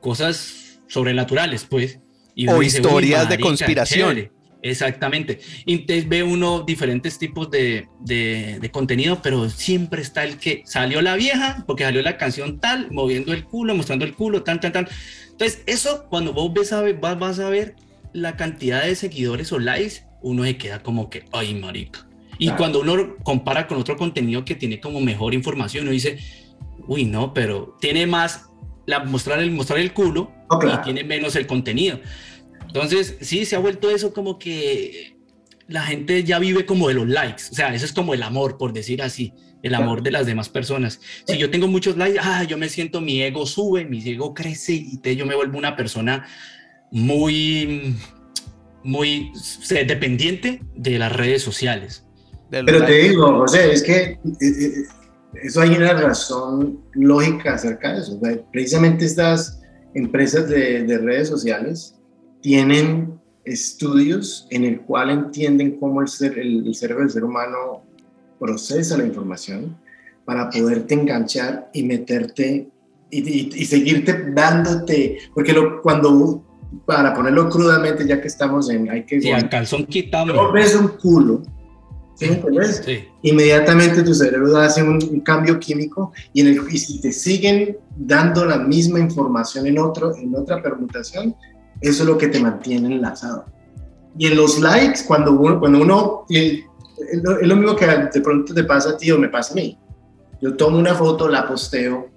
cosas 0.00 0.80
sobrenaturales, 0.86 1.64
pues. 1.64 2.00
Y 2.34 2.46
O 2.48 2.52
uno 2.52 2.60
dice, 2.60 2.78
"Uy, 2.80 2.86
historias 2.86 3.28
de 3.28 3.38
conspiración". 3.40 4.08
chévere". 4.10 4.32
Exactamente. 4.70 5.40
Entonces 5.66 6.08
ve 6.08 6.22
uno 6.22 6.62
diferentes 6.62 7.18
tipos 7.18 7.50
de, 7.50 7.88
de- 8.00 8.58
de 8.60 8.70
contenido, 8.70 9.20
pero 9.22 9.48
siempre 9.50 10.02
está 10.02 10.24
el 10.24 10.36
que 10.38 10.62
salió 10.66 11.02
la 11.02 11.16
vieja, 11.16 11.64
porque 11.66 11.84
salió 11.84 12.02
la 12.02 12.16
canción 12.16 12.60
tal, 12.60 12.90
moviendo 12.90 13.32
el 13.32 13.44
culo, 13.44 13.74
mostrando 13.74 14.04
el 14.04 14.14
culo, 14.14 14.42
tan, 14.42 14.60
tan, 14.60 14.72
tan. 14.72 14.88
Entonces, 15.30 15.62
eso, 15.66 16.06
cuando 16.10 16.32
vos 16.32 16.52
ves 16.52 16.72
a 16.72 16.80
ver, 16.82 16.96
vas, 17.00 17.18
vas 17.18 17.38
a 17.38 17.48
ver 17.48 17.74
la 18.12 18.36
cantidad 18.36 18.82
de 18.84 18.94
seguidores 18.94 19.52
o 19.52 19.58
likes, 19.58 20.02
uno 20.22 20.44
se 20.44 20.56
queda 20.56 20.82
como 20.82 21.10
que, 21.10 21.24
ay, 21.32 21.54
marica. 21.54 22.06
Y 22.38 22.46
Claro. 22.46 22.58
cuando 22.58 22.80
uno 22.80 23.16
compara 23.22 23.66
con 23.66 23.78
otro 23.78 23.96
contenido 23.96 24.44
que 24.44 24.54
tiene 24.54 24.80
como 24.80 25.00
mejor 25.00 25.34
información, 25.34 25.84
uno 25.84 25.92
dice, 25.92 26.18
uy, 26.86 27.04
no, 27.04 27.34
pero 27.34 27.76
tiene 27.80 28.06
más 28.06 28.46
la, 28.86 29.00
mostrar, 29.04 29.40
el, 29.40 29.50
mostrar 29.50 29.78
el 29.80 29.92
culo 29.92 30.32
claro. 30.60 30.80
y 30.80 30.84
tiene 30.84 31.04
menos 31.04 31.36
el 31.36 31.46
contenido. 31.46 32.00
Entonces, 32.68 33.16
sí, 33.20 33.44
se 33.44 33.56
ha 33.56 33.58
vuelto 33.58 33.90
eso 33.90 34.12
como 34.12 34.38
que 34.38 35.16
la 35.66 35.82
gente 35.82 36.22
ya 36.24 36.38
vive 36.38 36.64
como 36.64 36.88
de 36.88 36.94
los 36.94 37.08
likes. 37.08 37.42
O 37.50 37.54
sea, 37.54 37.74
eso 37.74 37.84
es 37.84 37.92
como 37.92 38.14
el 38.14 38.22
amor, 38.22 38.56
por 38.56 38.72
decir 38.72 39.02
así, 39.02 39.32
el 39.62 39.74
amor 39.74 40.02
de 40.02 40.10
las 40.12 40.24
demás 40.26 40.48
personas. 40.48 41.00
Si 41.26 41.36
yo 41.36 41.50
tengo 41.50 41.66
muchos 41.66 41.96
likes, 41.96 42.18
ah, 42.22 42.44
yo 42.44 42.56
me 42.56 42.68
siento, 42.68 43.00
mi 43.00 43.20
ego 43.22 43.44
sube, 43.46 43.84
mi 43.84 44.06
ego 44.08 44.32
crece 44.34 44.72
y 44.74 44.96
te- 44.98 45.16
yo 45.16 45.26
me 45.26 45.34
vuelvo 45.34 45.58
una 45.58 45.76
persona 45.76 46.26
muy, 46.90 47.94
muy 48.84 49.30
sé, 49.34 49.84
dependiente 49.84 50.62
de 50.74 50.98
las 50.98 51.12
redes 51.12 51.42
sociales. 51.42 52.04
Pero 52.50 52.84
te 52.86 52.92
digo, 52.98 53.26
José, 53.40 53.72
es 53.72 53.82
que 53.82 53.96
eh, 54.02 54.18
eh, 54.40 54.72
eso 55.42 55.60
hay 55.60 55.70
una 55.70 55.92
razón 55.92 56.80
lógica 56.94 57.54
acerca 57.54 57.92
de 57.94 58.00
eso. 58.00 58.16
O 58.16 58.20
sea, 58.24 58.38
precisamente 58.52 59.04
estas 59.04 59.60
empresas 59.94 60.48
de, 60.48 60.84
de 60.84 60.98
redes 60.98 61.28
sociales 61.28 61.94
tienen 62.40 63.18
estudios 63.44 64.46
en 64.50 64.64
el 64.64 64.80
cual 64.82 65.10
entienden 65.10 65.78
cómo 65.78 66.02
el, 66.02 66.08
ser, 66.08 66.38
el, 66.38 66.66
el 66.66 66.74
cerebro 66.74 67.02
del 67.04 67.10
ser 67.12 67.24
humano 67.24 67.82
procesa 68.38 68.96
la 68.98 69.04
información 69.06 69.76
para 70.24 70.50
poderte 70.50 70.94
enganchar 70.94 71.70
y 71.72 71.82
meterte 71.84 72.68
y, 73.10 73.18
y- 73.20 73.50
y 73.54 73.64
seguirte 73.64 74.32
dándote, 74.32 75.18
porque 75.34 75.54
lo, 75.54 75.80
cuando, 75.80 76.44
para 76.84 77.14
ponerlo 77.14 77.48
crudamente, 77.48 78.06
ya 78.06 78.20
que 78.20 78.28
estamos 78.28 78.68
en, 78.68 78.90
hay 78.90 79.04
que... 79.04 79.20
Sí, 79.20 79.30
al 79.30 79.48
calzón 79.48 79.86
quitado. 79.86 80.52
ves 80.52 80.74
un 80.76 80.88
culo, 80.88 81.42
¿sí 82.16 82.26
entiendes? 82.26 82.82
Sí. 82.84 82.98
inmediatamente 83.22 84.02
tu 84.02 84.12
cerebro 84.12 84.54
hace 84.58 84.82
un, 84.82 84.98
un 85.10 85.20
cambio 85.20 85.58
químico 85.58 86.12
y, 86.34 86.42
en 86.42 86.48
el, 86.48 86.60
y 86.70 86.76
si 86.76 87.00
te 87.00 87.10
siguen 87.12 87.78
dando 87.96 88.44
la 88.44 88.58
misma 88.58 89.00
información 89.00 89.66
en, 89.66 89.78
otro, 89.78 90.14
en 90.14 90.34
otra 90.36 90.62
permutación, 90.62 91.34
eso 91.80 92.02
es 92.02 92.08
lo 92.08 92.18
que 92.18 92.28
te 92.28 92.40
mantiene 92.40 92.94
enlazado. 92.94 93.46
Y 94.16 94.26
en 94.26 94.36
los 94.36 94.58
likes, 94.58 95.00
cuando 95.06 95.32
uno, 95.32 95.60
cuando 95.60 95.80
uno 95.80 96.24
es, 96.28 96.64
lo, 97.22 97.38
es 97.38 97.46
lo 97.46 97.56
mismo 97.56 97.76
que 97.76 97.86
de 97.86 98.20
pronto 98.20 98.52
te 98.52 98.64
pasa 98.64 98.90
a 98.90 98.96
ti 98.96 99.10
o 99.10 99.18
me 99.18 99.28
pasa 99.28 99.52
a 99.52 99.56
mí. 99.56 99.78
Yo 100.40 100.56
tomo 100.56 100.78
una 100.78 100.94
foto, 100.94 101.28
la 101.28 101.46
posteo 101.46 102.08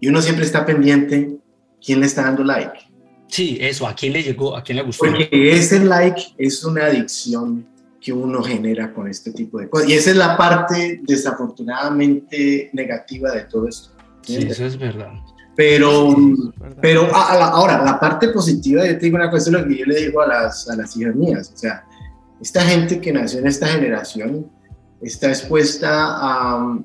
y 0.00 0.08
uno 0.08 0.20
siempre 0.20 0.44
está 0.44 0.64
pendiente 0.64 1.36
quién 1.84 2.00
le 2.00 2.06
está 2.06 2.22
dando 2.22 2.44
like. 2.44 2.78
sí, 3.28 3.58
eso, 3.60 3.86
¿a 3.86 3.94
quién 3.94 4.12
le 4.12 4.22
llegó? 4.22 4.56
¿A 4.56 4.62
quién 4.62 4.76
le 4.76 4.82
gustó? 4.82 5.06
Porque 5.06 5.28
ese 5.32 5.84
like 5.84 6.22
es 6.38 6.64
una 6.64 6.86
adicción 6.86 7.66
que 8.00 8.12
uno 8.12 8.42
genera 8.42 8.92
con 8.92 9.08
este 9.08 9.32
tipo 9.32 9.58
de 9.58 9.68
cosas. 9.68 9.88
Y 9.88 9.94
esa 9.94 10.10
es 10.10 10.16
la 10.16 10.36
parte 10.36 11.00
desafortunadamente 11.02 12.70
negativa 12.72 13.32
de 13.32 13.42
todo 13.44 13.68
esto. 13.68 13.90
Sí, 14.22 14.36
eso 14.36 14.64
es 14.64 14.78
verdad. 14.78 15.12
Pero, 15.56 16.14
pero 16.82 17.02
a- 17.14 17.32
a 17.32 17.38
la- 17.38 17.48
ahora, 17.48 17.82
la 17.84 17.98
parte 17.98 18.28
positiva, 18.28 18.84
yo 18.86 18.92
te 18.98 19.06
digo 19.06 19.16
una 19.16 19.30
cosa, 19.30 19.48
es 19.50 19.52
lo 19.52 19.66
que 19.66 19.78
yo 19.78 19.86
le 19.86 19.96
digo 19.96 20.20
a 20.20 20.26
las, 20.26 20.68
a 20.68 20.76
las 20.76 20.94
hijas 20.96 21.14
mías. 21.14 21.50
O 21.54 21.56
sea, 21.56 21.84
esta 22.40 22.60
gente 22.62 23.00
que 23.00 23.12
nació 23.12 23.38
en 23.40 23.46
esta 23.46 23.66
generación 23.68 24.50
está 25.00 25.28
expuesta 25.28 25.88
a, 25.90 26.78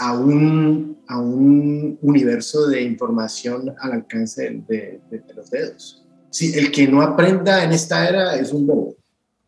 a, 0.00 0.12
un, 0.18 0.98
a 1.06 1.18
un 1.18 1.98
universo 2.02 2.66
de 2.66 2.82
información 2.82 3.72
al 3.80 3.92
alcance 3.92 4.62
de, 4.66 5.00
los 5.36 5.50
dedos. 5.50 6.04
Sí, 6.30 6.52
el 6.56 6.70
que 6.72 6.86
no 6.88 7.02
aprenda 7.02 7.62
en 7.64 7.72
esta 7.72 8.08
era 8.08 8.34
es 8.36 8.52
un 8.52 8.66
bobo. 8.66 8.96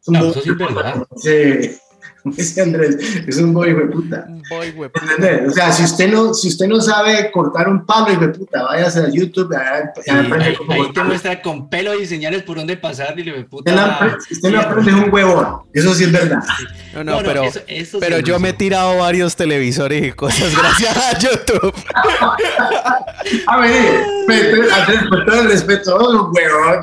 no, 0.09 0.31
eso 0.31 0.41
sí 0.41 0.51
es 0.51 0.59
verdad. 0.59 1.05
Dice 2.37 2.63
Andrés, 2.63 2.97
es 3.27 3.37
un 3.39 3.53
boy 3.53 3.75
de 3.75 3.87
puta. 3.87 4.27
Un 4.29 4.43
boy 4.49 4.73
puta. 4.73 5.01
O 5.47 5.51
sea, 5.51 5.73
si 5.73 5.83
usted, 5.83 6.09
no, 6.09 6.33
si 6.35 6.49
usted 6.49 6.67
no 6.67 6.81
sabe 6.81 7.31
cortar 7.33 7.69
un 7.69 7.85
palo, 7.85 8.15
de 8.19 8.29
puta, 8.29 8.63
váyase 8.63 9.01
a 9.01 9.09
YouTube. 9.09 9.53
ahí, 9.57 10.53
te 10.95 11.03
muestra 11.03 11.43
con 11.43 11.69
pelo 11.69 11.99
y 11.99 12.07
señales 12.07 12.43
por 12.43 12.57
dónde 12.57 12.77
pasar, 12.77 13.19
y 13.19 13.25
le 13.25 13.45
puta. 13.45 14.19
Si 14.27 14.35
usted 14.35 14.51
no 14.51 14.61
aprende, 14.61 14.95
un 14.95 15.13
huevón. 15.13 15.63
Eso 15.73 15.95
sí 15.95 16.05
es 16.05 16.13
verdad. 16.13 16.43
No, 16.95 17.05
no, 17.05 17.19
pero, 17.25 17.45
pero 17.99 18.19
yo 18.21 18.39
me 18.39 18.51
he 18.51 18.53
tirado 18.53 18.99
varios 18.99 19.35
televisores 19.35 20.05
y 20.05 20.13
cosas 20.13 20.55
gracias 20.57 20.97
a 20.97 21.19
YouTube. 21.19 21.75
a 23.47 23.61
ver, 23.61 25.09
con 25.09 25.25
todo 25.27 25.41
el 25.41 25.49
respeto, 25.49 25.97
un 25.99 26.31
huevón. 26.37 26.83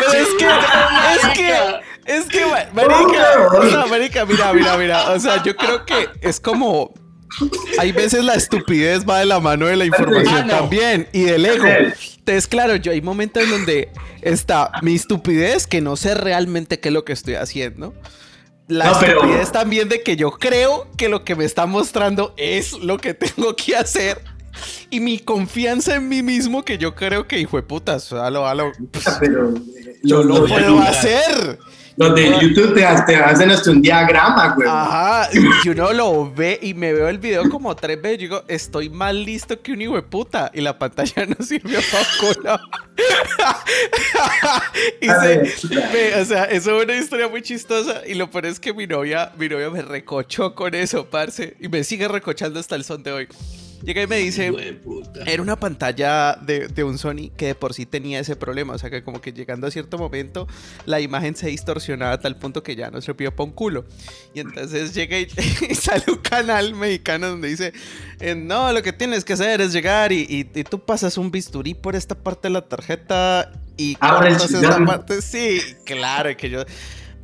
Pero 0.00 0.12
es 0.12 0.28
que, 0.38 0.46
es 0.46 1.38
que. 1.38 1.91
Es 2.04 2.26
que, 2.26 2.44
marica, 2.72 3.48
o 3.52 3.70
sea, 3.70 3.86
marica, 3.86 4.24
mira, 4.26 4.52
mira, 4.52 4.76
mira. 4.76 5.10
O 5.12 5.20
sea, 5.20 5.42
yo 5.42 5.56
creo 5.56 5.84
que 5.86 6.08
es 6.20 6.40
como. 6.40 6.92
Hay 7.78 7.92
veces 7.92 8.24
la 8.24 8.34
estupidez 8.34 9.08
va 9.08 9.20
de 9.20 9.24
la 9.24 9.40
mano 9.40 9.66
de 9.66 9.76
la 9.76 9.86
información 9.86 10.48
también 10.48 11.08
y 11.12 11.22
del 11.22 11.46
ego. 11.46 11.64
Entonces, 11.64 12.46
claro, 12.46 12.76
yo 12.76 12.92
hay 12.92 13.00
momentos 13.00 13.42
en 13.42 13.50
donde 13.50 13.88
está 14.20 14.70
mi 14.82 14.94
estupidez 14.94 15.66
que 15.66 15.80
no 15.80 15.96
sé 15.96 16.14
realmente 16.14 16.78
qué 16.78 16.90
es 16.90 16.92
lo 16.92 17.04
que 17.04 17.12
estoy 17.12 17.34
haciendo. 17.34 17.94
La 18.68 18.92
estupidez 18.92 19.50
también 19.50 19.88
de 19.88 20.02
que 20.02 20.16
yo 20.16 20.32
creo 20.32 20.88
que 20.96 21.08
lo 21.08 21.24
que 21.24 21.34
me 21.34 21.44
está 21.44 21.66
mostrando 21.66 22.34
es 22.36 22.72
lo 22.74 22.98
que 22.98 23.14
tengo 23.14 23.56
que 23.56 23.76
hacer. 23.76 24.22
Y 24.90 25.00
mi 25.00 25.18
confianza 25.18 25.96
en 25.96 26.08
mí 26.08 26.22
mismo 26.22 26.64
que 26.64 26.76
yo 26.76 26.94
creo 26.94 27.26
que 27.26 27.38
hijo 27.38 27.56
de 27.56 27.62
putas, 27.62 28.12
aló, 28.12 28.46
aló, 28.46 28.70
pero, 29.18 29.54
yo 30.02 30.22
lo 30.22 30.46
puedo 30.46 30.78
hacer. 30.80 31.58
Los 32.02 32.14
de 32.16 32.38
YouTube 32.40 32.74
te, 32.74 32.84
hacen 32.84 33.50
hasta 33.50 33.70
un 33.70 33.80
diagrama, 33.80 34.54
güey. 34.54 34.68
Ajá, 34.68 35.28
y 35.32 35.68
uno 35.68 35.92
lo 35.92 36.32
ve 36.32 36.58
y 36.60 36.74
me 36.74 36.92
veo 36.92 37.08
el 37.08 37.18
video 37.18 37.48
como 37.48 37.76
tres 37.76 38.00
veces. 38.02 38.18
Yo 38.18 38.22
digo, 38.22 38.44
estoy 38.48 38.88
más 38.90 39.14
listo 39.14 39.60
que 39.62 39.72
un 39.72 39.82
hijo 39.82 39.94
de 39.94 40.02
puta. 40.02 40.50
Y 40.52 40.60
la 40.60 40.78
pantalla 40.78 41.26
no 41.38 41.44
sirvió 41.44 41.78
para 41.92 42.06
culo. 42.18 42.58
y 45.00 45.06
se, 45.06 46.20
o 46.20 46.24
sea, 46.24 46.44
eso 46.44 46.76
es 46.76 46.84
una 46.84 46.96
historia 46.96 47.28
muy 47.28 47.42
chistosa. 47.42 48.02
Y 48.06 48.14
lo 48.14 48.30
peor 48.30 48.46
es 48.46 48.58
que 48.58 48.72
mi 48.72 48.86
novia, 48.86 49.30
mi 49.38 49.48
novia 49.48 49.70
me 49.70 49.82
recochó 49.82 50.54
con 50.54 50.74
eso, 50.74 51.06
parce. 51.08 51.56
Y 51.60 51.68
me 51.68 51.84
sigue 51.84 52.08
recochando 52.08 52.58
hasta 52.58 52.74
el 52.74 52.82
son 52.84 53.02
de 53.02 53.12
hoy. 53.12 53.28
Llega 53.82 54.02
y 54.02 54.06
me 54.06 54.16
dice, 54.18 54.52
era 55.26 55.42
una 55.42 55.56
pantalla 55.56 56.38
de, 56.40 56.68
de, 56.68 56.84
un 56.84 56.98
Sony 56.98 57.30
que 57.36 57.46
de 57.46 57.54
por 57.54 57.74
sí 57.74 57.84
tenía 57.84 58.20
ese 58.20 58.36
problema, 58.36 58.74
o 58.74 58.78
sea 58.78 58.90
que 58.90 59.02
como 59.02 59.20
que 59.20 59.32
llegando 59.32 59.66
a 59.66 59.70
cierto 59.70 59.98
momento 59.98 60.46
la 60.86 61.00
imagen 61.00 61.34
se 61.34 61.48
distorsionaba 61.48 62.12
a 62.12 62.20
tal 62.20 62.36
punto 62.36 62.62
que 62.62 62.76
ya 62.76 62.90
no 62.90 63.00
se 63.00 63.12
pidió 63.14 63.34
para 63.34 63.48
un 63.48 63.54
culo. 63.54 63.84
Y 64.34 64.40
entonces 64.40 64.94
llega 64.94 65.18
y, 65.18 65.26
sale 65.74 66.04
un 66.08 66.18
canal 66.18 66.74
mexicano 66.74 67.28
donde 67.30 67.48
dice, 67.48 67.72
eh, 68.20 68.34
no, 68.34 68.72
lo 68.72 68.82
que 68.82 68.92
tienes 68.92 69.24
que 69.24 69.32
hacer 69.32 69.60
es 69.60 69.72
llegar 69.72 70.12
y, 70.12 70.26
y, 70.28 70.44
tú 70.64 70.78
pasas 70.78 71.18
un 71.18 71.30
bisturí 71.30 71.74
por 71.74 71.96
esta 71.96 72.14
parte 72.14 72.48
de 72.48 72.54
la 72.54 72.62
tarjeta 72.62 73.50
y 73.76 73.96
cortas 73.96 74.52
esta 74.52 74.84
parte. 74.84 75.22
Sí, 75.22 75.60
claro, 75.84 76.36
que 76.36 76.50
yo 76.50 76.64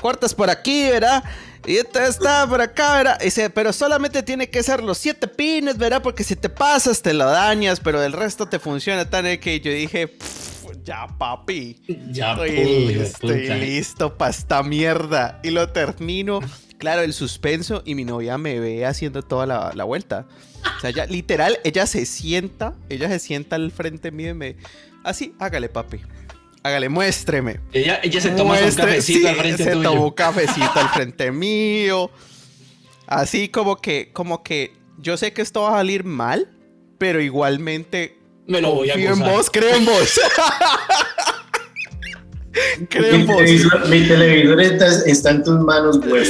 cortas 0.01 0.35
por 0.35 0.49
aquí, 0.49 0.89
¿verdad? 0.89 1.23
Y 1.67 1.77
esta 1.77 2.07
está 2.07 2.47
por 2.49 2.61
acá, 2.61 2.97
¿verdad? 2.97 3.19
Dice, 3.21 3.51
pero 3.51 3.73
solamente 3.73 4.23
tiene 4.23 4.49
que 4.49 4.63
ser 4.63 4.83
los 4.83 4.99
siete 4.99 5.29
pines, 5.29 5.77
¿verdad? 5.77 6.03
Porque 6.03 6.25
si 6.25 6.37
te 6.37 6.49
pasas 6.49 7.03
te 7.03 7.13
lo 7.13 7.27
dañas, 7.27 7.81
pero 7.81 8.03
el 8.03 8.13
resto 8.13 8.47
te 8.47 8.59
funciona 8.59 9.09
tan 9.09 9.39
que 9.39 9.61
yo 9.61 9.71
dije, 9.71 10.17
ya 10.85 11.07
papi, 11.19 11.83
ya 12.11 12.33
estoy, 12.33 13.49
listo 13.61 14.17
para 14.17 14.31
esta 14.31 14.63
mierda. 14.63 15.39
Y 15.43 15.51
lo 15.51 15.69
termino, 15.71 16.41
claro, 16.79 17.03
el 17.03 17.13
suspenso 17.13 17.83
y 17.85 17.95
mi 17.95 18.07
novia 18.07 18.39
me 18.39 18.59
ve 18.59 18.87
haciendo 18.87 19.23
toda 19.23 19.45
la, 19.45 19.73
la 19.75 19.85
vuelta. 19.85 20.27
O 20.77 20.81
sea, 20.81 20.91
ya 20.91 21.05
literal, 21.05 21.59
ella 21.65 21.87
se 21.87 22.07
sienta, 22.07 22.75
ella 22.89 23.09
se 23.09 23.19
sienta 23.19 23.57
al 23.57 23.71
frente 23.71 24.11
mío 24.11 24.31
y 24.31 24.35
me... 24.35 24.57
Así, 25.05 25.35
hágale 25.39 25.69
papi. 25.69 26.01
Hágale, 26.69 26.89
muéstreme. 26.91 27.61
Ella, 27.73 28.01
se 28.21 28.31
toma 28.31 28.59
un 28.59 28.75
cafecito 28.75 29.29
al 29.29 29.37
frente 29.37 29.65
se 29.65 29.73
tuyo. 29.73 29.91
tomó 29.91 30.05
un 30.05 30.11
cafecito 30.11 30.73
al 30.75 30.89
frente 30.91 31.33
mío. 31.33 32.11
Así 33.07 33.49
como 33.49 33.77
que, 33.77 34.11
como 34.13 34.43
que 34.43 34.75
yo 34.99 35.17
sé 35.17 35.33
que 35.33 35.41
esto 35.41 35.63
va 35.63 35.71
a 35.71 35.73
salir 35.79 36.05
mal, 36.05 36.51
pero 36.99 37.23
igualmente 37.23 38.19
me 38.47 38.61
lo 38.61 38.75
voy 38.75 38.91
a 38.91 38.95
confío 38.95 39.13
en 39.15 39.21
vos, 39.21 39.51
creo 39.51 39.77
en 39.77 39.87
vos. 39.87 40.21
creo 42.89 43.19
mi 43.89 44.07
televisor 44.07 44.61
está, 44.61 45.31
en 45.31 45.43
tus 45.43 45.61
manos, 45.61 46.01
güey. 46.01 46.25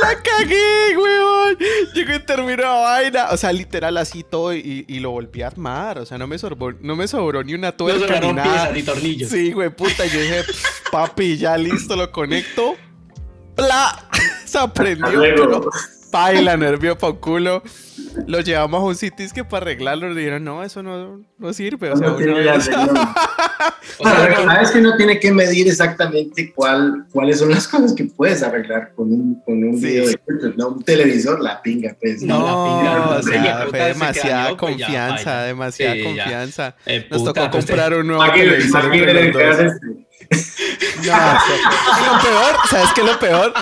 la 0.00 0.22
cagué, 0.22 0.96
weón. 0.96 1.58
Llegó 1.94 2.14
y 2.14 2.18
terminó 2.20 2.62
la 2.62 2.70
vaina. 2.70 3.28
O 3.30 3.36
sea, 3.36 3.52
literal 3.52 3.96
así 3.96 4.22
todo 4.22 4.54
y, 4.54 4.84
y, 4.86 5.00
lo 5.00 5.10
volví 5.10 5.42
a 5.42 5.48
armar. 5.48 5.98
O 5.98 6.06
sea, 6.06 6.18
no 6.18 6.26
me 6.26 6.38
sobró, 6.38 6.74
no 6.80 6.96
me 6.96 7.08
sobró 7.08 7.42
ni 7.42 7.54
una 7.54 7.72
tuerca 7.72 8.20
ni 8.20 8.32
nada. 8.32 8.72
ni 8.72 8.82
tornillos. 8.82 9.30
Sí, 9.30 9.52
güey, 9.52 9.70
puta. 9.70 10.06
Yo 10.06 10.20
dije, 10.20 10.44
papi, 10.90 11.36
ya 11.36 11.56
listo, 11.56 11.96
lo 11.96 12.10
conecto. 12.10 12.76
¡Pla! 13.54 14.08
Se 14.44 14.58
aprendió, 14.58 15.20
pero 15.20 15.70
baila, 16.10 16.56
nervio 16.56 16.96
pa' 16.98 17.12
culo. 17.12 17.62
Lo 18.26 18.40
llevamos 18.40 18.80
a 18.80 18.84
un 18.84 18.96
sitio 18.96 19.26
que 19.34 19.44
para 19.44 19.64
arreglarlo 19.64 20.08
le 20.08 20.20
dijeron, 20.20 20.44
no, 20.44 20.62
eso 20.64 20.82
no, 20.82 21.20
no 21.38 21.52
sirve. 21.52 21.90
O 21.90 21.96
sea, 21.96 22.08
sabes 24.02 24.70
que 24.72 24.80
no 24.80 24.96
tiene 24.96 25.20
que 25.20 25.32
medir 25.32 25.68
exactamente 25.68 26.52
cuál, 26.52 27.06
cuáles 27.12 27.38
son 27.38 27.50
las 27.50 27.68
cosas 27.68 27.92
que 27.94 28.04
puedes 28.04 28.42
arreglar 28.42 28.92
con 28.94 29.12
un, 29.12 29.40
con 29.42 29.62
un 29.62 29.80
video 29.80 30.06
de 30.06 30.18
no 30.56 30.68
un 30.68 30.82
televisor, 30.82 31.40
la 31.40 31.62
pinga, 31.62 31.96
pues. 32.00 32.22
No, 32.22 32.38
la 32.38 32.64
pinga, 32.64 33.18
o 33.18 33.22
sea, 33.22 33.66
fue 33.68 33.78
demasiada 33.80 34.48
pues 34.48 34.58
confianza, 34.58 35.42
demasiada 35.42 36.02
confianza. 36.02 36.74
Eh, 36.86 37.06
Nos 37.10 37.24
tocó 37.24 37.50
pues, 37.50 37.66
comprar 37.66 37.94
un 37.94 38.06
nuevo 38.06 38.24
televisor. 38.32 38.84
lo 38.90 38.92
peor, 42.22 42.56
¿sabes 42.68 42.88
qué 42.94 43.00
es 43.00 43.06
lo 43.06 43.18
peor? 43.18 43.52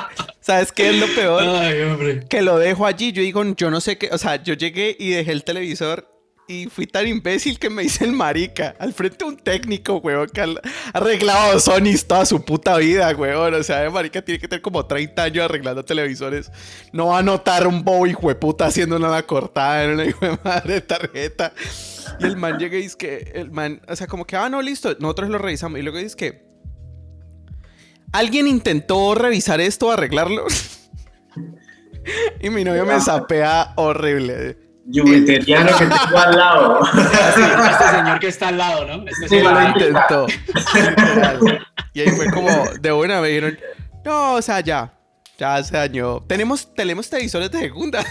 ¿Sabes 0.48 0.72
qué 0.72 0.88
es 0.88 0.96
lo 0.98 1.06
peor? 1.14 1.42
Ay, 1.42 1.82
hombre. 1.82 2.24
Que 2.26 2.40
lo 2.40 2.58
dejo 2.58 2.86
allí. 2.86 3.12
Yo 3.12 3.20
digo, 3.20 3.44
yo 3.54 3.70
no 3.70 3.82
sé 3.82 3.98
qué. 3.98 4.08
O 4.12 4.16
sea, 4.16 4.42
yo 4.42 4.54
llegué 4.54 4.96
y 4.98 5.10
dejé 5.10 5.32
el 5.32 5.44
televisor 5.44 6.08
y 6.46 6.68
fui 6.70 6.86
tan 6.86 7.06
imbécil 7.06 7.58
que 7.58 7.68
me 7.68 7.84
hice 7.84 8.06
el 8.06 8.12
marica. 8.12 8.74
Al 8.78 8.94
frente 8.94 9.18
de 9.18 9.24
un 9.26 9.36
técnico, 9.36 9.98
weón, 9.98 10.26
que 10.30 10.40
ha 10.40 10.46
arreglado 10.94 11.60
Sony 11.60 11.92
toda 12.06 12.24
su 12.24 12.42
puta 12.42 12.78
vida, 12.78 13.14
weón. 13.14 13.52
O 13.52 13.62
sea, 13.62 13.84
el 13.84 13.90
marica 13.90 14.22
tiene 14.22 14.40
que 14.40 14.48
tener 14.48 14.62
como 14.62 14.86
30 14.86 15.22
años 15.22 15.44
arreglando 15.44 15.84
televisores. 15.84 16.50
No 16.94 17.08
va 17.08 17.18
a 17.18 17.22
notar 17.22 17.66
un 17.66 17.84
bobo 17.84 18.06
hijo 18.06 18.28
de 18.28 18.34
puta 18.34 18.64
haciendo 18.64 18.96
una 18.96 19.22
cortada 19.24 19.84
en 19.84 19.90
una 19.90 20.04
hijo 20.06 20.24
de 20.24 20.38
madre 20.42 20.80
tarjeta. 20.80 21.52
Y 22.20 22.24
el 22.24 22.38
man 22.38 22.58
llega 22.58 22.78
y 22.78 22.84
dice 22.84 22.96
que 22.96 23.32
el 23.34 23.50
man, 23.50 23.82
o 23.86 23.94
sea, 23.94 24.06
como 24.06 24.26
que, 24.26 24.34
ah, 24.34 24.48
no, 24.48 24.62
listo, 24.62 24.96
nosotros 24.98 25.28
lo 25.28 25.36
revisamos. 25.36 25.78
Y 25.78 25.82
luego 25.82 25.98
dice 25.98 26.16
que 26.16 26.47
¿Alguien 28.12 28.46
intentó 28.46 29.14
revisar 29.14 29.60
esto, 29.60 29.90
arreglarlo? 29.90 30.46
y 32.40 32.50
mi 32.50 32.64
novio 32.64 32.86
me 32.86 33.00
sapea 33.00 33.72
horrible. 33.76 34.56
Yubiteriano 34.90 35.76
que 35.76 35.84
tengo 35.84 36.18
al 36.18 36.36
lado. 36.36 36.80
este 37.70 37.96
señor 37.96 38.18
que 38.18 38.28
está 38.28 38.48
al 38.48 38.58
lado, 38.58 38.86
¿no? 38.86 39.06
Este 39.06 39.28
sí, 39.28 39.40
lo 39.40 39.62
intentó. 39.62 40.26
y 41.92 42.00
ahí 42.00 42.08
fue 42.08 42.30
como, 42.30 42.48
de 42.80 42.90
buena 42.90 43.20
me 43.20 43.28
dijeron, 43.28 43.58
no, 44.04 44.34
o 44.34 44.42
sea, 44.42 44.60
ya, 44.60 44.90
ya 45.36 45.62
se 45.62 45.76
dañó. 45.76 46.22
Tenemos, 46.22 46.74
tenemos 46.74 47.10
televisores 47.10 47.50
de 47.50 47.58
segunda. 47.58 48.02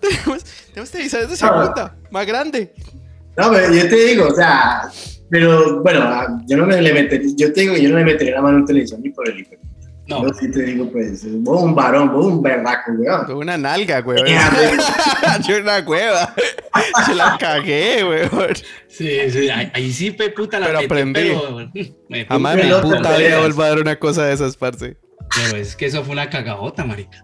tenemos, 0.00 0.44
tenemos 0.68 0.90
televisores 0.92 1.28
de 1.30 1.36
segunda, 1.36 1.96
más 2.12 2.26
grande. 2.26 2.72
No, 3.36 3.50
pero 3.50 3.72
yo 3.72 3.88
te 3.88 3.96
digo, 3.96 4.28
o 4.28 4.34
sea, 4.34 4.88
pero 5.30 5.82
bueno, 5.82 6.00
ah, 6.02 6.40
yo 6.46 6.56
no 6.56 6.66
me 6.66 6.80
le 6.80 6.92
metería, 6.92 7.32
yo 7.36 7.52
te 7.52 7.60
digo 7.60 7.74
que 7.74 7.82
yo 7.82 7.90
no 7.90 7.98
le 7.98 8.04
metería 8.04 8.36
la 8.36 8.42
mano 8.42 8.58
en 8.58 8.66
televisión 8.66 9.00
ni 9.02 9.10
por 9.10 9.28
el 9.28 9.40
hijo. 9.40 9.54
No. 10.08 10.22
Yo 10.22 10.32
sí 10.32 10.50
te 10.50 10.62
digo, 10.62 10.90
pues, 10.90 11.22
vos 11.42 11.62
un 11.62 11.74
varón, 11.74 12.10
vos 12.10 12.24
un 12.24 12.42
berraco, 12.42 12.92
weón. 12.92 13.30
Una 13.30 13.58
nalga, 13.58 14.00
weón. 14.00 14.26
yo 15.46 15.58
una 15.60 15.84
cueva. 15.84 16.34
Se 17.04 17.14
la 17.14 17.36
cagué, 17.38 18.04
weón. 18.04 18.54
Sí, 18.88 19.30
sí, 19.30 19.50
ahí, 19.50 19.92
sí, 19.92 20.10
pe 20.12 20.30
puta 20.30 20.58
la 20.58 20.68
Pero 20.68 20.78
aprendí. 20.78 21.20
Pero, 21.20 21.70
me 22.08 22.24
Jamás 22.24 22.56
mi 22.56 22.62
puta 22.80 23.18
vida 23.18 23.38
vuelvo 23.40 23.62
a 23.62 23.68
dar 23.68 23.78
una 23.80 23.98
cosa 23.98 24.24
de 24.24 24.32
esas, 24.32 24.56
parce. 24.56 24.96
Pero 25.36 25.58
es 25.58 25.76
que 25.76 25.84
eso 25.84 26.02
fue 26.02 26.14
una 26.14 26.30
cagadota, 26.30 26.86
marica. 26.86 27.22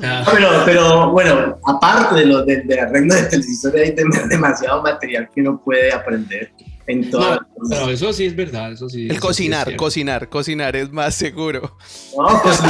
pero, 0.00 0.48
pero 0.64 1.12
bueno, 1.12 1.60
aparte 1.64 2.16
de 2.16 2.26
lo 2.26 2.44
de, 2.44 2.62
de 2.62 2.80
arreglo 2.80 3.14
de 3.14 3.22
televisores, 3.22 3.82
hay 3.82 4.28
demasiado 4.28 4.82
material 4.82 5.28
que 5.32 5.42
uno 5.42 5.62
puede 5.64 5.92
aprender 5.92 6.50
en 6.86 7.10
todas 7.10 7.40
no, 7.40 7.68
pero 7.68 7.90
eso 7.90 8.12
sí 8.12 8.26
es 8.26 8.36
verdad, 8.36 8.72
eso 8.72 8.88
sí. 8.88 9.08
El 9.08 9.18
cocinar, 9.18 9.74
cocinar, 9.76 10.28
cocinar 10.28 10.76
es 10.76 10.92
más 10.92 11.14
seguro. 11.14 11.76
No, 12.16 12.40
pues 12.42 12.60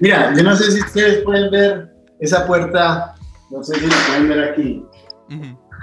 mira, 0.00 0.34
yo 0.34 0.42
no 0.42 0.56
sé 0.56 0.72
si 0.72 0.80
ustedes 0.80 1.22
pueden 1.22 1.50
ver 1.50 1.92
esa 2.20 2.46
puerta, 2.46 3.14
no 3.50 3.62
sé 3.62 3.78
si 3.78 3.86
la 3.86 3.96
pueden 4.06 4.28
ver 4.28 4.48
aquí. 4.50 4.84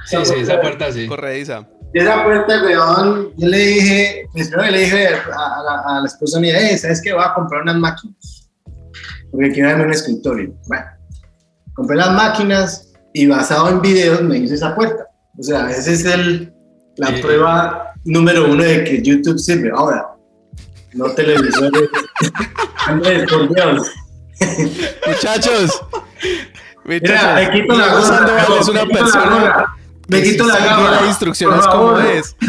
Sí, 0.05 0.17
sí, 0.23 0.33
esa 0.39 0.59
puerta 0.61 0.91
sí. 0.91 1.07
Corrediza. 1.07 1.67
Esa 1.93 2.23
puerta, 2.23 2.63
weón, 2.63 3.33
yo 3.35 3.47
le 3.47 3.57
dije, 3.57 4.29
primero 4.33 4.63
que 4.63 4.71
le 4.71 4.79
dije 4.79 5.07
a, 5.07 5.63
la, 5.63 5.83
a 5.85 5.99
la 6.01 6.05
esposa 6.05 6.39
mía, 6.39 6.57
eh, 6.71 6.77
¿sabes 6.77 7.01
qué? 7.01 7.13
Voy 7.13 7.23
a 7.23 7.33
comprar 7.33 7.63
unas 7.63 7.77
máquinas. 7.77 8.49
Porque 9.31 9.51
quiero 9.51 9.69
darme 9.69 9.85
un 9.85 9.93
escritorio. 9.93 10.53
Bueno, 10.67 10.85
compré 11.73 11.97
las 11.97 12.11
máquinas 12.11 12.91
y 13.13 13.27
basado 13.27 13.69
en 13.69 13.81
videos 13.81 14.21
me 14.21 14.37
hice 14.37 14.55
esa 14.55 14.75
puerta. 14.75 15.07
O 15.37 15.43
sea, 15.43 15.69
esa 15.71 15.91
es 15.91 16.05
el, 16.05 16.53
la 16.99 17.13
prueba 17.21 17.93
número 18.03 18.45
uno 18.45 18.63
de 18.63 18.83
que 18.83 19.01
YouTube 19.01 19.39
sirve. 19.39 19.71
Ahora, 19.73 20.05
no 20.93 21.05
televisores. 21.11 21.89
Andrés, 22.87 23.29
por 23.29 23.53
Dios. 23.53 23.87
Muchachos. 25.07 25.81
Mira, 26.83 27.35
me 27.35 27.51
quito 27.51 27.73
la 27.75 27.93
gorra. 27.93 28.59
Es 28.59 28.67
una 28.67 28.85
persona. 28.85 29.75
Me 30.07 30.23
quito 30.23 30.45
la 30.45 30.75
gorra. 30.75 30.91
las 30.91 31.07
instrucciones 31.07 31.65
como 31.67 31.99
es. 31.99 32.35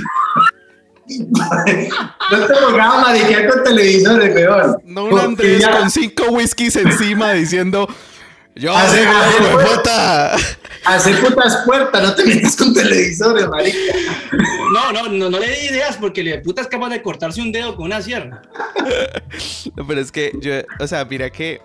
no 1.10 2.46
te 2.46 2.60
lograba 2.60 3.02
mariquear 3.02 3.48
con 3.48 3.64
televisores, 3.64 4.34
peor. 4.34 4.80
No 4.84 5.04
un 5.04 5.18
Andrés 5.18 5.66
con 5.66 5.90
cinco 5.90 6.24
whiskies 6.30 6.76
encima 6.76 7.32
diciendo. 7.32 7.88
Yo 8.54 8.74
hace 8.74 9.04
puta. 9.04 10.36
Hacer 10.84 11.20
putas 11.20 11.62
puertas, 11.64 12.02
no 12.02 12.14
te 12.14 12.24
metas 12.24 12.56
con 12.56 12.74
televisores, 12.74 13.48
marica. 13.48 13.78
No, 14.72 14.92
no, 14.92 15.08
no, 15.08 15.30
no 15.30 15.38
le 15.38 15.46
di 15.46 15.66
ideas 15.68 15.96
porque 15.96 16.22
le 16.22 16.38
puta 16.38 16.62
es 16.62 16.68
capaz 16.68 16.88
de 16.88 17.02
cortarse 17.02 17.40
un 17.40 17.52
dedo 17.52 17.76
con 17.76 17.86
una 17.86 18.02
sierra. 18.02 18.42
no, 19.76 19.86
pero 19.86 20.00
es 20.00 20.10
que 20.10 20.32
yo, 20.40 20.52
o 20.78 20.86
sea, 20.86 21.04
mira 21.04 21.30
que 21.30 21.60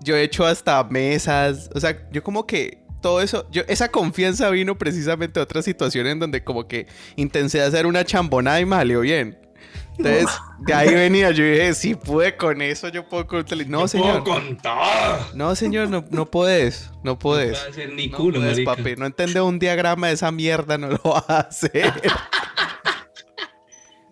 yo 0.00 0.16
he 0.16 0.22
hecho 0.22 0.44
hasta 0.44 0.82
mesas, 0.84 1.70
o 1.74 1.80
sea, 1.80 1.96
yo 2.10 2.22
como 2.22 2.46
que 2.46 2.84
todo 3.00 3.20
eso, 3.20 3.46
yo, 3.50 3.62
esa 3.68 3.90
confianza 3.90 4.50
vino 4.50 4.76
precisamente 4.76 5.38
de 5.38 5.44
otra 5.44 5.62
situación 5.62 6.06
en 6.06 6.18
donde 6.18 6.42
como 6.42 6.66
que 6.66 6.86
intenté 7.16 7.60
hacer 7.62 7.86
una 7.86 8.04
chambonada 8.04 8.60
y 8.60 8.66
me 8.66 8.76
salió 8.76 9.00
bien. 9.00 9.43
Entonces, 9.96 10.28
de 10.58 10.74
ahí 10.74 10.94
venía, 10.94 11.30
yo 11.30 11.44
dije, 11.44 11.74
si 11.74 11.94
pude 11.94 12.36
con 12.36 12.62
eso, 12.62 12.88
yo 12.88 13.08
puedo 13.08 13.26
con 13.26 13.44
No, 13.68 13.80
yo 13.82 13.88
señor. 13.88 14.24
Puedo 14.24 14.40
con 14.40 14.56
todo. 14.56 15.26
No, 15.34 15.54
señor, 15.54 15.88
no, 15.88 16.04
no 16.10 16.30
puedes. 16.30 16.90
No 17.02 17.18
puedes. 17.18 17.62
No 17.62 17.70
hacer 17.70 17.92
ni 17.92 18.10
culo, 18.10 18.40
no 18.40 18.46
puedes, 18.46 18.64
papi. 18.64 18.96
No 18.96 19.06
entiende 19.06 19.40
un 19.40 19.58
diagrama 19.58 20.08
de 20.08 20.14
esa 20.14 20.32
mierda, 20.32 20.78
no 20.78 20.88
lo 20.88 20.98
vas 21.02 21.28
a 21.28 21.40
hacer. 21.40 21.92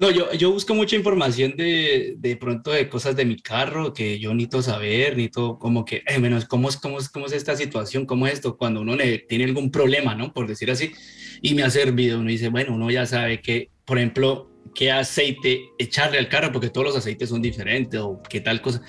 No, 0.02 0.10
yo, 0.10 0.32
yo 0.32 0.50
busco 0.50 0.74
mucha 0.74 0.96
información 0.96 1.54
de, 1.56 2.16
de 2.18 2.36
pronto 2.36 2.72
de 2.72 2.88
cosas 2.88 3.14
de 3.14 3.24
mi 3.24 3.36
carro 3.40 3.92
que 3.92 4.18
yo 4.18 4.34
necesito 4.34 4.60
saber, 4.60 5.10
necesito 5.10 5.60
como 5.60 5.84
que, 5.84 6.02
eh, 6.04 6.18
menos, 6.18 6.44
¿cómo 6.44 6.68
es, 6.68 6.76
cómo, 6.76 6.98
es, 6.98 7.08
¿cómo 7.08 7.26
es 7.26 7.32
esta 7.32 7.54
situación? 7.54 8.04
¿Cómo 8.04 8.26
es 8.26 8.32
esto? 8.32 8.56
Cuando 8.56 8.80
uno 8.80 8.96
le, 8.96 9.18
tiene 9.18 9.44
algún 9.44 9.70
problema, 9.70 10.16
¿no? 10.16 10.32
Por 10.32 10.48
decir 10.48 10.72
así, 10.72 10.92
y 11.40 11.54
me 11.54 11.62
ha 11.62 11.70
servido, 11.70 12.18
uno 12.18 12.30
dice, 12.30 12.48
bueno, 12.48 12.74
uno 12.74 12.90
ya 12.90 13.06
sabe 13.06 13.40
que, 13.40 13.70
por 13.84 13.98
ejemplo, 13.98 14.51
qué 14.74 14.90
aceite 14.90 15.70
echarle 15.78 16.18
al 16.18 16.28
carro, 16.28 16.52
porque 16.52 16.70
todos 16.70 16.86
los 16.88 16.96
aceites 16.96 17.28
son 17.28 17.42
diferentes 17.42 18.00
o 18.00 18.20
qué 18.28 18.40
tal 18.40 18.60
cosa. 18.60 18.82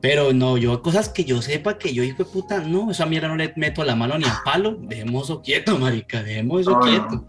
Pero 0.00 0.32
no, 0.32 0.58
yo 0.58 0.82
cosas 0.82 1.08
que 1.08 1.24
yo 1.24 1.40
sepa 1.42 1.78
que 1.78 1.92
yo 1.92 2.02
hijo 2.02 2.24
de 2.24 2.30
puta, 2.30 2.60
no, 2.60 2.90
esa 2.90 3.06
mierda 3.06 3.28
no 3.28 3.36
le 3.36 3.52
meto 3.56 3.82
la 3.82 3.96
mano 3.96 4.18
ni 4.18 4.24
a 4.24 4.40
palo, 4.44 4.76
dejemos 4.80 5.24
eso 5.24 5.42
quieto, 5.42 5.78
marica, 5.78 6.22
dejemos 6.22 6.62
eso 6.62 6.78
quieto. 6.80 7.26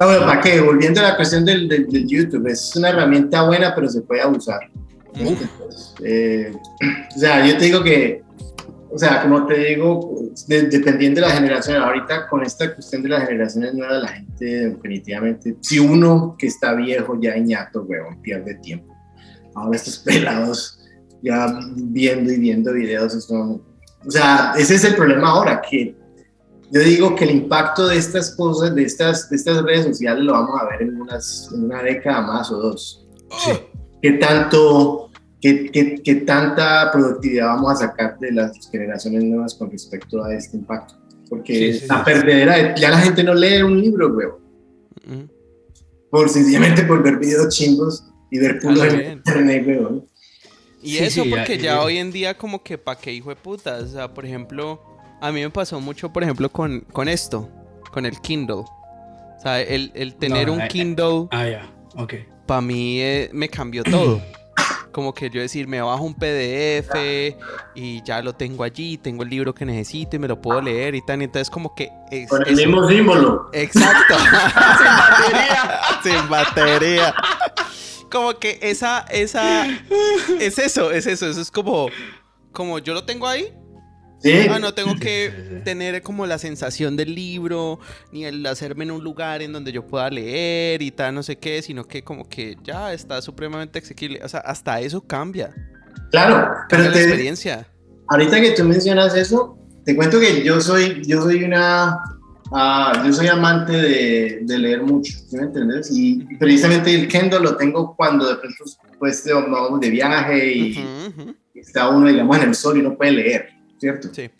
No, 0.00 0.08
pero 0.08 0.20
¿para 0.26 0.40
qué? 0.40 0.60
Volviendo 0.60 1.00
a 1.00 1.04
la 1.04 1.16
cuestión 1.16 1.44
del, 1.44 1.68
del, 1.68 2.08
YouTube, 2.08 2.48
es 2.48 2.74
una 2.74 2.88
herramienta 2.88 3.44
buena, 3.44 3.74
pero 3.74 3.88
se 3.88 4.00
puede 4.00 4.22
abusar. 4.22 4.60
eh, 6.02 6.52
o 7.16 7.18
sea, 7.18 7.46
yo 7.46 7.56
te 7.58 7.66
digo 7.66 7.84
que, 7.84 8.22
o 8.94 8.98
sea, 8.98 9.22
como 9.22 9.46
te 9.46 9.58
digo, 9.58 10.16
de, 10.46 10.62
dependiendo 10.62 11.20
de 11.20 11.26
la 11.26 11.32
generación, 11.32 11.82
ahorita 11.82 12.28
con 12.28 12.42
esta 12.42 12.74
cuestión 12.74 13.02
de 13.02 13.08
las 13.08 13.26
generaciones 13.26 13.72
nuevas, 13.74 14.02
la 14.02 14.08
gente 14.08 14.44
definitivamente, 14.68 15.56
si 15.60 15.78
uno 15.78 16.36
que 16.38 16.48
está 16.48 16.74
viejo 16.74 17.18
ya 17.20 17.36
ñato, 17.38 17.82
weón, 17.82 18.20
pierde 18.20 18.54
tiempo. 18.56 18.94
Ahora 19.54 19.76
estos 19.76 19.98
pelados 20.04 20.78
ya 21.22 21.58
viendo 21.74 22.32
y 22.32 22.38
viendo 22.38 22.72
videos, 22.72 23.12
son, 23.24 23.62
o 24.06 24.10
sea, 24.10 24.52
ese 24.58 24.74
es 24.74 24.84
el 24.84 24.94
problema 24.94 25.30
ahora, 25.30 25.62
que 25.62 25.96
yo 26.70 26.80
digo 26.80 27.14
que 27.14 27.24
el 27.24 27.30
impacto 27.30 27.86
de 27.86 27.96
estas 27.96 28.34
cosas, 28.34 28.74
de 28.74 28.82
estas, 28.82 29.30
de 29.30 29.36
estas 29.36 29.62
redes 29.62 29.86
sociales, 29.86 30.24
lo 30.24 30.32
vamos 30.32 30.60
a 30.60 30.66
ver 30.66 30.82
en, 30.82 31.00
unas, 31.00 31.50
en 31.54 31.64
una 31.64 31.82
década 31.82 32.22
más 32.22 32.50
o 32.50 32.56
dos. 32.56 33.06
Sí. 33.44 33.52
¿Qué 34.02 34.12
tanto, 34.12 35.10
qué, 35.42 35.70
qué, 35.70 36.00
qué, 36.02 36.14
tanta 36.14 36.90
productividad 36.90 37.48
vamos 37.48 37.72
a 37.72 37.88
sacar 37.88 38.18
de 38.18 38.32
las 38.32 38.70
generaciones 38.70 39.24
nuevas 39.24 39.54
con 39.54 39.70
respecto 39.70 40.24
a 40.24 40.34
este 40.34 40.56
impacto? 40.56 40.94
Porque 41.28 41.74
sí, 41.74 41.80
sí, 41.80 41.86
la 41.88 42.02
perdedera, 42.04 42.74
ya 42.74 42.90
la 42.90 42.98
gente 43.00 43.22
no 43.22 43.34
lee 43.34 43.62
un 43.62 43.78
libro, 43.78 44.08
huevo. 44.08 44.40
Uh 45.06 45.12
-huh. 45.12 45.30
Por 46.10 46.28
sencillamente 46.30 46.84
por 46.84 47.02
ver 47.02 47.18
videos 47.18 47.54
chingos 47.54 48.04
y 48.30 48.38
ver 48.38 48.58
puros 48.60 48.84
en 48.84 49.12
internet, 49.12 49.64
huevo. 49.66 50.06
Y 50.82 50.96
eso 50.98 51.24
porque 51.28 51.58
ya, 51.58 51.64
ya 51.64 51.82
hoy 51.82 51.98
en 51.98 52.10
día 52.10 52.38
como 52.38 52.62
que 52.62 52.78
pa' 52.78 52.96
qué 52.98 53.12
hijo 53.12 53.28
de 53.28 53.36
puta, 53.36 53.78
o 53.82 53.86
sea, 53.86 54.12
por 54.12 54.24
ejemplo 54.24 54.80
a 55.22 55.30
mí 55.30 55.40
me 55.40 55.50
pasó 55.50 55.80
mucho, 55.80 56.12
por 56.12 56.24
ejemplo, 56.24 56.50
con, 56.50 56.80
con 56.92 57.08
esto, 57.08 57.48
con 57.92 58.04
el 58.06 58.20
Kindle. 58.20 58.64
O 58.64 59.40
sea, 59.40 59.60
el, 59.60 59.92
el 59.94 60.16
tener 60.16 60.48
no, 60.48 60.54
un 60.54 60.62
eh, 60.62 60.68
Kindle, 60.68 61.28
ah, 61.30 61.48
ya, 61.48 61.72
ok. 61.94 62.14
para 62.44 62.60
mí 62.60 63.00
eh, 63.00 63.30
me 63.32 63.48
cambió 63.48 63.84
todo. 63.84 64.20
Como 64.92 65.14
que 65.14 65.30
yo 65.30 65.40
decir, 65.40 65.66
me 65.66 65.80
bajo 65.80 66.04
un 66.04 66.14
PDF 66.14 66.94
y 67.74 68.02
ya 68.02 68.22
lo 68.22 68.34
tengo 68.34 68.62
allí, 68.62 68.98
tengo 68.98 69.22
el 69.22 69.30
libro 69.30 69.54
que 69.54 69.64
necesito 69.64 70.16
y 70.16 70.18
me 70.18 70.28
lo 70.28 70.40
puedo 70.40 70.60
leer 70.60 70.94
y 70.94 71.02
tal. 71.02 71.22
Entonces, 71.22 71.50
como 71.50 71.74
que. 71.74 71.90
Es, 72.10 72.28
con 72.28 72.46
el 72.46 72.54
mismo 72.54 72.86
símbolo. 72.88 73.50
Exacto. 73.52 74.14
Sin 74.78 74.88
batería. 74.96 75.80
Sin 76.02 76.28
batería. 76.28 77.14
Como 78.10 78.38
que 78.38 78.58
esa, 78.60 79.00
esa. 79.10 79.66
Es 80.38 80.58
eso, 80.58 80.90
es 80.90 81.06
eso. 81.06 81.28
Eso 81.28 81.40
es 81.40 81.50
como. 81.50 81.88
Como 82.52 82.78
yo 82.78 82.92
lo 82.92 83.04
tengo 83.04 83.26
ahí, 83.26 83.50
¿Sí? 84.22 84.46
Ah, 84.48 84.58
no 84.58 84.72
tengo 84.72 84.94
que 84.96 85.60
tener 85.64 86.00
como 86.02 86.26
la 86.26 86.38
sensación 86.38 86.96
del 86.96 87.14
libro, 87.14 87.80
ni 88.12 88.24
el 88.24 88.46
hacerme 88.46 88.84
en 88.84 88.92
un 88.92 89.02
lugar 89.02 89.42
en 89.42 89.52
donde 89.52 89.72
yo 89.72 89.86
pueda 89.86 90.08
leer 90.10 90.80
y 90.80 90.90
tal, 90.92 91.14
no 91.14 91.22
sé 91.22 91.36
qué, 91.36 91.60
sino 91.60 91.84
que 91.84 92.02
como 92.02 92.28
que 92.28 92.56
ya 92.62 92.92
está 92.92 93.20
supremamente 93.20 93.80
asequible. 93.80 94.20
O 94.22 94.28
sea, 94.28 94.40
hasta 94.40 94.80
eso 94.80 95.00
cambia. 95.00 95.52
Claro, 96.10 96.36
cambia 96.36 96.66
pero 96.68 96.82
la 96.84 96.88
experiencia. 96.88 97.66
ahorita 98.08 98.40
que 98.40 98.52
tú 98.52 98.64
mencionas 98.64 99.16
eso, 99.16 99.58
te 99.84 99.96
cuento 99.96 100.20
que 100.20 100.44
yo 100.44 100.60
soy, 100.60 101.02
yo 101.04 101.22
soy 101.22 101.42
una, 101.42 101.98
uh, 102.50 103.04
yo 103.04 103.12
soy 103.12 103.26
amante 103.26 103.72
de, 103.72 104.38
de, 104.42 104.58
leer 104.58 104.82
mucho, 104.82 105.12
¿sí 105.28 105.36
me 105.36 105.44
entiendes? 105.44 105.90
Y 105.90 106.24
precisamente 106.38 106.94
el 106.94 107.08
Kindle 107.08 107.40
lo 107.40 107.56
tengo 107.56 107.96
cuando 107.96 108.28
de 108.28 108.36
pronto 108.36 108.64
pues 108.98 109.24
vamos 109.26 109.80
de 109.80 109.90
viaje 109.90 110.52
y 110.52 110.72
uh 110.72 110.80
-huh, 110.80 111.06
uh 111.08 111.20
-huh. 111.22 111.36
está 111.54 111.88
uno, 111.88 112.06
digamos, 112.06 112.36
en 112.36 112.50
el 112.50 112.54
sol 112.54 112.78
y 112.78 112.82
no 112.82 112.96
puede 112.96 113.12
leer. 113.12 113.51
¿Cierto? 113.82 114.08
Sí. 114.12 114.30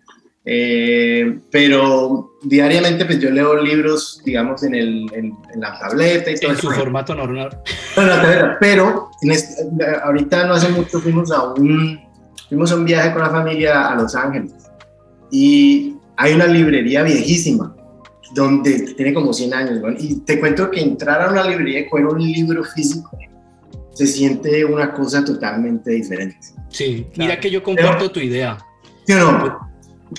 Eh, 0.44 1.38
pero 1.50 2.33
diariamente 2.42 3.05
pues 3.05 3.18
yo 3.18 3.31
leo 3.31 3.61
libros, 3.61 4.22
digamos, 4.24 4.62
en, 4.62 4.74
el, 4.74 5.07
en, 5.14 5.37
en 5.52 5.61
la 5.61 5.78
tableta 5.78 6.31
y 6.31 6.35
todo 6.37 6.52
En 6.52 6.59
su 6.59 6.70
formato 6.70 7.14
normal. 7.14 7.61
No, 7.96 8.07
no, 8.07 8.57
pero 8.59 9.11
en 9.20 9.33
este, 9.33 9.62
ahorita 10.02 10.46
no 10.46 10.55
hace 10.55 10.68
mucho 10.70 10.98
fuimos 11.00 11.31
a 11.31 11.52
un, 11.52 12.00
fuimos 12.48 12.72
a 12.72 12.76
un 12.76 12.85
viaje 12.85 13.12
con 13.12 13.20
la 13.22 13.31
familia 13.31 13.88
a 13.88 13.96
Los 13.96 14.14
Ángeles 14.14 14.52
y 15.31 15.94
hay 16.16 16.33
una 16.33 16.46
librería 16.46 17.02
viejísima 17.02 17.76
donde 18.35 18.95
tiene 18.97 19.12
como 19.12 19.32
100 19.32 19.55
años, 19.55 19.80
¿no? 19.82 19.90
y 19.90 20.20
te 20.20 20.40
cuento 20.40 20.70
que 20.70 20.80
entrar 20.80 21.20
a 21.20 21.30
una 21.30 21.45
librería 21.45 21.80
y 21.80 21.88
coger 21.88 22.07
un 22.07 22.22
libro 22.22 22.64
físico 22.64 23.11
se 23.93 24.07
siente 24.07 24.64
una 24.64 24.95
cosa 24.95 25.22
totalmente 25.22 25.90
diferente. 25.90 26.38
Sí, 26.70 27.07
claro. 27.12 27.28
mira 27.28 27.40
que 27.40 27.51
yo 27.51 27.62
comparto 27.62 27.99
pero, 27.99 28.12
tu 28.12 28.20
idea. 28.20 28.57
¿Sí 29.07 29.12
o 29.14 29.18
no? 29.32 29.72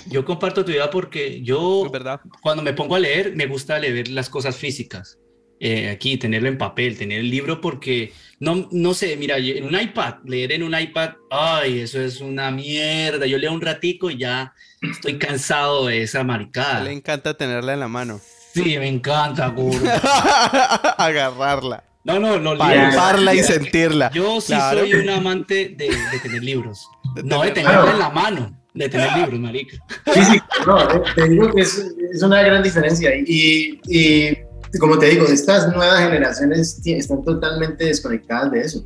Yo 0.08 0.26
comparto 0.26 0.66
tu 0.66 0.72
idea 0.72 0.90
porque 0.90 1.42
yo, 1.44 1.90
verdad. 1.92 2.20
cuando 2.42 2.64
me 2.64 2.74
pongo 2.74 2.96
a 2.96 3.00
leer, 3.00 3.36
me 3.36 3.46
gusta 3.46 3.78
leer 3.80 4.08
las 4.08 4.30
cosas 4.30 4.56
físicas. 4.56 5.20
Eh, 5.60 5.90
aquí, 5.90 6.18
tenerlo 6.18 6.50
en 6.50 6.58
papel, 6.58 6.98
tener 6.98 7.20
el 7.20 7.30
libro, 7.30 7.62
porque 7.62 8.12
no, 8.40 8.68
no 8.72 8.94
sé, 8.94 9.16
mira, 9.16 9.38
en 9.38 9.64
un 9.64 9.80
iPad, 9.80 10.16
leer 10.26 10.52
en 10.52 10.64
un 10.64 10.78
iPad, 10.78 11.12
ay, 11.30 11.80
eso 11.80 12.02
es 12.02 12.20
una 12.20 12.52
mierda. 12.52 13.26
Yo 13.28 13.38
leo 13.38 13.54
un 13.54 13.62
ratico 13.62 14.10
y 14.10 14.18
ya 14.18 14.54
estoy 14.82 15.18
cansado 15.18 15.86
de 15.86 16.02
esa 16.02 16.24
maricada. 16.24 16.84
Le 16.84 16.92
encanta 16.92 17.36
tenerla 17.38 17.74
en 17.74 17.80
la 17.80 17.88
mano. 17.88 18.20
Sí, 18.54 18.78
me 18.78 18.88
encanta, 18.90 19.54
curva. 19.54 19.94
Agarrarla. 20.98 21.84
No, 22.04 22.20
no, 22.20 22.40
no. 22.40 22.58
Palparla 22.58 23.34
y 23.34 23.44
sentirla. 23.44 24.12
Yo 24.12 24.42
sí 24.42 24.48
Claro. 24.54 24.80
soy 24.82 24.94
un 24.96 25.10
amante 25.10 25.70
de, 25.78 25.90
de 26.12 26.20
tener 26.22 26.44
libros. 26.44 26.90
De 27.16 27.24
no 27.24 27.42
de 27.44 27.52
tener- 27.52 27.72
tenerla 27.72 27.82
Claro. 27.84 27.92
en 27.92 28.00
la 28.00 28.10
mano, 28.10 28.63
de 28.74 28.90
tener 28.90 29.18
libros, 29.18 29.40
marica. 29.40 29.78
Sí, 30.14 30.24
sí, 30.24 30.40
no, 30.66 31.02
te 31.16 31.30
digo 31.30 31.52
que 31.54 31.62
es, 31.62 31.94
es 32.12 32.24
una 32.24 32.42
gran 32.42 32.64
diferencia. 32.64 33.12
Y, 33.16 33.80
y 33.88 34.38
como 34.80 34.98
te 34.98 35.08
digo, 35.08 35.26
estas 35.28 35.68
nuevas 35.74 36.00
generaciones 36.00 36.82
están 36.86 37.24
totalmente 37.24 37.86
desconectadas 37.86 38.52
de 38.52 38.62
eso. 38.62 38.84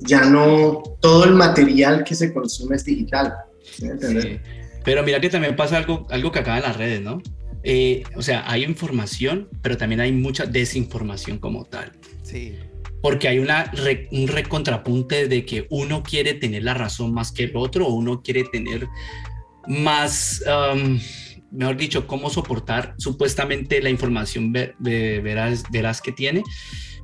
Ya 0.00 0.24
no, 0.24 0.82
todo 1.00 1.24
el 1.24 1.34
material 1.34 2.04
que 2.04 2.14
se 2.14 2.32
consume 2.32 2.76
es 2.76 2.84
digital. 2.84 3.34
¿sí? 3.62 3.88
Pero 4.84 5.02
mira 5.02 5.20
que 5.20 5.30
también 5.30 5.56
pasa 5.56 5.78
algo, 5.78 6.06
algo 6.10 6.30
que 6.30 6.38
acaba 6.38 6.58
en 6.58 6.62
las 6.64 6.76
redes, 6.76 7.00
¿no? 7.00 7.22
Eh, 7.62 8.04
o 8.14 8.22
sea, 8.22 8.48
hay 8.48 8.64
información, 8.64 9.48
pero 9.62 9.78
también 9.78 10.00
hay 10.00 10.12
mucha 10.12 10.44
desinformación 10.44 11.38
como 11.38 11.64
tal. 11.64 11.92
Sí. 12.22 12.58
Porque 13.04 13.28
hay 13.28 13.38
una 13.38 13.70
un 14.12 14.28
recontrapunte 14.28 15.28
de 15.28 15.44
que 15.44 15.66
uno 15.68 16.02
quiere 16.02 16.32
tener 16.32 16.62
la 16.62 16.72
razón 16.72 17.12
más 17.12 17.32
que 17.32 17.44
el 17.44 17.52
otro, 17.54 17.86
o 17.86 17.92
uno 17.92 18.22
quiere 18.22 18.44
tener 18.44 18.88
más, 19.68 20.42
um, 20.46 20.98
mejor 21.50 21.76
dicho, 21.76 22.06
cómo 22.06 22.30
soportar 22.30 22.94
supuestamente 22.96 23.82
la 23.82 23.90
información 23.90 24.54
veraz, 24.78 25.64
veraz 25.70 26.00
que 26.00 26.12
tiene. 26.12 26.42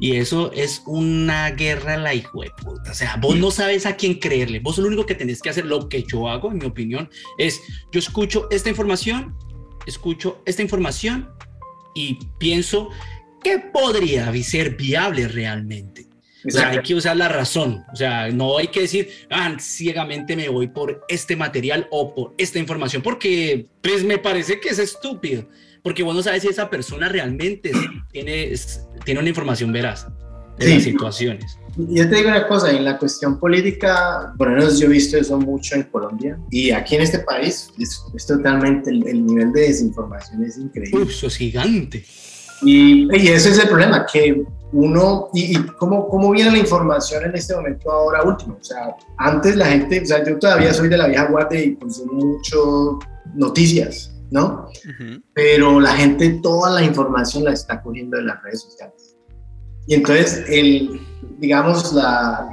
Y 0.00 0.16
eso 0.16 0.50
es 0.54 0.82
una 0.86 1.50
guerra 1.50 1.98
la 1.98 2.14
hijo 2.14 2.40
de 2.40 2.50
puta. 2.56 2.92
O 2.92 2.94
sea, 2.94 3.16
vos 3.16 3.36
no 3.36 3.50
sabes 3.50 3.84
a 3.84 3.96
quién 3.96 4.14
creerle. 4.14 4.60
Vos 4.60 4.78
lo 4.78 4.86
único 4.86 5.04
que 5.04 5.14
tenés 5.14 5.42
que 5.42 5.50
hacer, 5.50 5.66
lo 5.66 5.86
que 5.90 6.02
yo 6.04 6.30
hago, 6.30 6.50
en 6.50 6.60
mi 6.60 6.64
opinión, 6.64 7.10
es 7.36 7.60
yo 7.92 7.98
escucho 7.98 8.48
esta 8.50 8.70
información, 8.70 9.36
escucho 9.86 10.40
esta 10.46 10.62
información 10.62 11.28
y 11.94 12.18
pienso 12.38 12.88
que 13.42 13.58
podría 13.58 14.32
ser 14.42 14.76
viable 14.76 15.28
realmente. 15.28 16.06
O 16.46 16.50
sea, 16.50 16.70
hay 16.70 16.82
que 16.82 16.94
usar 16.94 17.16
la 17.16 17.28
razón. 17.28 17.84
O 17.92 17.96
sea, 17.96 18.30
no 18.30 18.56
hay 18.56 18.68
que 18.68 18.80
decir, 18.80 19.10
ah, 19.30 19.56
ciegamente 19.58 20.36
me 20.36 20.48
voy 20.48 20.68
por 20.68 21.04
este 21.08 21.36
material 21.36 21.86
o 21.90 22.14
por 22.14 22.34
esta 22.38 22.58
información, 22.58 23.02
porque 23.02 23.66
pues 23.82 24.04
me 24.04 24.18
parece 24.18 24.60
que 24.60 24.70
es 24.70 24.78
estúpido. 24.78 25.46
Porque 25.82 26.02
vos 26.02 26.14
no 26.14 26.22
sabes 26.22 26.42
si 26.42 26.48
esa 26.48 26.68
persona 26.68 27.08
realmente 27.08 27.72
tiene, 28.12 28.52
tiene 29.04 29.20
una 29.20 29.28
información 29.28 29.72
veraz 29.72 30.06
de 30.58 30.74
las 30.74 30.82
situaciones. 30.82 31.56
Yo 31.76 32.08
te 32.08 32.16
digo 32.16 32.28
una 32.28 32.46
cosa, 32.46 32.70
en 32.70 32.84
la 32.84 32.98
cuestión 32.98 33.38
política, 33.38 34.34
por 34.36 34.50
lo 34.50 34.56
menos 34.56 34.78
yo 34.78 34.86
he 34.86 34.90
visto 34.90 35.16
eso 35.16 35.38
mucho 35.38 35.76
en 35.76 35.84
Colombia 35.84 36.38
y 36.50 36.70
aquí 36.70 36.96
en 36.96 37.02
este 37.02 37.20
país 37.20 37.70
es, 37.78 38.26
totalmente, 38.26 38.90
el, 38.90 39.06
el, 39.06 39.24
nivel 39.24 39.52
de 39.52 39.62
desinformación 39.62 40.44
es 40.44 40.58
increíble. 40.58 41.02
Uf, 41.02 41.10
eso 41.10 41.28
es 41.28 41.36
gigante. 41.36 42.04
Y, 42.62 43.08
y, 43.16 43.28
ese 43.28 43.50
es 43.50 43.58
el 43.58 43.68
problema, 43.68 44.06
que 44.06 44.44
uno, 44.72 45.28
y, 45.32 45.56
y, 45.56 45.66
cómo, 45.78 46.08
cómo 46.08 46.30
viene 46.30 46.52
la 46.52 46.58
información 46.58 47.24
en 47.24 47.34
este 47.34 47.54
momento 47.54 47.90
ahora 47.90 48.22
último. 48.22 48.56
O 48.60 48.64
sea, 48.64 48.94
antes 49.18 49.56
la 49.56 49.66
gente, 49.66 50.00
o 50.02 50.06
sea, 50.06 50.24
yo 50.24 50.38
todavía 50.38 50.72
soy 50.72 50.88
de 50.88 50.98
la 50.98 51.08
vieja 51.08 51.26
guardia 51.26 51.62
y 51.62 51.76
consumo 51.76 52.12
mucho 52.12 52.98
noticias, 53.34 54.12
¿no? 54.30 54.68
Uh 54.84 55.02
-huh. 55.02 55.22
Pero 55.34 55.80
la 55.80 55.92
gente 55.94 56.40
toda 56.42 56.70
la 56.70 56.82
información 56.82 57.44
la 57.44 57.52
está 57.52 57.82
cogiendo 57.82 58.16
de 58.16 58.24
las 58.24 58.42
redes 58.42 58.62
sociales. 58.62 59.16
Y 59.86 59.94
entonces, 59.94 60.44
el, 60.48 61.00
digamos, 61.38 61.92
la, 61.92 62.48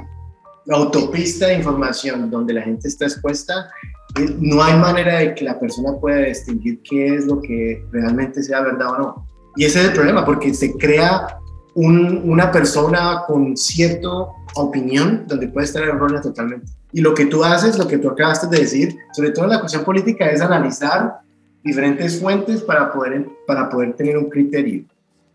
la 0.68 0.76
autopista 0.76 1.46
de 1.46 1.54
información 1.54 2.30
donde 2.30 2.52
la 2.52 2.62
gente 2.62 2.88
está 2.88 3.06
expuesta, 3.06 3.70
eh, 4.18 4.36
no 4.38 4.62
hay 4.62 4.78
manera 4.78 5.18
de 5.18 5.34
que 5.34 5.44
la 5.44 5.58
persona 5.58 5.92
pueda 5.98 6.18
distinguir 6.26 6.80
qué 6.82 7.14
es 7.14 7.26
lo 7.26 7.40
que 7.40 7.82
realmente 7.90 8.42
sea 8.42 8.60
verdad 8.60 8.90
o 8.90 8.98
no. 8.98 9.26
Y 9.58 9.64
ese 9.64 9.80
es 9.80 9.86
el 9.86 9.92
problema, 9.92 10.24
porque 10.24 10.54
se 10.54 10.72
crea 10.74 11.40
un, 11.74 12.22
una 12.24 12.52
persona 12.52 13.24
con 13.26 13.56
cierta 13.56 14.08
opinión 14.54 15.24
donde 15.26 15.48
puede 15.48 15.66
estar 15.66 15.82
errónea 15.82 16.20
totalmente. 16.20 16.70
Y 16.92 17.00
lo 17.00 17.12
que 17.12 17.26
tú 17.26 17.42
haces, 17.42 17.76
lo 17.76 17.88
que 17.88 17.98
tú 17.98 18.08
acabaste 18.08 18.46
de 18.46 18.60
decir, 18.60 18.96
sobre 19.12 19.32
todo 19.32 19.46
en 19.46 19.50
la 19.50 19.58
cuestión 19.58 19.82
política, 19.82 20.30
es 20.30 20.40
analizar 20.40 21.22
diferentes 21.64 22.20
fuentes 22.20 22.62
para 22.62 22.92
poder, 22.92 23.26
para 23.48 23.68
poder 23.68 23.94
tener 23.94 24.16
un 24.16 24.30
criterio 24.30 24.84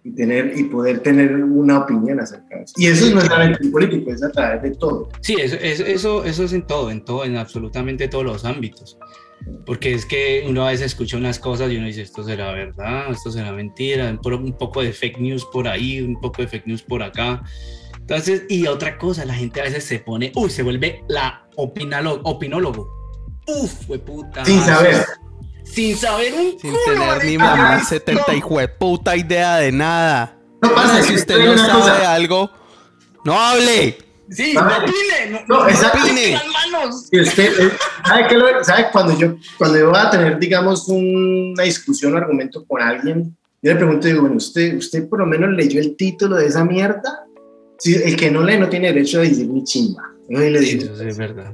y, 0.05 0.11
tener, 0.11 0.57
y 0.57 0.63
poder 0.63 1.01
tener 1.01 1.35
una 1.43 1.79
opinión 1.79 2.21
acerca 2.21 2.55
de 2.55 2.63
eso. 2.63 2.73
Y 2.77 2.87
eso 2.87 3.13
no 3.13 3.19
es 3.19 3.25
solamente 3.25 3.67
político, 3.67 4.09
es 4.09 4.23
a 4.23 4.31
través 4.31 4.63
de 4.63 4.71
todo. 4.71 5.09
Sí, 5.19 5.35
eso, 5.37 5.57
eso, 5.59 6.23
eso 6.23 6.43
es 6.45 6.53
en 6.53 6.65
todo, 6.65 6.91
en 6.91 7.03
todo, 7.03 7.25
en 7.25 7.35
absolutamente 7.35 8.07
todos 8.07 8.23
los 8.23 8.45
ámbitos. 8.45 8.97
Porque 9.65 9.93
es 9.93 10.05
que 10.05 10.45
uno 10.47 10.65
a 10.65 10.71
veces 10.71 10.87
escucha 10.87 11.17
unas 11.17 11.39
cosas 11.39 11.71
y 11.71 11.77
uno 11.77 11.87
dice, 11.87 12.01
esto 12.01 12.23
será 12.23 12.51
verdad, 12.51 13.11
esto 13.11 13.31
será 13.31 13.51
mentira, 13.51 14.09
un 14.09 14.57
poco 14.57 14.81
de 14.81 14.93
fake 14.93 15.19
news 15.19 15.45
por 15.45 15.67
ahí, 15.67 16.01
un 16.01 16.19
poco 16.19 16.41
de 16.41 16.47
fake 16.47 16.67
news 16.67 16.81
por 16.81 17.03
acá. 17.03 17.43
Entonces, 17.99 18.43
y 18.49 18.67
otra 18.67 18.97
cosa, 18.97 19.23
la 19.25 19.33
gente 19.33 19.61
a 19.61 19.63
veces 19.63 19.85
se 19.85 19.99
pone, 19.99 20.31
uy, 20.35 20.49
se 20.49 20.63
vuelve 20.63 21.03
la 21.07 21.47
opinólogo, 21.55 22.21
opinólogo. 22.29 22.87
Uf, 23.47 23.71
fue 23.87 23.99
puta. 23.99 24.43
Sin 24.45 24.61
saber. 24.61 25.05
Sin 25.63 25.97
saber 25.97 26.33
un 26.33 26.59
Sin 26.59 26.71
culo, 26.71 26.83
tener 26.85 27.25
ni 27.25 27.37
mamá 27.37 27.83
70 27.83 28.35
hijo 28.35 28.59
de 28.59 28.67
puta 28.67 29.15
idea 29.15 29.55
de 29.57 29.71
nada. 29.71 30.37
No 30.61 30.73
pasa, 30.73 31.01
si 31.01 31.15
usted 31.15 31.45
no 31.45 31.57
sabe 31.57 31.81
cosa. 31.81 32.13
algo, 32.13 32.49
no 33.25 33.39
hable. 33.39 33.97
Sí, 34.29 34.53
no 34.53 34.61
opine, 34.61 35.45
No, 35.47 35.67
exacto. 35.67 35.99
opine. 36.03 36.31
las 36.31 36.71
manos. 36.71 37.07
Y 37.11 37.19
usted, 37.21 37.59
eh, 37.59 37.71
¿sabe, 38.05 38.27
qué 38.29 38.37
lo- 38.37 38.63
sabe 38.63 38.85
cuando 38.91 39.17
yo 39.17 39.35
cuando 39.57 39.77
yo 39.77 39.89
voy 39.89 39.99
a 39.99 40.09
tener, 40.09 40.39
digamos, 40.39 40.87
una 40.87 41.63
discusión 41.63 42.13
o 42.13 42.17
argumento 42.17 42.63
con 42.65 42.81
alguien, 42.81 43.35
yo 43.61 43.71
le 43.73 43.75
pregunto, 43.77 44.07
digo, 44.07 44.21
bueno, 44.21 44.37
¿usted, 44.37 44.75
usted 44.77 45.07
por 45.09 45.19
lo 45.19 45.25
menos 45.25 45.51
leyó 45.51 45.79
el 45.79 45.95
título 45.95 46.35
de 46.37 46.47
esa 46.47 46.63
mierda? 46.65 47.25
Si, 47.79 47.95
el 47.95 48.15
que 48.15 48.31
no 48.31 48.43
lee 48.43 48.57
no 48.57 48.69
tiene 48.69 48.87
derecho 48.93 49.19
a 49.19 49.23
decir 49.23 49.47
ni 49.49 49.63
chimba. 49.63 50.03
Ahí 50.29 50.49
le 50.49 50.59
Sí, 50.59 50.77
digo, 50.77 50.93
eso 50.93 51.03
sí 51.03 51.07
es 51.09 51.17
verdad. 51.17 51.53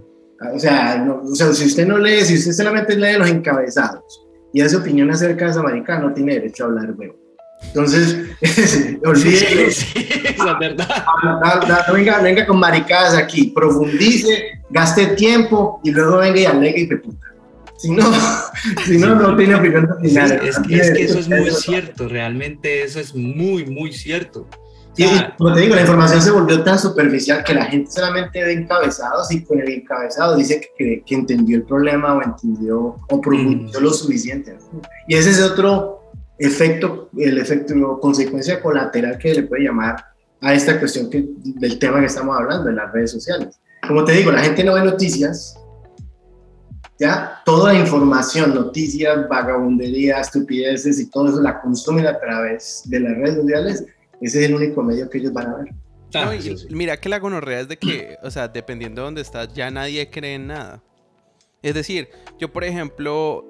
o, 0.54 0.60
sea, 0.60 0.98
no- 0.98 1.22
o 1.24 1.36
sea, 1.36 1.52
si 1.54 1.66
usted 1.66 1.88
no 1.88 1.98
lee, 1.98 2.22
si 2.24 2.36
usted 2.36 2.52
solamente 2.54 2.96
lee 2.96 3.18
los 3.18 3.30
encabezados 3.30 4.04
y 4.54 4.62
hace 4.62 4.78
opinión 4.78 5.10
acerca 5.12 5.46
de 5.46 5.52
esa 5.52 5.64
marica, 5.64 6.00
no 6.00 6.14
tiene 6.14 6.36
derecho 6.36 6.64
a 6.64 6.68
hablar, 6.68 6.92
huevo. 6.96 7.16
Entonces, 7.64 8.18
olvídelo. 9.06 9.72
Sí, 9.72 9.72
sí, 9.72 10.10
es 10.24 10.38
verdad. 10.60 11.06
No, 11.24 11.40
no, 11.40 11.88
no 11.88 11.94
venga, 11.94 12.18
no 12.18 12.24
venga 12.24 12.46
con 12.48 12.60
maricadas 12.60 13.16
aquí, 13.16 13.52
profundice, 13.54 14.62
gaste 14.70 15.08
tiempo 15.08 15.80
y 15.84 15.92
luego 15.92 16.18
venga 16.18 16.40
y 16.40 16.46
alegue 16.46 16.82
y 16.82 16.88
te 16.88 16.98
puta. 16.98 17.28
Si 17.78 17.92
no, 17.92 18.04
si 18.86 18.98
no, 18.98 19.16
no 19.16 19.36
tiene 19.36 19.56
opinión 19.56 19.88
final. 20.02 20.32
es, 20.44 20.60
que, 20.60 20.76
es 20.76 20.92
que 20.92 21.04
eso 21.04 21.20
es 21.20 21.30
muy 21.30 21.52
cierto, 21.52 22.08
realmente 22.10 22.84
eso 22.84 23.00
es 23.00 23.14
muy, 23.16 23.66
muy 23.66 23.94
cierto. 23.94 24.48
Y, 24.98 25.06
como 25.38 25.54
te 25.54 25.62
digo, 25.62 25.76
la 25.76 25.82
información 25.82 26.22
se 26.22 26.32
volvió 26.32 26.62
tan 26.62 26.78
superficial 26.78 27.42
que 27.46 27.54
la 27.54 27.66
gente 27.66 27.90
solamente 27.90 28.44
ve 28.44 28.52
encabezados 28.52 29.32
y 29.32 29.46
con 29.46 29.62
el 29.62 29.70
encabezado 29.70 30.36
dice 30.36 30.60
que, 30.60 30.70
que, 30.78 31.04
que 31.06 31.16
entendió 31.16 31.56
el 31.56 31.64
problema 31.64 32.16
o 32.16 32.22
entendió 32.22 32.98
o 33.10 33.22
profundizó 33.22 33.80
Mm. 33.80 33.84
lo 33.84 33.94
suficiente. 33.94 34.58
Y 35.08 35.16
ese 35.16 35.30
es 35.30 35.42
otro 35.42 35.99
efecto, 36.40 37.10
el 37.18 37.38
efecto, 37.38 37.74
o 37.88 38.00
consecuencia 38.00 38.62
colateral 38.62 39.18
que 39.18 39.34
le 39.34 39.44
puede 39.44 39.64
llamar 39.64 40.06
a 40.42 40.54
esta 40.54 40.80
cuestión 40.80 41.10
que, 41.10 41.26
del 41.44 41.78
tema 41.78 42.00
que 42.00 42.06
estamos 42.06 42.38
hablando, 42.38 42.66
de 42.66 42.74
las 42.74 42.92
redes 42.94 43.12
sociales. 43.12 43.60
Como 43.88 44.04
te 44.06 44.14
digo, 44.14 44.32
la 44.32 44.42
gente 44.42 44.64
no 44.64 44.74
ve 44.74 44.84
noticias, 44.84 45.56
¿ya? 46.98 47.42
Toda 47.46 47.74
la 47.74 47.80
información, 47.80 48.56
noticias, 48.56 49.28
vagabundería, 49.28 50.20
estupideces 50.20 51.00
y 51.00 51.10
todo 51.10 51.30
eso 51.30 51.42
la 51.42 51.62
consumen 51.62 52.08
a 52.08 52.20
través 52.20 52.84
de 52.86 53.00
las 53.00 53.18
redes 53.18 53.36
sociales. 53.36 53.86
Ese 54.22 54.40
es 54.40 54.50
el 54.50 54.56
único 54.56 54.82
medio 54.84 55.10
que 55.10 55.18
ellos 55.18 55.34
van 55.34 55.48
a 55.48 55.56
ver. 55.58 55.74
ah, 56.14 56.26
No, 56.26 56.34
y. 56.34 56.68
Mira 56.72 56.98
que 56.98 57.10
la 57.10 57.20
gonorrea 57.20 57.62
es 57.62 57.68
de 57.68 57.78
que, 57.78 58.18
o 58.24 58.32
sea, 58.32 58.48
dependiendo 58.48 59.02
de 59.02 59.06
dónde 59.06 59.22
estás, 59.22 59.54
ya 59.54 59.70
nadie 59.72 60.10
cree 60.10 60.36
en 60.36 60.48
nada. 60.48 60.82
Es 61.62 61.74
decir, 61.74 62.10
yo 62.38 62.52
por 62.52 62.64
ejemplo, 62.64 63.46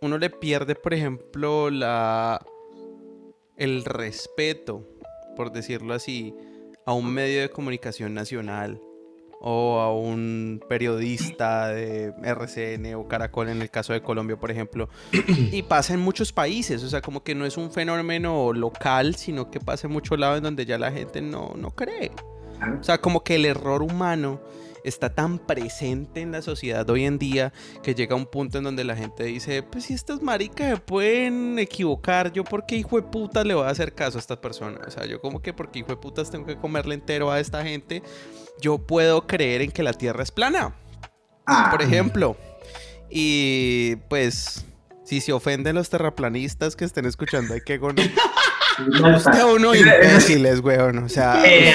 uno 0.00 0.18
le 0.18 0.30
pierde, 0.30 0.74
por 0.74 0.94
ejemplo, 0.94 1.70
la 1.70 2.44
el 3.56 3.84
respeto, 3.84 4.86
por 5.36 5.52
decirlo 5.52 5.92
así, 5.92 6.34
a 6.86 6.94
un 6.94 7.12
medio 7.12 7.42
de 7.42 7.50
comunicación 7.50 8.14
nacional 8.14 8.80
o 9.42 9.80
a 9.80 9.94
un 9.94 10.62
periodista 10.68 11.68
de 11.68 12.14
RCN 12.22 12.94
o 12.94 13.08
Caracol 13.08 13.48
en 13.48 13.60
el 13.60 13.70
caso 13.70 13.92
de 13.92 14.02
Colombia, 14.02 14.36
por 14.38 14.50
ejemplo. 14.50 14.88
y 15.52 15.62
pasa 15.62 15.94
en 15.94 16.00
muchos 16.00 16.32
países, 16.32 16.82
o 16.82 16.88
sea, 16.88 17.02
como 17.02 17.22
que 17.22 17.34
no 17.34 17.44
es 17.44 17.58
un 17.58 17.70
fenómeno 17.70 18.52
local, 18.54 19.16
sino 19.16 19.50
que 19.50 19.60
pasa 19.60 19.86
en 19.86 19.92
muchos 19.92 20.18
lados 20.18 20.38
en 20.38 20.44
donde 20.44 20.64
ya 20.64 20.78
la 20.78 20.90
gente 20.90 21.20
no, 21.20 21.52
no 21.56 21.70
cree. 21.70 22.10
Claro. 22.60 22.78
O 22.80 22.84
sea, 22.84 22.98
como 22.98 23.24
que 23.24 23.36
el 23.36 23.46
error 23.46 23.82
humano 23.82 24.40
está 24.84 25.14
tan 25.14 25.38
presente 25.38 26.20
en 26.20 26.32
la 26.32 26.42
sociedad 26.42 26.88
hoy 26.88 27.04
en 27.04 27.18
día 27.18 27.52
que 27.82 27.94
llega 27.94 28.14
a 28.14 28.16
un 28.16 28.26
punto 28.26 28.58
en 28.58 28.64
donde 28.64 28.84
la 28.84 28.96
gente 28.96 29.24
dice, 29.24 29.62
pues 29.62 29.84
si 29.84 29.94
estas 29.94 30.22
maricas 30.22 30.70
se 30.70 30.76
pueden 30.76 31.58
equivocar, 31.58 32.32
yo 32.32 32.44
por 32.44 32.66
qué 32.66 32.76
hijo 32.76 32.96
de 32.96 33.02
puta 33.02 33.44
le 33.44 33.54
voy 33.54 33.64
a 33.64 33.70
hacer 33.70 33.94
caso 33.94 34.18
a 34.18 34.20
estas 34.20 34.38
personas. 34.38 34.86
O 34.86 34.90
sea, 34.90 35.06
yo 35.06 35.20
como 35.20 35.42
que 35.42 35.52
porque 35.52 35.80
hijo 35.80 35.88
de 35.88 35.96
putas 35.96 36.30
tengo 36.30 36.46
que 36.46 36.56
comerle 36.56 36.94
entero 36.94 37.30
a 37.30 37.40
esta 37.40 37.62
gente, 37.62 38.02
yo 38.60 38.78
puedo 38.78 39.26
creer 39.26 39.62
en 39.62 39.70
que 39.70 39.82
la 39.82 39.92
Tierra 39.92 40.22
es 40.22 40.30
plana, 40.30 40.74
Ah, 41.46 41.68
por 41.70 41.82
ejemplo. 41.82 42.36
Y 43.08 43.96
pues... 44.08 44.64
Si 45.02 45.20
se 45.20 45.32
ofenden 45.32 45.74
los 45.74 45.90
terraplanistas 45.90 46.76
que 46.76 46.84
estén 46.84 47.04
escuchando, 47.04 47.54
hay 47.54 47.62
que 47.62 47.78
gono. 47.78 48.00
Usted 49.16 49.44
uno 49.44 49.74
imbéciles, 49.74 50.60
weón. 50.60 50.98
O 50.98 51.08
sea, 51.08 51.42
Eh, 51.44 51.72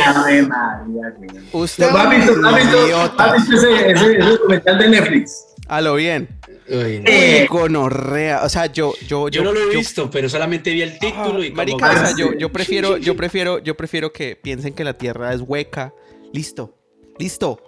usted 1.52 1.86
¿Has 1.90 2.10
visto, 2.10 2.34
has 2.48 2.56
visto- 2.56 3.58
ese, 3.58 3.92
ese, 3.92 3.92
ese 3.92 4.30
documental 4.30 4.78
de 4.80 4.90
Netflix? 4.90 5.46
A 5.68 5.82
lo 5.82 5.96
bien. 5.96 6.28
Uy, 6.70 7.00
no. 7.04 7.48
Gonorrea. 7.50 8.42
O 8.44 8.50
sea, 8.50 8.68
yo, 8.68 8.94
yo, 9.08 9.30
Yo 9.30 9.44
no 9.44 9.52
lo 9.52 9.60
he 9.72 9.76
visto, 9.76 10.10
pero 10.12 10.30
solamente 10.30 10.72
vi 10.72 10.82
el 10.82 10.98
título 11.00 11.44
y 11.44 11.52
Marica, 11.52 11.90
o 11.90 11.94
sea, 11.94 12.16
yo, 12.18 12.34
yo 12.34 12.52
prefiero, 12.52 12.98
yo 12.98 13.16
prefiero, 13.16 13.60
yo 13.60 13.76
prefiero 13.76 14.12
que 14.12 14.36
piensen 14.36 14.74
que 14.74 14.84
la 14.84 14.94
Tierra 14.94 15.34
es 15.34 15.42
hueca. 15.42 15.94
Listo, 16.34 16.76
listo. 17.20 17.60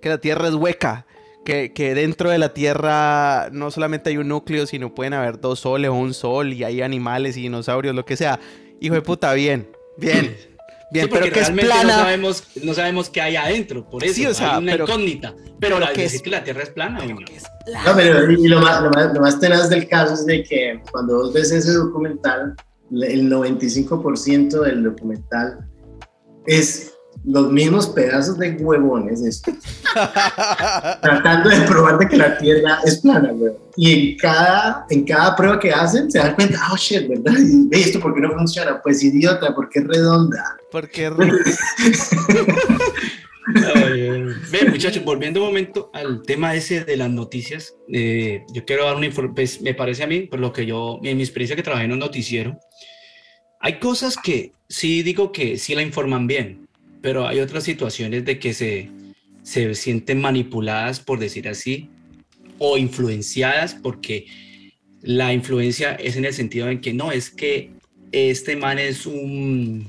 Que 0.00 0.08
la 0.08 0.18
Tierra 0.18 0.48
es 0.48 0.54
hueca. 0.54 1.06
Que, 1.44 1.72
que 1.72 1.94
dentro 1.94 2.30
de 2.30 2.38
la 2.38 2.54
Tierra 2.54 3.48
no 3.50 3.72
solamente 3.72 4.10
hay 4.10 4.16
un 4.16 4.28
núcleo, 4.28 4.64
sino 4.66 4.94
pueden 4.94 5.12
haber 5.12 5.40
dos 5.40 5.60
soles 5.60 5.90
o 5.90 5.94
un 5.94 6.14
sol 6.14 6.52
y 6.52 6.62
hay 6.62 6.82
animales 6.82 7.36
y 7.36 7.42
dinosaurios, 7.42 7.96
lo 7.96 8.04
que 8.04 8.16
sea. 8.16 8.38
Hijo 8.82 8.94
de 8.94 9.02
puta, 9.02 9.32
bien, 9.34 9.68
bien, 9.96 10.36
bien. 10.90 11.04
Sí, 11.04 11.08
porque 11.08 11.30
pero 11.30 11.34
que 11.34 11.40
es 11.40 11.50
plana. 11.50 11.82
No 11.84 12.02
sabemos, 12.02 12.44
no 12.62 12.74
sabemos 12.74 13.08
qué 13.10 13.20
hay 13.20 13.36
adentro, 13.36 13.88
por 13.88 14.02
eso 14.04 14.14
Sí, 14.14 14.26
o 14.26 14.34
sea, 14.34 14.56
hay 14.56 14.62
una 14.62 14.72
pero- 14.72 14.84
incógnita. 14.84 15.34
Pero, 15.36 15.50
pero 15.60 15.78
la, 15.78 15.92
que 15.92 16.02
decir 16.02 16.16
es- 16.16 16.22
que 16.22 16.30
la 16.30 16.42
Tierra 16.44 16.62
es 16.64 16.70
plana, 16.70 16.98
pero 17.00 17.16
uy, 17.16 17.24
que 17.24 17.36
es 17.36 17.44
No, 17.86 17.94
pero 17.96 18.30
y 18.32 18.48
lo 18.48 18.60
más, 18.60 18.82
lo, 18.82 18.90
más, 18.90 19.14
lo 19.14 19.20
más 19.20 19.38
tenaz 19.38 19.68
del 19.70 19.86
caso 19.88 20.14
es 20.14 20.26
de 20.26 20.42
que 20.42 20.82
cuando 20.90 21.14
vos 21.18 21.32
ves 21.32 21.52
ese 21.52 21.72
documental, 21.72 22.56
el 22.90 23.30
95% 23.30 24.60
del 24.62 24.82
documental 24.82 25.66
es 26.46 26.91
los 27.24 27.52
mismos 27.52 27.88
pedazos 27.88 28.38
de 28.38 28.50
huevones 28.52 29.22
estos, 29.22 29.54
tratando 31.00 31.50
de 31.50 31.60
probar 31.62 31.98
de 31.98 32.08
que 32.08 32.16
la 32.16 32.36
Tierra 32.38 32.78
es 32.84 33.00
plana, 33.00 33.30
güey. 33.32 33.52
Y 33.76 34.10
en 34.10 34.16
cada, 34.18 34.86
en 34.90 35.04
cada 35.04 35.36
prueba 35.36 35.60
que 35.60 35.70
hacen 35.70 36.10
se 36.10 36.18
dan 36.18 36.34
cuenta, 36.34 36.60
oh 36.72 36.76
shit, 36.76 37.08
¿verdad? 37.08 37.32
Y 37.38 37.68
ve 37.68 37.80
esto, 37.80 38.00
¿por 38.00 38.14
qué 38.14 38.20
no 38.20 38.32
funciona? 38.32 38.80
Pues 38.82 39.02
idiota, 39.02 39.54
porque 39.54 39.78
es 39.78 39.86
redonda. 39.86 40.56
Porque 40.70 41.10
Ay, 43.74 44.08
ay. 44.08 44.22
Ve, 44.50 44.70
muchachos, 44.70 45.04
volviendo 45.04 45.40
un 45.40 45.46
momento 45.46 45.90
al 45.92 46.22
tema 46.22 46.54
ese 46.54 46.84
de 46.84 46.96
las 46.96 47.10
noticias, 47.10 47.74
eh, 47.92 48.44
yo 48.52 48.64
quiero 48.64 48.84
dar 48.84 48.96
una 48.96 49.06
información, 49.06 49.64
me 49.64 49.74
parece 49.74 50.04
a 50.04 50.06
mí, 50.06 50.22
por 50.22 50.38
lo 50.38 50.52
que 50.52 50.64
yo, 50.64 51.00
en 51.02 51.16
mi 51.16 51.22
experiencia 51.22 51.56
que 51.56 51.62
trabajé 51.62 51.86
en 51.86 51.92
un 51.92 51.98
noticiero, 51.98 52.58
hay 53.60 53.78
cosas 53.78 54.16
que 54.16 54.52
sí 54.68 55.02
digo 55.02 55.32
que 55.32 55.58
sí 55.58 55.74
la 55.74 55.82
informan 55.82 56.26
bien, 56.26 56.61
pero 57.02 57.26
hay 57.26 57.40
otras 57.40 57.64
situaciones 57.64 58.24
de 58.24 58.38
que 58.38 58.54
se, 58.54 58.90
se 59.42 59.74
sienten 59.74 60.20
manipuladas, 60.20 61.00
por 61.00 61.18
decir 61.18 61.48
así, 61.48 61.90
o 62.58 62.78
influenciadas, 62.78 63.74
porque 63.74 64.26
la 65.02 65.32
influencia 65.32 65.94
es 65.94 66.16
en 66.16 66.24
el 66.24 66.32
sentido 66.32 66.70
en 66.70 66.80
que 66.80 66.94
no, 66.94 67.12
es 67.12 67.28
que 67.28 67.72
este 68.12 68.56
man 68.56 68.78
es 68.78 69.04
un 69.04 69.88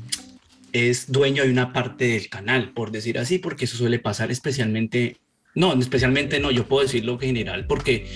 es 0.71 1.11
dueño 1.11 1.43
de 1.43 1.51
una 1.51 1.71
parte 1.71 2.07
del 2.07 2.29
canal, 2.29 2.73
por 2.73 2.91
decir 2.91 3.19
así, 3.19 3.37
porque 3.37 3.65
eso 3.65 3.77
suele 3.77 3.99
pasar 3.99 4.31
especialmente, 4.31 5.17
no, 5.53 5.79
especialmente 5.79 6.39
no, 6.39 6.49
yo 6.49 6.67
puedo 6.67 6.81
decirlo 6.81 7.19
que 7.19 7.27
general, 7.27 7.67
porque 7.67 8.07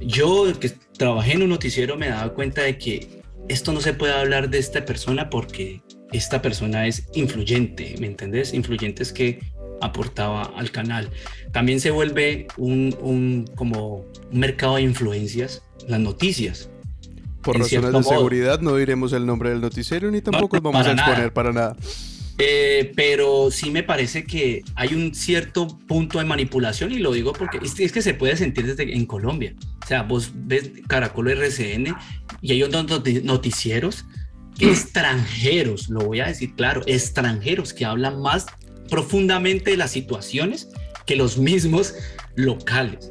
yo 0.00 0.46
que 0.60 0.70
trabajé 0.96 1.32
en 1.32 1.42
un 1.42 1.48
noticiero 1.48 1.96
me 1.96 2.08
daba 2.08 2.32
cuenta 2.34 2.62
de 2.62 2.78
que 2.78 3.22
esto 3.48 3.72
no 3.72 3.80
se 3.80 3.94
puede 3.94 4.12
hablar 4.12 4.48
de 4.48 4.58
esta 4.58 4.84
persona 4.84 5.28
porque 5.28 5.82
esta 6.12 6.42
persona 6.42 6.86
es 6.86 7.06
influyente, 7.14 7.94
¿me 8.00 8.06
entendés? 8.06 8.54
Influyente 8.54 9.02
es 9.02 9.12
que 9.12 9.40
aportaba 9.80 10.42
al 10.56 10.70
canal. 10.70 11.10
También 11.52 11.80
se 11.80 11.90
vuelve 11.90 12.46
un, 12.56 12.96
un 13.00 13.50
como 13.56 14.04
un 14.30 14.38
mercado 14.38 14.76
de 14.76 14.82
influencias, 14.82 15.62
las 15.88 16.00
noticias. 16.00 16.68
Por 17.42 17.58
razones 17.58 17.86
de 17.86 17.90
modo. 17.90 18.02
seguridad 18.04 18.60
no 18.60 18.76
diremos 18.76 19.12
el 19.12 19.26
nombre 19.26 19.50
del 19.50 19.60
noticiero 19.60 20.10
ni 20.10 20.20
tampoco 20.20 20.56
no, 20.58 20.62
vamos 20.62 20.86
a 20.86 20.94
nada. 20.94 21.08
exponer 21.08 21.32
para 21.32 21.52
nada. 21.52 21.76
Eh, 22.38 22.92
pero 22.96 23.50
sí 23.50 23.70
me 23.70 23.82
parece 23.82 24.24
que 24.24 24.62
hay 24.74 24.94
un 24.94 25.14
cierto 25.14 25.66
punto 25.86 26.18
de 26.18 26.24
manipulación 26.24 26.90
y 26.92 26.98
lo 26.98 27.12
digo 27.12 27.32
porque 27.32 27.58
es, 27.62 27.78
es 27.78 27.92
que 27.92 28.00
se 28.00 28.14
puede 28.14 28.36
sentir 28.36 28.66
desde 28.66 28.94
en 28.94 29.04
Colombia. 29.06 29.54
O 29.82 29.86
sea, 29.86 30.02
vos 30.02 30.30
ves 30.34 30.70
Caracol 30.88 31.28
RCN 31.30 31.94
y 32.40 32.52
hay 32.52 32.62
noti- 32.62 33.22
noticieros 33.22 34.04
extranjeros, 34.58 35.88
lo 35.88 36.00
voy 36.00 36.20
a 36.20 36.26
decir 36.26 36.54
claro, 36.54 36.82
extranjeros 36.86 37.72
que 37.72 37.84
hablan 37.84 38.20
más 38.20 38.46
profundamente 38.88 39.70
de 39.72 39.76
las 39.76 39.90
situaciones 39.90 40.68
que 41.06 41.16
los 41.16 41.38
mismos 41.38 41.94
locales. 42.36 43.10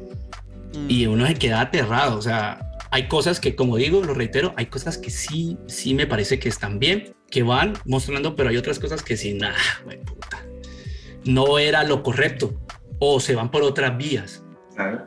Y 0.88 1.06
uno 1.06 1.26
se 1.26 1.34
queda 1.34 1.60
aterrado, 1.60 2.16
o 2.18 2.22
sea, 2.22 2.60
hay 2.90 3.08
cosas 3.08 3.40
que, 3.40 3.54
como 3.54 3.76
digo, 3.76 4.02
lo 4.02 4.14
reitero, 4.14 4.54
hay 4.56 4.66
cosas 4.66 4.96
que 4.98 5.10
sí, 5.10 5.58
sí 5.66 5.94
me 5.94 6.06
parece 6.06 6.38
que 6.38 6.48
están 6.48 6.78
bien, 6.78 7.14
que 7.30 7.42
van 7.42 7.74
mostrando, 7.84 8.34
pero 8.36 8.48
hay 8.50 8.56
otras 8.56 8.78
cosas 8.78 9.02
que 9.02 9.16
sí, 9.16 9.34
nada, 9.34 9.56
puta, 10.06 10.42
no 11.24 11.58
era 11.58 11.84
lo 11.84 12.02
correcto, 12.02 12.54
o 12.98 13.20
se 13.20 13.34
van 13.34 13.50
por 13.50 13.62
otras 13.62 13.96
vías. 13.98 14.42
¿sabes? 14.74 15.00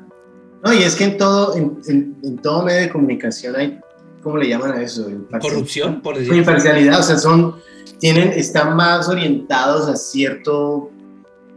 No, 0.64 0.74
y 0.74 0.84
es 0.84 0.96
que 0.96 1.06
en 1.06 1.18
todo, 1.18 1.56
en, 1.56 1.80
en- 1.88 2.18
en 2.24 2.38
todo 2.38 2.64
medio 2.64 2.82
de 2.82 2.90
comunicación 2.90 3.56
hay, 3.56 3.80
¿cómo 4.26 4.38
le 4.40 4.50
llaman 4.50 4.72
a 4.72 4.82
eso? 4.82 5.08
Corrupción, 5.40 6.02
por 6.02 6.16
decir 6.16 6.30
Con 6.32 6.40
así. 6.40 6.50
imparcialidad, 6.50 7.00
o 7.00 7.04
sea, 7.04 7.18
son, 7.20 7.56
tienen, 8.00 8.30
están 8.30 8.76
más 8.76 9.08
orientados 9.08 9.88
a 9.88 9.96
cierto, 9.96 10.90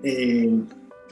eh, 0.03 0.51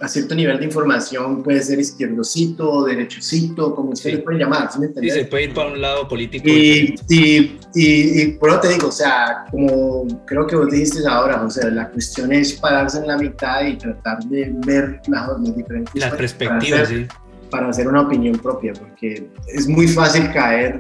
a 0.03 0.07
cierto 0.07 0.35
nivel 0.35 0.59
de 0.59 0.67
información, 0.67 1.43
puede 1.43 1.63
ser 1.63 1.81
izquierdocito 1.81 2.71
o 2.71 2.85
derechocito, 2.85 3.75
como 3.75 3.93
ustedes 3.93 4.17
Sí. 4.17 4.19
le 4.19 4.23
pueden 4.23 4.41
llamar, 4.43 4.71
¿sí 4.71 4.79
me 4.81 4.89
Sí, 5.01 5.09
se 5.09 5.25
puede 5.25 5.45
ir 5.45 5.55
para 5.55 5.73
un 5.73 5.81
lado 5.81 6.07
político. 6.07 6.45
Y, 6.47 6.95
y, 7.09 7.59
y, 7.75 8.21
y 8.23 8.27
por 8.33 8.51
eso 8.51 8.61
te 8.61 8.69
digo, 8.69 8.89
o 8.89 8.93
sea, 8.93 9.47
como 9.51 10.07
creo 10.27 10.47
que 10.47 10.57
vos 10.57 10.71
dijiste 10.71 11.01
ahora, 11.09 11.43
o 11.43 11.49
sea, 11.49 11.71
la 11.71 11.89
cuestión 11.89 12.35
es 12.35 12.53
pararse 12.53 12.99
en 12.99 13.07
la 13.07 13.17
mitad 13.17 13.65
y 13.65 13.79
tratar 13.79 14.23
de 14.25 14.53
ver 14.67 15.01
las, 15.09 15.27
las 15.41 15.57
diferentes 15.57 15.95
las 15.95 16.13
perspectivas, 16.15 16.71
para 16.71 16.83
hacer, 16.83 17.09
sí. 17.09 17.49
para 17.51 17.69
hacer 17.71 17.89
una 17.89 18.03
opinión 18.03 18.37
propia, 18.39 18.75
porque 18.75 19.27
es 19.55 19.67
muy 19.67 19.89
fácil 19.89 20.31
caer 20.35 20.79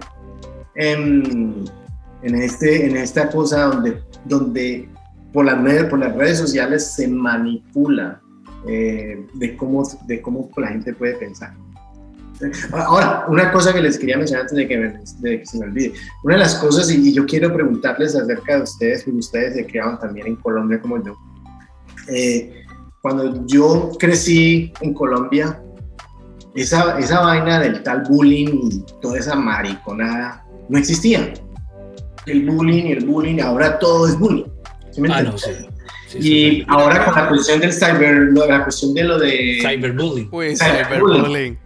en, 0.76 1.64
en, 2.22 2.34
este, 2.34 2.86
en 2.86 2.96
esta 2.96 3.28
cosa 3.30 3.64
donde, 3.64 4.00
donde 4.24 4.88
por, 5.32 5.44
las, 5.44 5.58
redes- 5.62 5.84
por 5.90 5.98
las 5.98 6.14
redes 6.14 6.38
sociales 6.38 6.92
se 6.94 7.08
manipula 7.08 8.20
eh, 8.68 9.24
de, 9.34 9.56
cómo, 9.56 9.82
de 10.06 10.20
cómo 10.20 10.50
la 10.56 10.68
gente 10.68 10.92
puede 10.94 11.14
pensar. 11.14 11.54
Ahora, 12.72 13.24
una 13.28 13.50
cosa 13.50 13.72
que 13.72 13.80
les 13.80 13.98
quería 13.98 14.18
mencionar 14.18 14.42
antes 14.42 14.56
de 14.56 14.68
que, 14.68 14.76
me- 14.76 15.00
de 15.20 15.40
que 15.40 15.46
se 15.46 15.58
me 15.58 15.66
olvide. 15.66 15.94
Una 16.22 16.34
de 16.34 16.40
las 16.40 16.56
cosas, 16.56 16.90
y, 16.90 17.12
yo 17.12 17.24
quiero 17.24 17.52
preguntarles 17.52 18.14
acerca 18.14 18.56
de 18.56 18.62
ustedes, 18.62 19.04
porque 19.04 19.18
ustedes 19.18 19.54
se 19.54 19.66
criaron 19.66 19.98
también 19.98 20.26
en 20.26 20.36
Colombia 20.36 20.80
como 20.80 21.02
yo. 21.02 21.16
Eh, 22.08 22.62
cuando 23.00 23.46
yo 23.46 23.90
crecí 23.98 24.72
en 24.80 24.92
Colombia, 24.92 25.62
esa, 26.54 26.98
esa 26.98 27.20
vaina 27.20 27.60
del 27.60 27.82
tal 27.82 28.02
bullying 28.08 28.70
y 28.70 28.84
toda 29.00 29.18
esa 29.18 29.34
mariconada 29.34 30.45
no 30.68 30.78
existía. 30.78 31.32
El 32.26 32.44
bullying 32.50 32.86
y 32.86 32.92
el 32.92 33.04
bullying, 33.04 33.40
ahora 33.40 33.78
todo 33.78 34.08
es 34.08 34.18
bullying. 34.18 34.44
¿sí 34.90 35.00
me 35.00 35.08
Ah, 35.12 35.20
entiendes? 35.20 35.48
no, 35.48 35.58
sí. 35.58 35.66
Sí, 36.08 36.18
Y 36.20 36.64
ahora 36.68 37.04
con 37.04 37.14
la 37.14 37.28
cuestión 37.28 37.60
del 37.60 37.72
cyber, 37.72 38.14
lo- 38.30 38.46
la 38.46 38.62
cuestión 38.62 38.94
de 38.94 39.04
lo 39.04 39.18
de... 39.18 39.58
Cyberbullying. 39.60 40.28
Uy, 40.32 40.56
Cyberbullying. 40.56 41.58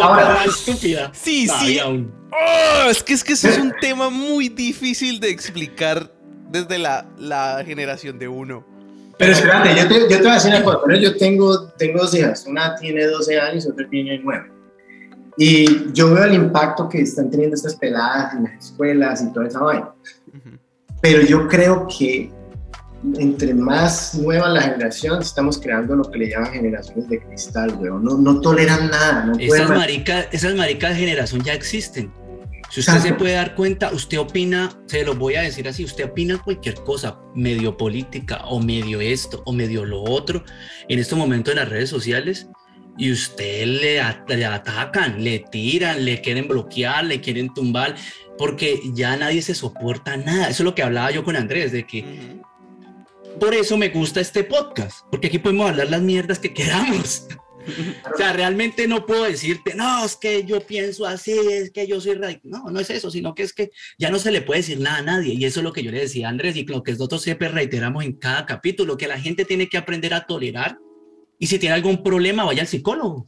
Ahora, 0.00 0.44
estúpida. 0.46 1.10
Sí, 1.14 1.48
sí. 1.48 1.78
Oh, 1.84 2.90
es 2.90 3.02
que 3.02 3.12
es 3.14 3.22
que 3.24 3.34
eso 3.34 3.48
es 3.48 3.58
un 3.58 3.72
tema 3.80 4.10
muy 4.10 4.48
difícil 4.48 5.20
de 5.20 5.30
explicar 5.30 6.12
desde 6.50 6.78
la, 6.78 7.06
la 7.18 7.62
generación 7.64 8.18
de 8.18 8.28
uno. 8.28 8.66
Pero 9.18 9.32
espérate, 9.32 9.74
yo 9.76 9.88
te, 9.88 9.94
yo 10.00 10.08
te 10.08 10.18
voy 10.22 10.30
a 10.30 10.34
decir 10.34 10.50
una 10.50 10.64
cosa. 10.64 10.78
Pero 10.86 10.98
yo 11.00 11.16
tengo, 11.16 11.68
tengo 11.78 12.00
dos 12.00 12.14
hijas. 12.14 12.44
Una 12.48 12.74
tiene 12.76 13.04
12 13.06 13.38
años 13.38 13.64
y 13.66 13.68
otra 13.68 13.88
tiene 13.88 14.18
9. 14.22 14.51
Y 15.36 15.92
yo 15.92 16.14
veo 16.14 16.24
el 16.24 16.34
impacto 16.34 16.88
que 16.88 17.00
están 17.00 17.30
teniendo 17.30 17.56
estas 17.56 17.76
peladas 17.76 18.34
en 18.34 18.44
las 18.44 18.66
escuelas 18.66 19.22
y 19.22 19.32
toda 19.32 19.48
esa 19.48 19.60
vaina. 19.60 19.90
Ujú. 20.28 20.58
Pero 21.00 21.22
yo 21.22 21.48
creo 21.48 21.86
que 21.86 22.30
entre 23.18 23.52
más 23.54 24.14
nueva 24.14 24.48
la 24.48 24.62
generación, 24.62 25.20
estamos 25.20 25.58
creando 25.58 25.96
lo 25.96 26.04
que 26.10 26.18
le 26.18 26.30
llaman 26.30 26.52
generaciones 26.52 27.08
de 27.08 27.20
cristal, 27.20 27.76
weón. 27.80 28.04
No, 28.04 28.16
no 28.16 28.40
toleran 28.40 28.90
nada. 28.90 29.24
No 29.24 29.38
Esas 29.38 29.68
maricas, 29.70 30.28
esas 30.30 30.54
maricas 30.54 30.90
de 30.90 31.00
generación 31.00 31.42
ya 31.42 31.52
existen. 31.52 32.12
Si 32.70 32.80
usted 32.80 32.94
Exacto. 32.94 33.08
se 33.08 33.14
puede 33.16 33.34
dar 33.34 33.54
cuenta, 33.54 33.92
usted 33.92 34.18
opina, 34.18 34.70
se 34.86 35.04
lo 35.04 35.14
voy 35.14 35.34
a 35.34 35.42
decir 35.42 35.68
así, 35.68 35.84
usted 35.84 36.04
opina 36.04 36.40
cualquier 36.42 36.76
cosa, 36.76 37.18
medio 37.34 37.76
política 37.76 38.40
o 38.46 38.60
medio 38.60 39.00
esto 39.02 39.42
o 39.44 39.52
medio 39.52 39.84
lo 39.84 40.02
otro, 40.02 40.42
en 40.88 40.98
estos 40.98 41.18
momentos 41.18 41.52
en 41.52 41.60
las 41.60 41.68
redes 41.68 41.90
sociales, 41.90 42.48
y 42.98 43.10
usted 43.12 43.66
le, 43.66 44.00
at- 44.00 44.28
le 44.28 44.44
atacan, 44.44 45.22
le 45.24 45.38
tiran, 45.50 46.04
le 46.04 46.20
quieren 46.20 46.46
bloquear, 46.48 47.04
le 47.04 47.20
quieren 47.20 47.52
tumbar, 47.54 47.94
porque 48.38 48.80
ya 48.94 49.16
nadie 49.16 49.42
se 49.42 49.54
soporta 49.54 50.16
nada. 50.16 50.48
Eso 50.48 50.62
es 50.62 50.64
lo 50.64 50.74
que 50.74 50.82
hablaba 50.82 51.10
yo 51.10 51.24
con 51.24 51.36
Andrés, 51.36 51.72
de 51.72 51.86
que 51.86 52.00
Ujú. 52.02 53.38
por 53.38 53.54
eso 53.54 53.76
me 53.76 53.88
gusta 53.88 54.20
este 54.20 54.44
podcast, 54.44 55.06
porque 55.10 55.28
aquí 55.28 55.38
podemos 55.38 55.70
hablar 55.70 55.90
las 55.90 56.02
mierdas 56.02 56.38
que 56.38 56.52
queramos. 56.52 57.26
O 58.12 58.16
sea, 58.16 58.32
realmente 58.32 58.88
no 58.88 59.06
puedo 59.06 59.22
decirte, 59.22 59.76
no, 59.76 60.04
es 60.04 60.16
que 60.16 60.44
yo 60.44 60.66
pienso 60.66 61.06
así, 61.06 61.30
es 61.48 61.70
que 61.70 61.86
yo 61.86 62.00
soy 62.00 62.14
radical. 62.14 62.40
No, 62.50 62.64
no 62.72 62.80
es 62.80 62.90
eso, 62.90 63.08
sino 63.08 63.36
que 63.36 63.44
es 63.44 63.52
que 63.52 63.70
ya 63.96 64.10
no 64.10 64.18
se 64.18 64.32
le 64.32 64.42
puede 64.42 64.62
decir 64.62 64.80
nada 64.80 64.96
a 64.96 65.02
nadie. 65.02 65.34
Y 65.34 65.44
eso 65.44 65.60
es 65.60 65.64
lo 65.64 65.72
que 65.72 65.84
yo 65.84 65.92
le 65.92 66.00
decía 66.00 66.26
a 66.26 66.30
Andrés 66.30 66.56
y 66.56 66.64
lo 66.64 66.82
que 66.82 66.90
nosotros 66.90 67.22
siempre 67.22 67.46
reiteramos 67.46 68.04
en 68.04 68.14
cada 68.14 68.46
capítulo, 68.46 68.96
que 68.96 69.06
la 69.06 69.16
gente 69.20 69.44
tiene 69.44 69.68
que 69.68 69.78
aprender 69.78 70.12
a 70.12 70.26
tolerar. 70.26 70.76
Y 71.42 71.48
si 71.48 71.58
tiene 71.58 71.74
algún 71.74 72.04
problema, 72.04 72.44
vaya 72.44 72.62
al 72.62 72.68
psicólogo. 72.68 73.26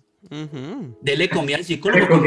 Dele 1.03 1.29
comida 1.29 1.57
al 1.57 1.65
psicólogo. 1.65 2.23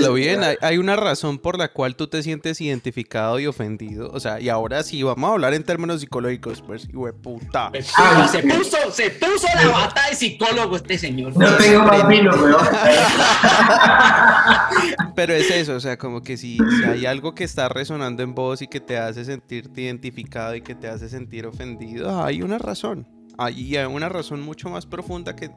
lo 0.00 0.14
bien, 0.14 0.40
hay, 0.58 0.78
una 0.78 0.96
razón 0.96 1.38
por 1.38 1.58
la 1.58 1.70
cual 1.70 1.96
tú 1.96 2.06
te 2.06 2.22
sientes 2.22 2.62
identificado 2.62 3.38
y 3.38 3.46
ofendido. 3.46 4.10
O 4.10 4.20
sea, 4.20 4.40
y 4.40 4.48
ahora 4.48 4.82
sí, 4.82 5.02
vamos 5.02 5.28
a 5.28 5.34
hablar 5.34 5.52
en 5.52 5.64
términos 5.64 6.00
psicológicos, 6.00 6.62
pues, 6.62 6.88
puta. 7.22 7.70
Ah, 7.98 8.26
se, 8.26 8.42
puso, 8.42 8.78
se 8.90 9.10
puso 9.10 9.46
la 9.54 9.68
bata 9.68 10.08
de 10.08 10.16
psicólogo 10.16 10.76
este 10.76 10.96
señor. 10.96 11.36
No 11.36 11.56
tengo 11.58 11.84
más 11.84 12.08
vino, 12.08 12.34
weón. 12.34 12.56
Pero 15.14 15.34
es 15.34 15.50
eso, 15.50 15.74
o 15.74 15.80
sea, 15.80 15.98
como 15.98 16.22
que 16.22 16.38
si, 16.38 16.56
si 16.56 16.84
hay 16.84 17.04
algo 17.04 17.34
que 17.34 17.44
está 17.44 17.68
resonando 17.68 18.22
en 18.22 18.34
vos 18.34 18.62
y 18.62 18.66
que 18.66 18.80
te 18.80 18.96
hace 18.96 19.26
sentirte 19.26 19.82
identificado 19.82 20.54
y 20.54 20.62
que 20.62 20.74
te 20.74 20.88
hace 20.88 21.10
sentir 21.10 21.46
ofendido, 21.46 22.24
hay 22.24 22.40
una 22.40 22.56
razón 22.56 23.19
hay 23.38 23.76
una 23.76 24.08
razón 24.08 24.40
mucho 24.40 24.68
más 24.68 24.86
profunda 24.86 25.36
que 25.36 25.50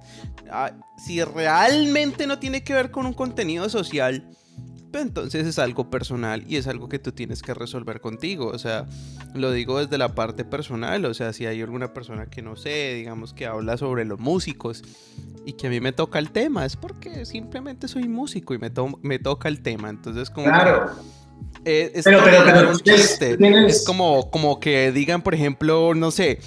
ah, 0.50 0.72
si 0.98 1.24
realmente 1.24 2.28
no 2.28 2.40
tiene 2.40 2.64
que 2.64 2.74
ver 2.74 2.92
con 2.92 3.06
un 3.06 3.14
contenido 3.14 3.70
social, 3.70 4.30
pues 4.94 5.04
entonces 5.04 5.48
es 5.48 5.58
algo 5.58 5.90
personal 5.90 6.44
y 6.48 6.58
es 6.58 6.68
algo 6.68 6.88
que 6.88 7.00
tú 7.00 7.12
tienes 7.12 7.42
que 7.42 7.56
resolver 7.56 8.00
contigo. 8.00 8.48
O 8.48 8.60
sea, 8.60 8.86
lo 9.34 9.52
digo 9.52 9.80
desde 9.80 9.98
la 9.98 10.14
parte 10.14 10.46
personal. 10.46 11.04
O 11.06 11.14
sea, 11.16 11.34
si 11.34 11.48
hay 11.48 11.62
alguna 11.62 11.94
persona 11.94 12.28
que 12.28 12.44
no 12.44 12.56
sé, 12.56 12.94
digamos 12.94 13.34
que 13.34 13.48
habla 13.48 13.76
sobre 13.76 14.06
los 14.06 14.20
músicos 14.20 14.84
y 15.46 15.54
que 15.54 15.66
a 15.66 15.70
mí 15.72 15.80
me 15.80 15.94
toca 15.94 16.20
el 16.20 16.32
tema, 16.32 16.64
es 16.64 16.76
porque 16.76 17.26
simplemente 17.26 17.88
soy 17.88 18.08
músico 18.08 18.54
y 18.54 18.60
me, 18.60 18.72
me 19.02 19.18
toca 19.18 19.50
el 19.50 19.62
tema. 19.62 19.90
Entonces, 19.90 20.30
como. 20.30 20.46
Claro. 20.46 20.92
es, 21.66 22.04
pero, 22.04 22.20
pero, 22.24 23.66
es 23.66 23.84
como, 23.84 24.30
como 24.30 24.60
que 24.60 24.92
digan, 24.92 25.24
por 25.24 25.34
ejemplo, 25.34 25.96
no 25.96 26.12
sé 26.12 26.40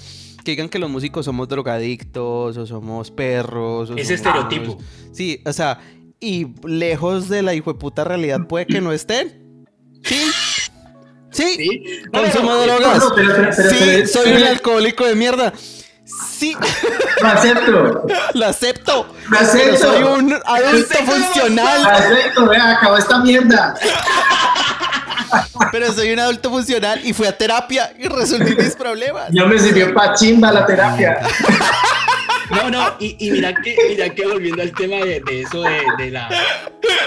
que 0.47 0.51
digan 0.51 0.69
que 0.69 0.79
los 0.79 0.89
músicos 0.89 1.25
somos 1.25 1.49
drogadictos 1.49 2.55
o 2.55 2.65
somos 2.65 3.11
perros. 3.11 3.91
Ese 3.97 4.13
estereotipo. 4.13 4.77
Sí, 5.11 5.41
o 5.45 5.51
sea, 5.51 5.81
y 6.21 6.47
lejos 6.65 7.27
de 7.27 7.41
la 7.41 7.53
hijo 7.53 7.73
de 7.73 7.77
puta 7.77 8.05
realidad 8.05 8.47
puede 8.47 8.65
que 8.65 8.79
no 8.79 8.93
estén. 8.93 9.67
Sí. 10.05 10.31
Sí. 11.31 12.01
Consumo 12.13 12.55
drogas. 12.55 13.03
sí, 13.57 14.07
soy 14.07 14.31
un 14.31 14.43
alcohólico 14.43 15.05
de 15.05 15.15
mierda. 15.15 15.51
Sí. 16.05 16.55
Lo 17.21 17.27
acepto. 17.27 18.07
Lo 18.33 18.45
acepto. 18.45 19.07
Lo 19.29 19.37
acepto. 19.39 19.77
soy 19.79 20.03
un 20.03 20.33
adulto 20.45 20.97
funcional. 20.99 21.83
Lo 21.83 21.89
acepto, 21.89 22.47
vea, 22.47 22.77
acabó 22.77 22.95
esta 22.95 23.19
mierda. 23.19 23.75
Pero 25.71 25.91
soy 25.91 26.11
un 26.11 26.19
adulto 26.19 26.49
funcional 26.49 27.01
y 27.03 27.13
fui 27.13 27.27
a 27.27 27.37
terapia 27.37 27.91
y 27.97 28.07
resolví 28.07 28.55
mis 28.55 28.75
problemas. 28.75 29.29
Yo 29.31 29.47
me 29.47 29.59
sirvió 29.59 29.93
pa' 29.93 30.13
chimba 30.13 30.51
la 30.51 30.65
terapia. 30.65 31.19
No, 32.49 32.69
no, 32.69 32.95
y, 32.99 33.29
mira, 33.29 33.53
que, 33.61 33.75
mira 33.89 34.09
que 34.09 34.25
volviendo 34.25 34.61
al 34.61 34.71
tema 34.71 34.95
de, 34.95 35.21
eso, 35.27 35.61
de, 35.63 35.81
de 35.97 36.11
la. 36.11 36.29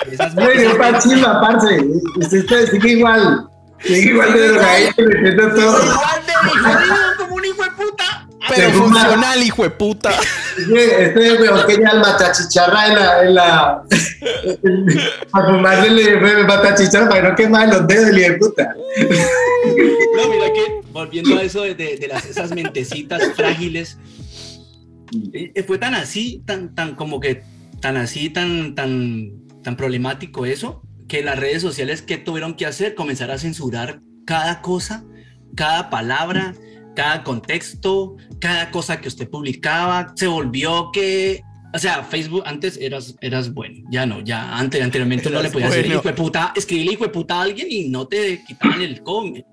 De 0.07 0.15
esas 0.15 0.35
me 0.35 0.53
sirvió 0.53 0.77
pa' 0.77 0.99
chimba, 0.99 1.41
parce. 1.41 1.81
Usted 2.17 2.71
sigue 2.71 2.91
igual. 2.91 3.49
Sigue 3.83 4.11
igual 4.11 4.35
de 4.35 4.49
drogadito, 4.49 5.51
todo. 5.55 5.83
Igual 5.83 6.27
de 6.27 6.33
jodido 6.35 7.10
Pero 8.61 8.73
funcional, 8.73 9.43
hijo 9.43 9.63
de 9.63 9.71
puta. 9.71 10.11
Este 10.59 11.33
weón 11.41 11.67
quería 11.67 11.91
el 11.91 12.01
matachicharra 12.01 12.87
en 12.89 12.95
la. 12.95 13.23
En 13.23 13.35
la 13.35 13.83
para 15.31 15.47
fumarle 15.47 16.03
el 16.03 16.47
matachicharra 16.47 17.09
para 17.09 17.31
no 17.31 17.37
quemar 17.37 17.69
los 17.69 17.87
dedos, 17.87 18.17
hijo 18.17 18.33
de 18.33 18.39
puta. 18.39 18.75
No, 20.17 20.29
mira 20.31 20.53
que 20.53 20.89
volviendo 20.93 21.39
a 21.39 21.43
eso 21.43 21.63
de, 21.63 21.75
de, 21.75 22.09
las, 22.09 22.27
esas 22.27 22.51
mentecitas 22.51 23.23
frágiles, 23.35 23.99
eh, 25.33 25.63
fue 25.67 25.79
tan 25.79 25.95
así, 25.95 26.43
tan, 26.47 26.75
tan 26.75 26.95
como 26.95 27.21
que 27.21 27.43
tan 27.81 27.97
así, 27.97 28.29
tan, 28.29 28.75
tan, 28.75 29.31
tan 29.63 29.77
problemático 29.77 30.45
eso, 30.45 30.83
que 31.09 31.23
las 31.23 31.39
redes 31.39 31.63
sociales 31.63 32.03
que 32.03 32.19
tuvieron 32.19 32.55
que 32.55 32.67
hacer, 32.67 32.95
comenzar 32.95 33.31
a 33.31 33.39
censurar 33.39 34.01
cada 34.27 34.61
cosa, 34.61 35.05
cada 35.57 35.91
palabra 35.91 36.55
cada 36.95 37.23
contexto, 37.25 38.17
cada 38.41 38.71
cosa 38.71 39.01
que 39.01 39.09
usted 39.09 39.29
publicaba, 39.29 40.13
se 40.17 40.27
volvió 40.27 40.91
que, 40.93 41.43
o 41.73 41.79
sea, 41.79 42.03
Facebook 42.03 42.43
antes 42.47 42.77
eras, 42.79 43.15
eras 43.21 43.53
bueno, 43.53 43.87
ya 43.91 44.07
no, 44.07 44.21
ya 44.21 44.59
antes, 44.59 44.83
anteriormente 44.83 45.31
no 45.31 45.43
le 45.43 45.51
podías 45.51 45.75
decir 45.75 45.93
hijo 45.93 46.03
de 46.03 46.15
puta, 46.15 46.53
escribirle 46.57 46.93
hijo 46.95 47.05
de 47.05 47.11
puta 47.11 47.37
a 47.37 47.43
alguien 47.43 47.69
y 47.71 47.89
no 47.89 48.09
te 48.09 48.43
quitaban 48.45 48.83
el 48.83 49.03
comment. 49.03 49.45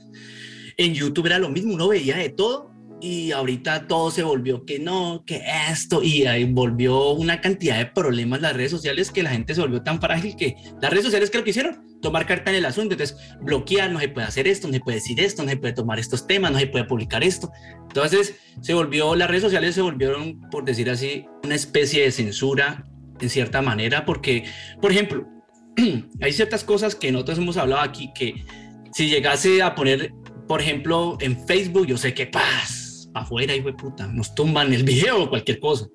En 0.78 0.94
YouTube 0.94 1.26
era 1.26 1.40
lo 1.40 1.50
mismo, 1.50 1.74
uno 1.74 1.90
veía 1.90 2.18
de 2.18 2.30
todo 2.30 2.72
y 3.00 3.32
ahorita 3.32 3.88
todo 3.88 4.10
se 4.10 4.24
volvió 4.24 4.66
que 4.66 4.80
no, 4.80 5.24
que 5.26 5.44
esto, 5.70 6.02
y 6.02 6.26
ahí 6.26 6.46
volvió 6.46 7.12
una 7.12 7.42
cantidad 7.42 7.78
de 7.78 7.86
problemas 7.86 8.42
las 8.42 8.56
redes 8.56 8.72
sociales 8.72 9.12
que 9.12 9.22
la 9.22 9.30
gente 9.30 9.54
se 9.54 9.62
volvió 9.62 9.84
tan 9.84 10.02
frágil 10.02 10.36
que 10.36 10.56
las 10.82 10.90
redes 10.90 11.06
sociales 11.06 11.30
que 11.30 11.38
lo 11.38 11.44
que 11.44 11.52
hicieron, 11.52 12.00
tomar 12.02 12.26
carta 12.26 12.50
en 12.50 12.58
el 12.58 12.66
asunto, 12.66 12.94
entonces 12.94 13.18
bloquear, 13.42 13.92
no 13.92 14.00
se 14.00 14.10
puede 14.10 14.26
hacer 14.26 14.48
esto, 14.48 14.68
no 14.68 14.74
se 14.74 14.80
puede 14.80 14.98
decir 14.98 15.20
esto, 15.20 15.44
no 15.44 15.50
se 15.50 15.58
puede 15.58 15.74
tomar 15.74 16.00
estos 16.00 16.26
temas, 16.26 16.52
no 16.52 16.60
se 16.60 16.68
puede 16.68 16.86
publicar 16.86 17.24
esto. 17.24 17.52
Entonces 17.84 18.36
se 18.62 18.74
volvió, 18.74 19.16
las 19.16 19.30
redes 19.30 19.44
sociales 19.44 19.76
se 19.76 19.82
volvieron, 19.82 20.42
por 20.50 20.66
decir 20.66 20.90
así, 20.90 21.26
una 21.44 21.56
especie 21.56 22.04
de 22.04 22.12
censura 22.12 22.84
en 23.20 23.30
cierta 23.30 23.62
manera, 23.62 24.06
porque, 24.06 24.46
por 24.82 24.92
ejemplo, 24.92 25.28
hay 26.22 26.34
ciertas 26.34 26.64
cosas 26.64 26.96
que 26.96 27.12
nosotros 27.12 27.38
hemos 27.38 27.58
hablado 27.58 27.84
aquí 27.84 28.12
que 28.16 28.44
si 28.92 29.08
llegase 29.08 29.62
a 29.62 29.76
poner, 29.76 30.14
por 30.48 30.62
ejemplo, 30.62 31.18
en 31.22 31.46
Facebook, 31.46 31.86
yo 31.86 31.98
sé 31.98 32.16
que 32.16 32.26
paz 32.26 32.87
afuera, 33.20 33.54
de 33.54 33.74
puta, 33.74 34.08
nos 34.08 34.34
tumban 34.36 34.74
el 34.74 34.84
video 34.84 35.24
o 35.24 35.30
cualquier 35.30 35.60
cosa. 35.60 35.88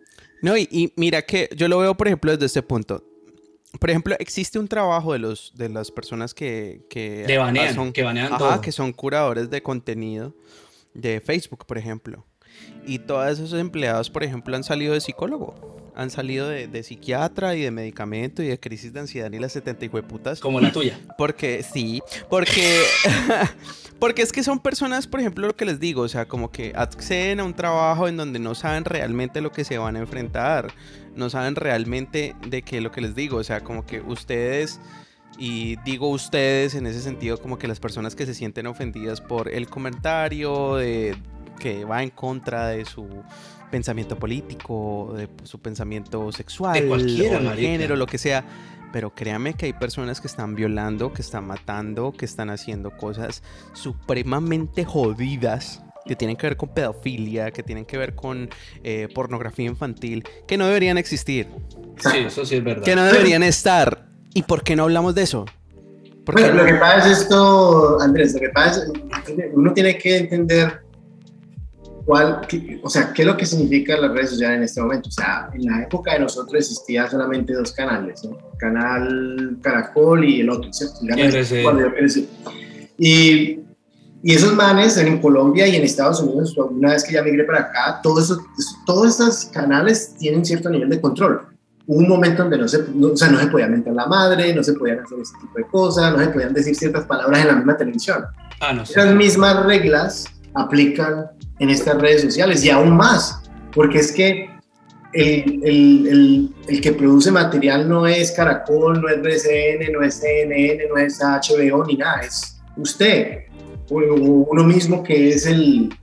No, 0.42 0.56
y, 0.56 0.92
mira 0.96 1.22
que 1.22 1.48
yo 1.56 1.68
lo 1.68 1.78
veo, 1.78 1.96
por 1.96 2.08
ejemplo, 2.08 2.32
desde 2.32 2.46
este 2.46 2.62
punto. 2.62 3.04
Por 3.78 3.90
ejemplo, 3.90 4.14
existe 4.18 4.58
un 4.58 4.68
trabajo 4.68 5.12
de, 5.12 5.18
los, 5.18 5.52
de 5.54 5.68
las 5.68 5.90
personas 5.90 6.34
que... 6.34 6.82
que 6.90 7.24
son, 7.74 7.92
que 7.92 8.02
banean 8.02 8.60
que 8.60 8.72
son 8.72 8.92
curadores 8.92 9.48
de 9.50 9.62
contenido 9.62 10.34
de 10.94 11.20
Facebook, 11.20 11.64
por 11.64 11.78
ejemplo. 11.78 12.26
Y 12.86 12.98
todos 12.98 13.38
esos 13.38 13.58
empleados, 13.58 14.10
por 14.10 14.24
ejemplo, 14.24 14.54
han 14.56 14.64
salido 14.64 14.92
de 14.94 15.00
psicólogo. 15.00 15.81
Han 15.94 16.10
salido 16.10 16.48
de, 16.48 16.82
psiquiatra 16.82 17.54
y 17.54 17.62
de 17.62 17.70
medicamento 17.70 18.42
y 18.42 18.48
de 18.48 18.58
crisis 18.58 18.92
de 18.92 19.00
ansiedad 19.00 19.30
y 19.30 19.38
las 19.38 19.52
70 19.52 19.90
putas. 20.02 20.40
Como 20.40 20.60
la 20.60 20.72
tuya. 20.72 20.98
Porque, 21.18 21.62
sí, 21.62 22.02
porque... 22.30 22.82
porque 23.98 24.22
es 24.22 24.32
que 24.32 24.42
son 24.42 24.58
personas, 24.58 25.06
por 25.06 25.20
ejemplo, 25.20 25.46
lo 25.46 25.54
que 25.54 25.64
les 25.64 25.80
digo, 25.80 26.02
o 26.02 26.08
sea, 26.08 26.26
como 26.26 26.50
que 26.50 26.72
acceden 26.74 27.40
a 27.40 27.44
un 27.44 27.54
trabajo 27.54 28.08
en 28.08 28.16
donde 28.16 28.38
no 28.38 28.54
saben 28.54 28.84
realmente 28.84 29.40
lo 29.40 29.52
que 29.52 29.64
se 29.64 29.78
van 29.78 29.96
a 29.96 30.00
enfrentar. 30.00 30.72
No 31.14 31.30
saben 31.30 31.56
realmente 31.56 32.34
de 32.46 32.62
qué 32.62 32.80
lo 32.80 32.90
que 32.90 33.00
les 33.02 33.14
digo. 33.14 33.36
O 33.36 33.44
sea, 33.44 33.60
como 33.60 33.84
que 33.86 34.00
ustedes... 34.00 34.80
Y 35.38 35.76
digo 35.84 36.10
ustedes 36.10 36.74
en 36.74 36.86
ese 36.86 37.00
sentido 37.00 37.38
como 37.38 37.58
que 37.58 37.66
las 37.66 37.80
personas 37.80 38.14
que 38.14 38.26
se 38.26 38.34
sienten 38.34 38.66
ofendidas 38.66 39.22
por 39.22 39.48
el 39.48 39.66
comentario 39.66 40.76
de, 40.76 41.16
que 41.58 41.84
va 41.84 42.02
en 42.02 42.10
contra 42.10 42.68
de 42.68 42.84
su 42.84 43.06
pensamiento 43.70 44.18
político, 44.18 45.14
de 45.16 45.28
su 45.44 45.60
pensamiento 45.60 46.30
sexual, 46.32 46.74
de 46.74 46.86
cualquier 46.86 47.56
género, 47.56 47.96
lo 47.96 48.06
que 48.06 48.18
sea. 48.18 48.44
Pero 48.92 49.14
créame 49.14 49.54
que 49.54 49.66
hay 49.66 49.72
personas 49.72 50.20
que 50.20 50.26
están 50.26 50.54
violando, 50.54 51.12
que 51.14 51.22
están 51.22 51.46
matando, 51.46 52.12
que 52.12 52.26
están 52.26 52.50
haciendo 52.50 52.90
cosas 52.90 53.42
supremamente 53.72 54.84
jodidas 54.84 55.82
que 56.04 56.16
tienen 56.16 56.36
que 56.36 56.48
ver 56.48 56.56
con 56.56 56.68
pedofilia, 56.70 57.50
que 57.50 57.62
tienen 57.62 57.84
que 57.84 57.96
ver 57.96 58.14
con 58.14 58.50
eh, 58.82 59.08
pornografía 59.14 59.66
infantil, 59.66 60.24
que 60.46 60.56
no 60.56 60.66
deberían 60.66 60.98
existir. 60.98 61.48
Sí, 61.98 62.18
eso 62.26 62.44
sí 62.44 62.56
es 62.56 62.64
verdad. 62.64 62.84
Que 62.84 62.96
no 62.96 63.04
deberían 63.04 63.42
estar. 63.42 64.06
¿Y 64.34 64.42
por 64.42 64.62
qué 64.62 64.76
no 64.76 64.84
hablamos 64.84 65.14
de 65.14 65.22
eso? 65.22 65.46
Bueno, 66.24 66.54
lo 66.54 66.64
que 66.64 66.74
pasa 66.74 67.10
es 67.10 67.20
esto, 67.20 68.00
Andrés, 68.00 68.34
lo 68.34 68.40
que 68.40 68.48
pasa 68.50 68.82
es 68.82 68.92
uno 69.52 69.72
tiene 69.72 69.98
que 69.98 70.18
entender 70.18 70.82
cuál, 72.04 72.46
o 72.82 72.90
sea, 72.90 73.12
qué 73.12 73.22
es 73.22 73.28
lo 73.28 73.36
que 73.36 73.46
significa 73.46 73.96
las 73.96 74.12
redes 74.12 74.30
sociales 74.30 74.58
en 74.58 74.62
este 74.64 74.80
momento. 74.80 75.08
O 75.08 75.12
sea, 75.12 75.48
en 75.54 75.64
la 75.64 75.82
época 75.82 76.14
de 76.14 76.20
nosotros 76.20 76.54
existían 76.54 77.10
solamente 77.10 77.52
dos 77.52 77.72
canales, 77.72 78.24
¿no? 78.24 78.38
Canal 78.58 79.58
Caracol 79.62 80.24
y 80.24 80.40
el 80.40 80.50
otro, 80.50 80.72
¿cierto? 80.72 80.98
Y, 82.98 83.60
y 84.22 84.34
esos 84.34 84.54
manes 84.54 84.96
en 84.96 85.20
Colombia 85.20 85.66
y 85.66 85.76
en 85.76 85.82
Estados 85.82 86.20
Unidos, 86.20 86.56
una 86.56 86.90
vez 86.90 87.04
que 87.04 87.14
ya 87.14 87.22
migré 87.22 87.44
para 87.44 87.60
acá, 87.60 88.00
todo 88.02 88.20
eso, 88.20 88.38
todos 88.86 89.10
estos 89.10 89.46
canales 89.46 90.14
tienen 90.18 90.44
cierto 90.44 90.70
nivel 90.70 90.88
de 90.88 91.00
control. 91.00 91.48
Hubo 91.86 91.98
un 91.98 92.08
momento 92.08 92.42
donde 92.42 92.58
no 92.58 92.68
se, 92.68 92.78
o 92.78 93.16
sea, 93.16 93.28
no 93.28 93.40
se 93.40 93.48
podía 93.48 93.66
mentar 93.66 93.94
la 93.94 94.06
madre, 94.06 94.54
no 94.54 94.62
se 94.62 94.74
podían 94.74 95.00
hacer 95.00 95.18
ese 95.18 95.34
tipo 95.40 95.52
de 95.56 95.64
cosas, 95.64 96.12
no 96.12 96.20
se 96.20 96.28
podían 96.28 96.52
decir 96.52 96.76
ciertas 96.76 97.04
palabras 97.06 97.40
en 97.40 97.48
la 97.48 97.56
misma 97.56 97.76
televisión. 97.76 98.24
Ah, 98.60 98.72
no 98.72 98.82
Esas 98.82 99.12
mismas 99.16 99.66
reglas 99.66 100.26
aplican 100.54 101.26
en 101.58 101.70
estas 101.70 102.00
redes 102.00 102.22
sociales 102.22 102.64
y 102.64 102.70
aún 102.70 102.96
más, 102.96 103.42
porque 103.74 103.98
es 103.98 104.12
que 104.12 104.50
el, 105.12 105.60
el, 105.64 106.54
el, 106.68 106.80
que 106.80 106.92
produce 106.92 107.30
material 107.30 107.88
no 107.88 108.06
es 108.06 108.32
Caracol, 108.32 109.00
no 109.00 109.08
es 109.08 109.18
RCN, 109.18 109.92
no 109.92 110.02
es 110.02 110.14
CNN, 110.14 110.88
no 110.88 110.96
es 110.96 111.20
HBO 111.20 111.84
ni 111.86 111.96
nada, 111.96 112.22
es 112.22 112.60
usted, 112.76 113.40
uno 113.90 114.64
mismo 114.64 115.02
que 115.02 115.30
es 115.30 115.44
el, 115.46 115.94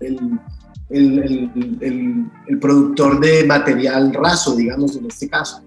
el 0.90 2.60
productor 2.62 3.20
de 3.20 3.44
material 3.46 4.14
raso, 4.14 4.56
digamos 4.56 4.96
en 4.96 5.08
este 5.08 5.28
caso. 5.28 5.64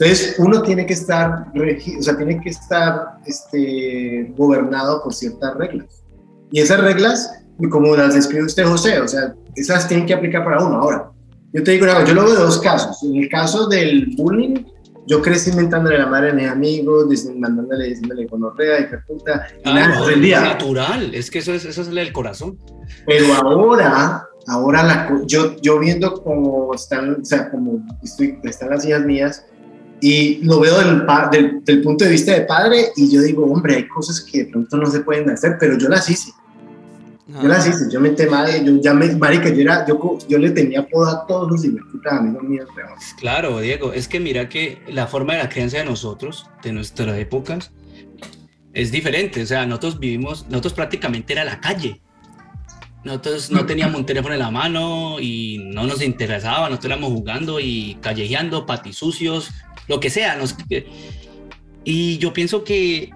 Entonces, 0.00 0.36
uno 0.38 0.62
tiene 0.62 0.86
que 0.86 0.94
estar, 0.94 1.48
o 1.54 2.02
sea, 2.02 2.16
tiene 2.16 2.40
que 2.40 2.48
estar 2.48 3.18
este, 3.26 4.32
gobernado 4.34 5.02
por 5.02 5.12
ciertas 5.12 5.54
reglas. 5.56 6.02
Y 6.50 6.60
esas 6.60 6.80
reglas, 6.80 7.39
como 7.68 7.96
las 7.96 8.14
describe 8.14 8.44
usted, 8.44 8.64
José, 8.64 9.00
o 9.00 9.08
sea, 9.08 9.34
esas 9.54 9.88
tienen 9.88 10.06
que 10.06 10.14
aplicar 10.14 10.44
para 10.44 10.64
uno. 10.64 10.76
Ahora, 10.76 11.10
yo 11.52 11.62
te 11.62 11.72
digo, 11.72 11.86
yo 12.06 12.14
lo 12.14 12.24
veo 12.24 12.34
de 12.34 12.42
dos 12.42 12.60
casos. 12.60 13.02
En 13.02 13.16
el 13.16 13.28
caso 13.28 13.66
del 13.68 14.14
bullying, 14.16 14.64
yo 15.06 15.20
crecí 15.20 15.50
inventándole 15.50 15.98
la 15.98 16.06
madre 16.06 16.30
a 16.30 16.34
mis 16.34 16.48
amigos, 16.48 17.06
mandándole, 17.36 17.88
diciéndole 17.88 18.26
gonorrea 18.26 18.80
y 18.80 18.86
puta, 19.06 19.46
y 19.64 19.68
ah, 19.68 19.74
nada, 19.74 19.98
no, 19.98 20.08
es 20.08 20.18
natural, 20.18 21.14
es 21.14 21.30
que 21.30 21.40
eso 21.40 21.52
es, 21.52 21.64
eso 21.64 21.82
es 21.82 21.88
el 21.88 22.12
corazón. 22.12 22.56
Pero 23.06 23.34
ahora, 23.34 24.28
ahora 24.46 24.82
la, 24.84 25.20
yo, 25.26 25.56
yo 25.60 25.78
viendo 25.80 26.22
cómo 26.22 26.72
están, 26.74 27.20
o 27.20 27.24
sea, 27.24 27.50
como 27.50 27.84
estoy, 28.02 28.38
están 28.44 28.70
las 28.70 28.86
hijas 28.86 29.04
mías, 29.04 29.44
y 30.00 30.36
lo 30.44 30.60
veo 30.60 30.78
del, 30.78 31.04
del, 31.32 31.64
del, 31.64 31.82
punto 31.82 32.04
de 32.04 32.10
vista 32.12 32.32
de 32.32 32.42
padre, 32.42 32.92
y 32.96 33.10
yo 33.10 33.20
digo, 33.20 33.44
hombre, 33.44 33.76
hay 33.76 33.88
cosas 33.88 34.20
que 34.20 34.44
de 34.44 34.50
pronto 34.50 34.76
no 34.76 34.86
se 34.86 35.00
pueden 35.00 35.28
hacer, 35.28 35.56
pero 35.58 35.76
yo 35.76 35.88
las 35.88 36.08
hice. 36.08 36.30
Yo 37.42 37.48
las 37.48 37.66
hice, 37.66 37.84
yo 37.90 38.00
me 38.00 38.10
madre, 38.28 38.64
yo 38.64 38.80
ya 38.80 38.92
me, 38.92 39.06
marica, 39.14 39.50
yo, 39.50 39.60
era, 39.60 39.86
yo, 39.86 40.18
yo 40.28 40.38
le 40.38 40.50
tenía 40.50 40.86
poda 40.88 41.12
a 41.12 41.26
todos 41.26 41.48
los 41.50 41.64
a 41.64 42.16
amigos 42.16 42.42
míos. 42.42 42.68
Claro, 43.18 43.60
Diego, 43.60 43.92
es 43.92 44.08
que 44.08 44.18
mira 44.18 44.48
que 44.48 44.82
la 44.88 45.06
forma 45.06 45.34
de 45.34 45.44
la 45.44 45.48
creencia 45.48 45.78
de 45.80 45.84
nosotros, 45.84 46.48
de 46.62 46.72
nuestras 46.72 47.16
épocas, 47.18 47.70
es 48.72 48.90
diferente. 48.90 49.42
O 49.42 49.46
sea, 49.46 49.64
nosotros 49.64 50.00
vivimos, 50.00 50.46
nosotros 50.48 50.72
prácticamente 50.72 51.32
era 51.32 51.44
la 51.44 51.60
calle. 51.60 52.00
Nosotros 53.04 53.50
no 53.50 53.64
teníamos 53.64 54.00
un 54.00 54.06
teléfono 54.06 54.34
en 54.34 54.40
la 54.40 54.50
mano 54.50 55.20
y 55.20 55.70
no 55.72 55.86
nos 55.86 56.02
interesaba, 56.02 56.68
nosotros 56.68 56.92
éramos 56.92 57.12
jugando 57.12 57.58
y 57.60 57.96
callejeando, 58.02 58.66
patisucios, 58.66 59.50
lo 59.88 60.00
que 60.00 60.10
sea. 60.10 60.36
Nos, 60.36 60.56
y 61.84 62.18
yo 62.18 62.32
pienso 62.32 62.64
que 62.64 63.10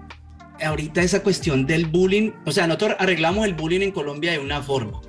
ahorita 0.63 1.01
esa 1.01 1.21
cuestión 1.21 1.65
del 1.65 1.85
bullying, 1.85 2.31
o 2.45 2.51
sea, 2.51 2.67
nosotros 2.67 2.95
arreglamos 2.99 3.45
el 3.45 3.53
bullying 3.53 3.81
en 3.81 3.91
Colombia 3.91 4.31
de 4.31 4.39
una 4.39 4.61
forma. 4.61 5.01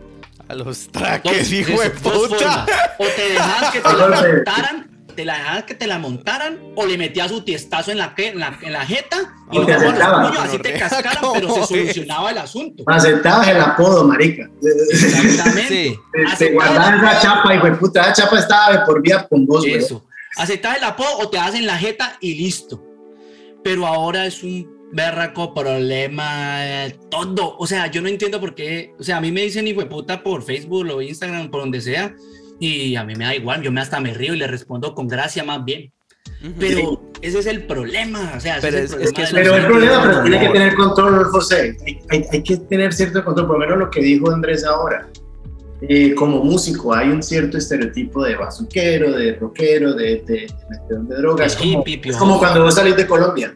A 0.49 0.55
los 0.55 0.89
traques, 0.89 1.53
hijo 1.53 1.81
de 1.81 1.91
puta. 1.91 2.67
O 2.99 3.05
te 3.05 3.29
dejas 3.31 3.73
que 3.73 3.81
te 3.81 3.93
la 3.93 4.09
montaran, 4.09 5.07
te 5.17 5.25
la 5.25 5.39
dejas 5.39 5.65
que 5.65 5.75
te 5.75 5.87
la 5.87 5.99
montaran, 5.99 6.59
o 6.77 6.87
le 6.87 6.97
metías 6.97 7.31
su 7.31 7.43
tiestazo 7.43 7.91
en 7.91 7.99
la, 7.99 8.15
en 8.17 8.39
la, 8.39 8.59
en 8.63 8.73
la 8.73 8.87
jeta 8.87 9.35
y 9.51 9.59
no 9.59 10.41
así 10.41 10.59
te 10.59 10.75
cascaran, 10.75 11.25
pero 11.35 11.55
se 11.55 11.67
solucionaba 11.67 12.31
el 12.31 12.39
asunto. 12.39 12.85
Aceptabas 12.87 13.49
el 13.49 13.61
apodo, 13.61 14.05
marica. 14.07 14.49
Exactamente. 14.63 15.99
Te, 16.39 16.53
guardabas 16.53 17.03
esa 17.03 17.21
chapa, 17.21 17.55
hijo 17.55 17.67
de 17.67 17.73
puta, 17.73 18.03
esa 18.03 18.13
chapa 18.13 18.39
estaba 18.39 18.73
de 18.73 18.79
por 18.85 19.03
vía 19.03 19.27
con 19.29 19.47
vos, 19.47 19.65
Eso. 19.67 20.07
Aceptabas 20.37 20.79
el 20.79 20.85
apodo 20.85 21.19
o 21.19 21.31
te 21.31 21.39
hacen 21.39 21.67
la 21.67 21.77
jeta 21.79 22.19
y 22.21 22.35
listo. 22.35 22.83
Pero 23.65 23.87
ahora 23.87 24.27
es 24.27 24.45
un 24.45 24.76
berraco 24.93 25.55
problema, 25.55 26.61
todo. 27.11 27.57
O 27.59 27.67
sea, 27.67 27.91
yo 27.91 28.01
no 28.01 28.09
entiendo 28.09 28.41
por 28.41 28.55
qué. 28.55 28.95
O 28.99 29.03
sea, 29.03 29.19
a 29.19 29.21
mí 29.21 29.33
me 29.33 29.43
dicen 29.43 29.67
hijo 29.67 29.81
de 29.81 29.87
puta 29.87 30.23
por 30.23 30.43
Facebook 30.43 30.87
o 30.91 31.03
Instagram, 31.03 31.51
por 31.51 31.61
donde 31.61 31.81
sea, 31.81 32.15
y 32.59 32.97
a 32.97 33.05
mí 33.05 33.15
me 33.15 33.25
da 33.25 33.35
igual. 33.35 33.63
Yo 33.63 33.73
me 33.73 33.81
hasta 33.81 34.01
me 34.01 34.15
río 34.15 34.35
y 34.35 34.39
le 34.39 34.47
respondo 34.47 34.95
con 34.95 35.09
gracia 35.09 35.45
más 35.45 35.65
bien. 35.65 35.93
Pero 36.59 37.03
ese 37.23 37.39
es 37.39 37.47
el 37.47 37.67
problema. 37.67 38.35
O 38.37 38.41
sea, 38.41 38.59
pero, 38.61 38.79
es, 38.79 38.93
el 38.93 39.13
que 39.13 39.25
pero 39.33 39.55
el 39.55 39.67
problema, 39.67 40.03
pero 40.03 40.23
tiene 40.23 40.41
que 40.41 40.49
tener 40.49 40.75
control, 40.75 41.25
José. 41.25 41.77
Hay, 42.11 42.25
hay, 42.31 42.43
que 42.43 42.57
tener 42.57 42.93
cierto 42.93 43.25
control. 43.25 43.47
Por 43.47 43.57
lo 43.57 43.61
menos 43.61 43.79
lo 43.79 43.91
que 43.91 44.01
dijo 44.01 44.31
Andrés 44.31 44.65
ahora. 44.65 45.09
Eh, 45.83 46.15
como 46.15 46.43
músico 46.43 46.95
hay 46.95 47.11
un 47.11 47.23
cierto 47.23 47.59
estereotipo 47.59 48.25
de 48.25 48.35
bazuquero, 48.35 49.13
de 49.13 49.35
rockero, 49.35 49.93
de, 49.93 50.23
de, 50.27 50.51
de, 50.89 51.17
drogas. 51.17 51.55
Como, 51.55 51.85
es 51.87 52.17
como 52.17 52.39
cuando 52.39 52.63
vos 52.63 52.75
salís 52.75 52.97
de 52.97 53.07
Colombia 53.07 53.55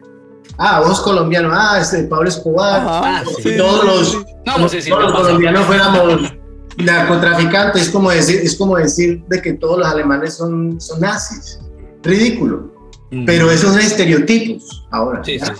ah, 0.61 0.81
vos 0.85 1.01
colombiano, 1.01 1.49
ah, 1.51 1.79
este 1.81 2.03
Pablo 2.03 2.29
Escobar, 2.29 2.83
ah, 2.85 3.23
todos 3.57 3.85
los, 3.85 4.25
no, 4.45 4.69
sé 4.69 4.81
si 4.81 4.89
todos 4.89 5.03
los 5.03 5.13
colombianos 5.13 5.65
fuéramos 5.65 6.33
narcotraficantes, 6.77 7.83
es 7.83 7.89
como 7.89 8.11
decir, 8.11 8.41
es 8.43 8.55
como 8.55 8.77
decir 8.77 9.23
de 9.27 9.41
que 9.41 9.53
todos 9.53 9.79
los 9.79 9.87
alemanes 9.87 10.35
son, 10.35 10.79
son 10.79 11.01
nazis, 11.01 11.59
ridículo. 12.03 12.71
Mm. 13.11 13.25
Pero 13.25 13.51
esos 13.51 13.71
son 13.71 13.79
estereotipos 13.79 14.87
ahora. 14.91 15.21
Sí, 15.23 15.37
sí, 15.39 15.51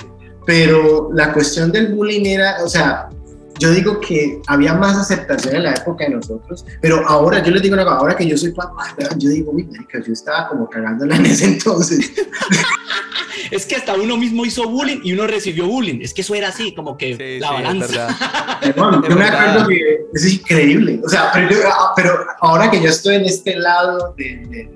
Pero 0.46 1.10
la 1.14 1.34
cuestión 1.34 1.72
del 1.72 1.94
bullying 1.94 2.26
era, 2.26 2.64
o 2.64 2.70
sea, 2.70 3.10
yo 3.62 3.70
digo 3.70 4.00
que 4.00 4.42
había 4.48 4.74
más 4.74 4.98
aceptación 4.98 5.56
en 5.56 5.64
la 5.64 5.74
época 5.74 6.06
de 6.06 6.10
nosotros, 6.16 6.66
pero 6.82 7.08
ahora, 7.08 7.44
yo 7.44 7.52
les 7.52 7.62
digo 7.62 7.76
una 7.76 7.84
cosa, 7.84 7.98
ahora 7.98 8.18
que 8.18 8.28
yo 8.28 8.36
soy 8.36 8.52
papá, 8.54 8.96
yo 9.18 9.30
digo, 9.30 9.52
uy, 9.52 9.70
yo 9.94 10.14
estaba 10.14 10.48
como 10.48 10.68
cagándola 10.68 11.16
en 11.16 11.28
ese 11.28 11.46
entonces. 11.46 12.12
es 13.52 13.66
que 13.68 13.76
hasta 13.76 13.94
uno 13.94 14.18
mismo 14.18 14.46
hizo 14.46 14.68
bullying 14.68 15.02
y 15.04 15.14
uno 15.14 15.28
recibió 15.28 15.68
bullying. 15.68 16.00
Es 16.02 16.12
que 16.12 16.22
eso 16.22 16.34
era 16.34 16.48
así, 16.48 16.74
como 16.74 16.98
que 16.98 17.40
la 17.40 17.52
balanza. 17.52 18.08
yo 18.76 19.16
me 19.16 19.26
acuerdo 19.26 19.68
que 19.68 20.06
es 20.12 20.34
increíble. 20.34 21.00
O 21.06 21.10
sea, 21.10 21.32
pero, 21.96 22.26
ahora 22.40 22.72
que 22.72 22.82
yo 22.82 22.90
estoy 22.90 23.18
en 23.18 23.26
este 23.26 23.58
lado 23.58 24.16
de, 24.18 24.70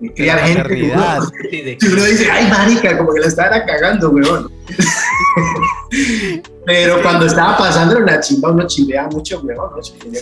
de, 0.00 0.12
criar 0.14 0.38
gente, 0.46 0.92
uno, 1.92 2.04
dice, 2.04 2.30
ay, 2.30 2.48
marica, 2.48 2.96
como 2.96 3.12
que 3.14 3.20
la 3.20 3.26
estaban 3.26 3.66
cagando, 3.66 4.10
weón. 4.10 4.48
Pero 6.64 7.00
cuando 7.02 7.26
estaba 7.26 7.56
pasando 7.56 7.98
una 7.98 8.18
chimba, 8.20 8.50
uno 8.50 8.66
chileaba 8.66 9.08
mucho, 9.08 9.40
weón. 9.40 9.70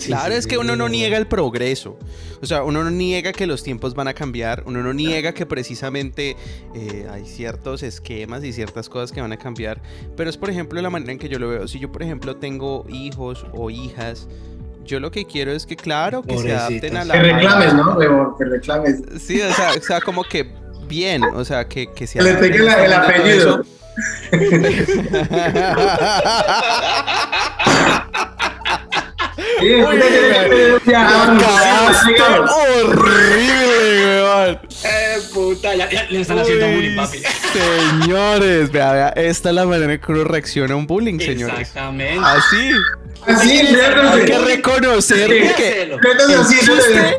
Claro, 0.04 0.34
es 0.34 0.46
que 0.46 0.58
uno 0.58 0.76
no 0.76 0.88
niega 0.88 1.16
el 1.16 1.26
progreso. 1.26 1.98
O 2.42 2.46
sea, 2.46 2.62
uno 2.62 2.84
no 2.84 2.90
niega 2.90 3.32
que 3.32 3.46
los 3.46 3.62
tiempos 3.62 3.94
van 3.94 4.08
a 4.08 4.14
cambiar. 4.14 4.62
Uno 4.66 4.82
no 4.82 4.92
niega 4.92 5.32
que 5.32 5.46
precisamente 5.46 6.36
eh, 6.74 7.08
hay 7.10 7.24
ciertos 7.24 7.82
esquemas 7.82 8.44
y 8.44 8.52
ciertas 8.52 8.88
cosas 8.88 9.12
que 9.12 9.20
van 9.20 9.32
a 9.32 9.38
cambiar. 9.38 9.80
Pero 10.16 10.28
es, 10.28 10.36
por 10.36 10.50
ejemplo, 10.50 10.80
la 10.82 10.90
manera 10.90 11.12
en 11.12 11.18
que 11.18 11.28
yo 11.28 11.38
lo 11.38 11.48
veo. 11.48 11.66
Si 11.66 11.78
yo, 11.78 11.90
por 11.90 12.02
ejemplo, 12.02 12.36
tengo 12.36 12.84
hijos 12.90 13.46
o 13.52 13.70
hijas 13.70 14.28
yo 14.84 15.00
lo 15.00 15.10
que 15.10 15.24
quiero 15.24 15.50
es 15.52 15.64
que, 15.64 15.76
claro, 15.76 16.22
que 16.22 16.36
se 16.38 16.52
adapten 16.52 16.96
a 16.96 17.04
la. 17.04 17.14
Que 17.14 17.22
reclames, 17.22 17.74
¿no? 17.74 18.36
Que 18.36 18.44
reclames. 18.44 19.02
Sí, 19.18 19.40
o 19.40 19.52
sea, 19.52 19.70
o 19.78 19.80
sea, 19.80 20.00
como 20.00 20.22
que 20.24 20.46
bien, 20.86 21.24
o 21.24 21.44
sea, 21.44 21.66
que, 21.66 21.90
que 21.92 22.06
se. 22.06 22.22
Le 22.22 22.34
pegue 22.34 22.58
el 22.58 22.92
apellido. 22.92 23.62
Horrible, 32.82 34.22
weón. 34.22 34.58
Eh, 34.84 35.18
puta, 35.32 35.74
ya, 35.74 35.88
le 36.10 36.20
están 36.20 36.38
haciendo 36.38 36.66
bullying, 36.66 36.96
papi. 36.96 37.18
Señores, 37.52 38.70
vea, 38.70 38.92
vea, 38.92 39.08
esta 39.10 39.48
es 39.50 39.54
la 39.54 39.66
manera 39.66 39.92
en 39.92 40.00
que 40.00 40.12
uno 40.12 40.24
reacciona 40.24 40.74
a 40.74 40.76
un 40.76 40.86
bullying, 40.86 41.18
señores. 41.18 41.60
Exactamente. 41.60 42.20
Así. 42.24 42.72
Así, 43.26 43.58
hay 43.58 44.24
que 44.24 44.38
reconocer 44.38 45.28
que 45.56 45.98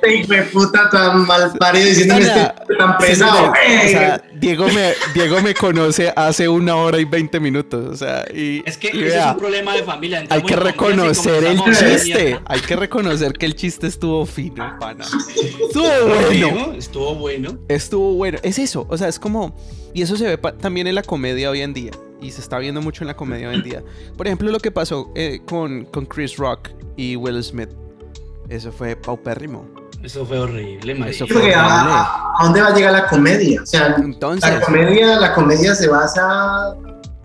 este 0.01 0.41
puta 0.43 0.89
tan 0.89 1.25
mal 1.25 1.53
parido 1.57 1.85
diciendo 1.85 2.15
este 2.15 2.75
tan 2.77 2.97
pesado. 2.97 3.51
O 3.51 3.87
sea, 3.89 4.21
Diego 4.33 4.67
me, 4.67 4.93
Diego 5.13 5.41
me 5.41 5.53
conoce 5.53 6.13
hace 6.15 6.47
una 6.47 6.75
hora 6.75 6.99
y 6.99 7.05
veinte 7.05 7.39
minutos. 7.39 7.91
O 7.91 7.95
sea, 7.95 8.25
y, 8.33 8.61
es 8.65 8.77
que 8.77 8.89
ese 8.89 9.17
es 9.17 9.25
un 9.25 9.37
problema 9.37 9.73
de 9.73 9.83
familia. 9.83 10.23
Hay 10.29 10.43
que 10.43 10.55
reconocer 10.55 11.43
el 11.43 11.59
chiste. 11.63 12.39
Hay 12.45 12.59
que 12.61 12.75
reconocer 12.75 13.33
que 13.33 13.45
el 13.45 13.55
chiste 13.55 13.87
estuvo 13.87 14.25
fino, 14.25 14.77
pana. 14.79 15.05
Estuvo 15.05 15.89
bueno. 16.05 16.73
Estuvo 16.73 17.15
bueno. 17.15 17.57
Estuvo 17.67 18.13
bueno. 18.13 18.39
Es 18.43 18.59
eso. 18.59 18.85
O 18.89 18.97
sea, 18.97 19.07
es 19.07 19.19
como. 19.19 19.55
Y 19.93 20.01
eso 20.01 20.17
se 20.17 20.25
ve 20.25 20.37
también 20.59 20.87
en 20.87 20.95
la 20.95 21.03
comedia 21.03 21.49
hoy 21.49 21.61
en 21.61 21.73
día 21.73 21.91
y 22.21 22.31
se 22.31 22.41
está 22.41 22.57
viendo 22.59 22.81
mucho 22.81 23.03
en 23.03 23.07
la 23.07 23.15
comedia 23.15 23.49
hoy 23.49 23.55
en 23.55 23.63
día. 23.63 23.83
Por 24.17 24.27
ejemplo, 24.27 24.51
lo 24.51 24.59
que 24.59 24.71
pasó 24.71 25.11
eh, 25.15 25.41
con, 25.45 25.85
con 25.85 26.05
Chris 26.05 26.37
Rock 26.37 26.69
y 26.95 27.15
Will 27.15 27.43
Smith. 27.43 27.69
Eso 28.49 28.71
fue 28.71 28.95
paupérrimo. 28.95 29.67
Eso 30.03 30.25
fue 30.25 30.39
horrible, 30.39 31.09
Eso 31.09 31.25
fue 31.25 31.51
A, 31.55 32.35
dónde 32.43 32.61
va 32.61 32.67
a 32.67 32.75
llegar 32.75 32.91
la 32.93 33.07
comedia? 33.07 33.63
O 33.63 33.65
sea, 33.65 33.95
Entonces, 33.97 34.53
la 34.53 34.61
comedia, 34.61 35.19
la 35.19 35.33
comedia 35.33 35.73
se 35.73 35.87
basa 35.87 36.75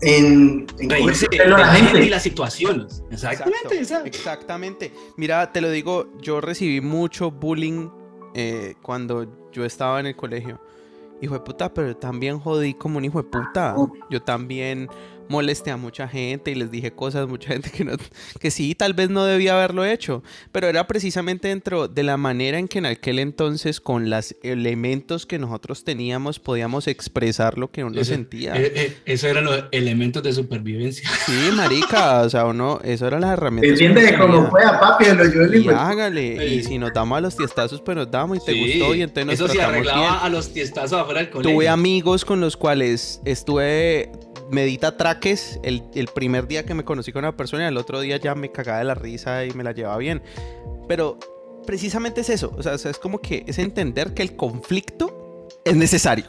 en, 0.01 0.65
en 0.79 0.89
reírse 0.89 1.27
de 1.29 1.47
la 1.47 1.67
gente 1.67 2.03
y 2.05 2.09
las 2.09 2.23
situaciones. 2.23 3.03
Exactamente, 3.11 3.79
exactamente. 4.05 4.93
Mira, 5.15 5.51
te 5.51 5.61
lo 5.61 5.69
digo, 5.69 6.07
yo 6.21 6.41
recibí 6.41 6.81
mucho 6.81 7.29
bullying 7.29 7.89
eh, 8.33 8.73
cuando 8.81 9.27
yo 9.51 9.63
estaba 9.63 9.99
en 9.99 10.07
el 10.07 10.15
colegio 10.15 10.59
hijo 11.21 11.35
de 11.35 11.39
puta, 11.41 11.73
pero 11.73 11.95
también 11.95 12.39
jodí 12.39 12.73
como 12.73 12.97
un 12.97 13.05
hijo 13.05 13.21
de 13.21 13.29
puta. 13.29 13.75
Yo 14.09 14.21
también 14.21 14.89
molesté 15.31 15.71
a 15.71 15.77
mucha 15.77 16.07
gente 16.07 16.51
y 16.51 16.55
les 16.55 16.69
dije 16.69 16.91
cosas, 16.91 17.27
mucha 17.27 17.53
gente 17.53 17.71
que, 17.71 17.85
no, 17.85 17.93
que 18.39 18.51
sí, 18.51 18.75
tal 18.75 18.93
vez 18.93 19.09
no 19.09 19.23
debía 19.23 19.53
haberlo 19.53 19.85
hecho, 19.85 20.23
pero 20.51 20.67
era 20.67 20.85
precisamente 20.85 21.47
dentro 21.47 21.87
de 21.87 22.03
la 22.03 22.17
manera 22.17 22.59
en 22.59 22.67
que 22.67 22.79
en 22.79 22.85
aquel 22.85 23.17
entonces 23.17 23.79
con 23.79 24.09
los 24.09 24.35
elementos 24.43 25.25
que 25.25 25.39
nosotros 25.39 25.83
teníamos 25.83 26.39
podíamos 26.39 26.87
expresar 26.87 27.57
lo 27.57 27.71
que 27.71 27.83
uno 27.83 28.03
sentía. 28.03 28.55
Eh, 28.55 28.71
eh, 28.75 28.97
eso 29.05 29.27
eran 29.27 29.45
los 29.45 29.63
elementos 29.71 30.21
de 30.21 30.33
supervivencia. 30.33 31.09
Sí, 31.31 31.51
marica, 31.55 32.21
o 32.21 32.29
sea, 32.29 32.45
uno, 32.45 32.81
eso 32.83 33.07
eran 33.07 33.21
las 33.21 33.33
herramientas. 33.33 33.79
Depende 33.79 34.01
de 34.01 34.17
cómo 34.17 34.49
pueda, 34.49 34.79
papi, 34.79 35.05
lo 35.05 35.23
yo 35.31 35.53
Y 35.53 35.67
hágale, 35.69 36.47
y 36.47 36.63
si 36.63 36.77
nos 36.77 36.91
damos 36.93 37.19
a 37.19 37.21
los 37.21 37.37
tiestazos, 37.37 37.79
pues 37.79 37.95
nos 37.95 38.11
damos 38.11 38.39
y 38.39 38.45
te 38.45 38.53
gustó 38.53 38.95
y 38.95 39.03
entonces 39.03 39.25
nos 39.27 39.35
Eso 39.35 39.47
se 39.47 39.61
arreglaba 39.61 40.17
a 40.17 40.29
los 40.29 40.51
tiestazos 40.51 40.99
afuera 40.99 41.21
del 41.21 41.29
colegio. 41.29 41.55
Tuve 41.55 41.69
amigos 41.69 42.25
con 42.25 42.41
los 42.41 42.57
cuales 42.57 43.21
estuve 43.23 44.11
medita 44.51 44.97
traques 44.97 45.59
el, 45.63 45.83
el, 45.95 46.07
primer 46.07 46.47
día 46.47 46.65
que 46.65 46.73
me 46.73 46.83
conocí 46.83 47.11
con 47.11 47.23
una 47.23 47.35
persona 47.35 47.63
y 47.63 47.67
el 47.67 47.77
otro 47.77 48.01
día 48.01 48.17
ya 48.17 48.35
me 48.35 48.51
cagaba 48.51 48.79
de 48.79 48.85
la 48.85 48.95
risa 48.95 49.45
y 49.45 49.51
me 49.51 49.63
la 49.63 49.71
llevaba 49.71 49.97
bien. 49.97 50.21
Pero 50.87 51.17
precisamente 51.65 52.21
es 52.21 52.29
eso, 52.29 52.53
o 52.57 52.63
sea, 52.63 52.73
es 52.73 52.97
como 52.97 53.19
que 53.19 53.43
es 53.47 53.57
entender 53.59 54.13
que 54.13 54.21
el 54.21 54.35
conflicto 54.35 55.47
es 55.63 55.75
necesario. 55.75 56.25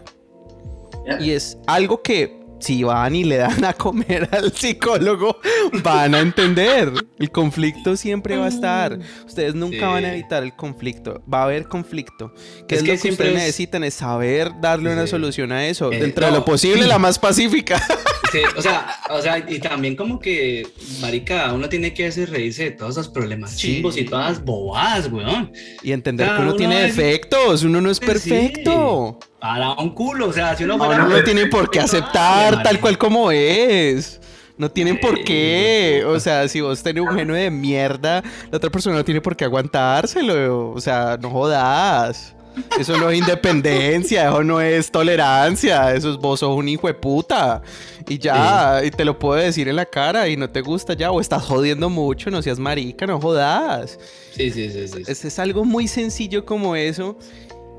Y 1.20 1.32
es 1.32 1.58
algo 1.66 2.00
que 2.00 2.41
si 2.62 2.84
van 2.84 3.14
y 3.16 3.24
le 3.24 3.38
dan 3.38 3.64
a 3.64 3.72
comer 3.72 4.28
al 4.30 4.52
psicólogo, 4.52 5.40
van 5.82 6.14
a 6.14 6.20
entender. 6.20 6.92
El 7.18 7.30
conflicto 7.32 7.96
siempre 7.96 8.36
va 8.36 8.46
a 8.46 8.48
estar. 8.48 8.98
Ustedes 9.26 9.54
nunca 9.54 9.88
van 9.88 10.04
a 10.04 10.14
evitar 10.14 10.44
el 10.44 10.54
conflicto. 10.54 11.22
Va 11.32 11.40
a 11.40 11.44
haber 11.44 11.66
conflicto. 11.66 12.32
¿Qué 12.68 12.76
es, 12.76 12.82
lo 12.82 12.92
que, 12.92 12.98
siempre 12.98 13.26
ustedes 13.26 13.42
necesitan? 13.42 13.82
Es 13.82 13.94
saber 13.94 14.52
darle 14.60 14.92
una 14.92 15.08
solución 15.08 15.50
a 15.50 15.66
eso. 15.66 15.90
Eh, 15.90 15.98
Dentro 15.98 16.26
de 16.26 16.32
lo 16.32 16.44
posible, 16.44 16.86
la 16.86 16.98
más 16.98 17.18
pacífica. 17.18 17.82
Sí, 18.32 18.38
o 18.56 18.62
sea, 18.62 18.96
o 19.10 19.20
sea, 19.20 19.44
y 19.46 19.58
también 19.58 19.94
como 19.94 20.18
que, 20.18 20.66
marica, 21.02 21.52
uno 21.52 21.68
tiene 21.68 21.92
que 21.92 22.06
hacer 22.06 22.30
reírse 22.30 22.64
de 22.64 22.70
todos 22.70 22.92
esos 22.92 23.10
problemas 23.10 23.58
chimbos 23.58 23.98
y 23.98 24.06
todas 24.06 24.42
bobadas, 24.42 25.12
weón. 25.12 25.52
Y 25.82 25.92
entender 25.92 26.30
que 26.34 26.40
uno, 26.40 26.56
tiene 26.56 26.80
defectos, 26.80 27.62
uno 27.62 27.82
no 27.82 27.90
es 27.90 28.00
perfecto. 28.00 29.18
Para 29.42 29.72
un 29.72 29.90
culo, 29.90 30.28
o 30.28 30.32
sea, 30.32 30.56
si 30.56 30.62
uno 30.62 30.78
fuera... 30.78 31.04
no 31.04 31.24
tiene 31.24 31.46
por 31.46 31.68
qué 31.68 31.80
aceptar 31.80 32.62
tal 32.62 32.78
cual 32.78 32.96
como 32.96 33.32
es. 33.32 34.20
No 34.56 34.70
tienen 34.70 35.00
por 35.00 35.24
qué. 35.24 36.04
O 36.06 36.20
sea, 36.20 36.46
si 36.46 36.60
vos 36.60 36.80
tenés 36.80 37.02
un 37.02 37.12
genio 37.16 37.34
de 37.34 37.50
mierda, 37.50 38.22
la 38.52 38.56
otra 38.56 38.70
persona 38.70 38.94
no 38.94 39.04
tiene 39.04 39.20
por 39.20 39.34
qué 39.34 39.44
aguantárselo. 39.44 40.70
O 40.70 40.80
sea, 40.80 41.18
no 41.20 41.28
jodas. 41.28 42.36
Eso 42.78 42.96
no 42.98 43.10
es 43.10 43.18
independencia, 43.18 44.28
eso 44.28 44.44
no 44.44 44.60
es 44.60 44.92
tolerancia, 44.92 45.92
eso 45.94 46.12
es 46.12 46.18
vos 46.18 46.38
sos 46.38 46.56
un 46.56 46.68
hijo 46.68 46.86
de 46.86 46.94
puta. 46.94 47.62
Y 48.06 48.18
ya, 48.18 48.82
y 48.84 48.92
te 48.92 49.04
lo 49.04 49.18
puedo 49.18 49.40
decir 49.40 49.66
en 49.66 49.74
la 49.74 49.86
cara 49.86 50.28
y 50.28 50.36
no 50.36 50.50
te 50.50 50.60
gusta 50.60 50.94
ya, 50.94 51.10
o 51.10 51.20
estás 51.20 51.42
jodiendo 51.42 51.90
mucho, 51.90 52.30
no 52.30 52.42
seas 52.42 52.60
marica, 52.60 53.06
no 53.06 53.20
jodas. 53.20 53.98
Sí, 54.36 54.52
sí, 54.52 54.70
sí. 54.70 54.86
sí. 54.86 55.02
Es, 55.06 55.24
es 55.24 55.38
algo 55.40 55.64
muy 55.64 55.88
sencillo 55.88 56.44
como 56.44 56.76
eso. 56.76 57.16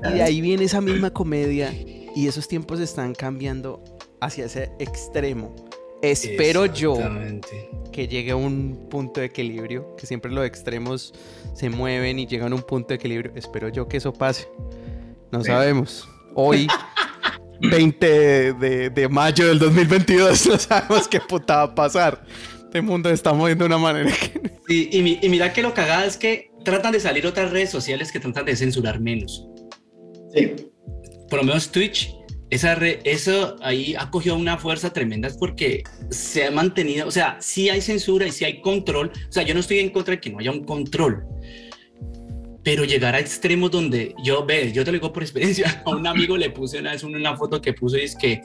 Y 0.02 0.14
de 0.14 0.22
ahí 0.22 0.40
viene 0.40 0.64
esa 0.64 0.80
misma 0.80 1.10
comedia. 1.10 1.72
Y 2.16 2.28
esos 2.28 2.46
tiempos 2.48 2.80
están 2.80 3.14
cambiando 3.14 3.82
hacia 4.20 4.46
ese 4.46 4.70
extremo. 4.78 5.54
Espero 6.02 6.66
yo 6.66 6.98
que 7.92 8.06
llegue 8.06 8.32
a 8.32 8.36
un 8.36 8.88
punto 8.90 9.20
de 9.20 9.26
equilibrio, 9.26 9.96
que 9.96 10.06
siempre 10.06 10.30
los 10.30 10.44
extremos 10.44 11.14
se 11.54 11.70
mueven 11.70 12.18
y 12.18 12.26
llegan 12.26 12.52
a 12.52 12.56
un 12.56 12.62
punto 12.62 12.88
de 12.88 12.96
equilibrio. 12.96 13.32
Espero 13.34 13.68
yo 13.68 13.88
que 13.88 13.96
eso 13.96 14.12
pase. 14.12 14.48
No 15.32 15.42
sabemos. 15.42 16.06
Hoy, 16.34 16.68
20 17.60 18.52
de, 18.54 18.90
de, 18.90 19.08
mayo 19.08 19.46
del 19.46 19.58
2022, 19.58 20.46
no 20.46 20.58
sabemos 20.58 21.08
qué 21.08 21.20
puta 21.20 21.56
va 21.56 21.62
a 21.62 21.74
pasar. 21.74 22.24
Este 22.64 22.82
mundo 22.82 23.08
está 23.08 23.32
moviendo 23.32 23.64
de 23.64 23.66
una 23.68 23.78
manera 23.78 24.10
que... 24.10 24.50
Y, 24.68 24.98
y, 24.98 25.28
mira 25.28 25.52
que 25.52 25.62
lo 25.62 25.72
cagada 25.72 26.04
es 26.04 26.16
que 26.16 26.50
tratan 26.64 26.92
de 26.92 27.00
salir 27.00 27.26
otras 27.26 27.50
redes 27.50 27.70
sociales 27.70 28.10
que 28.10 28.20
tratan 28.20 28.44
de 28.44 28.56
censurar 28.56 29.00
menos. 29.00 29.48
Sí. 30.34 30.52
Por 31.28 31.40
lo 31.40 31.44
menos 31.44 31.70
Twitch 31.70 32.14
esa 32.54 32.74
eso 33.04 33.56
ahí 33.62 33.94
ha 33.98 34.10
cogido 34.10 34.36
una 34.36 34.56
fuerza 34.58 34.92
tremenda 34.92 35.28
porque 35.38 35.82
se 36.10 36.46
ha 36.46 36.50
mantenido, 36.50 37.08
o 37.08 37.10
sea, 37.10 37.36
sí 37.40 37.68
hay 37.68 37.80
censura 37.80 38.26
y 38.26 38.32
sí 38.32 38.44
hay 38.44 38.60
control, 38.60 39.10
o 39.28 39.32
sea, 39.32 39.42
yo 39.42 39.54
no 39.54 39.60
estoy 39.60 39.80
en 39.80 39.90
contra 39.90 40.14
de 40.14 40.20
que 40.20 40.30
no 40.30 40.38
haya 40.38 40.52
un 40.52 40.64
control, 40.64 41.24
pero 42.62 42.84
llegar 42.84 43.14
a 43.14 43.18
extremos 43.18 43.70
donde 43.70 44.14
yo, 44.22 44.46
ve, 44.46 44.72
yo 44.72 44.84
te 44.84 44.92
lo 44.92 44.98
digo 44.98 45.12
por 45.12 45.22
experiencia, 45.22 45.82
a 45.86 45.90
un 45.90 46.06
amigo 46.06 46.36
le 46.36 46.50
puse 46.50 46.78
una 46.78 46.92
vez 46.92 47.02
una 47.02 47.36
foto 47.36 47.60
que 47.60 47.72
puso 47.72 47.98
y 47.98 48.02
es 48.02 48.14
que, 48.14 48.40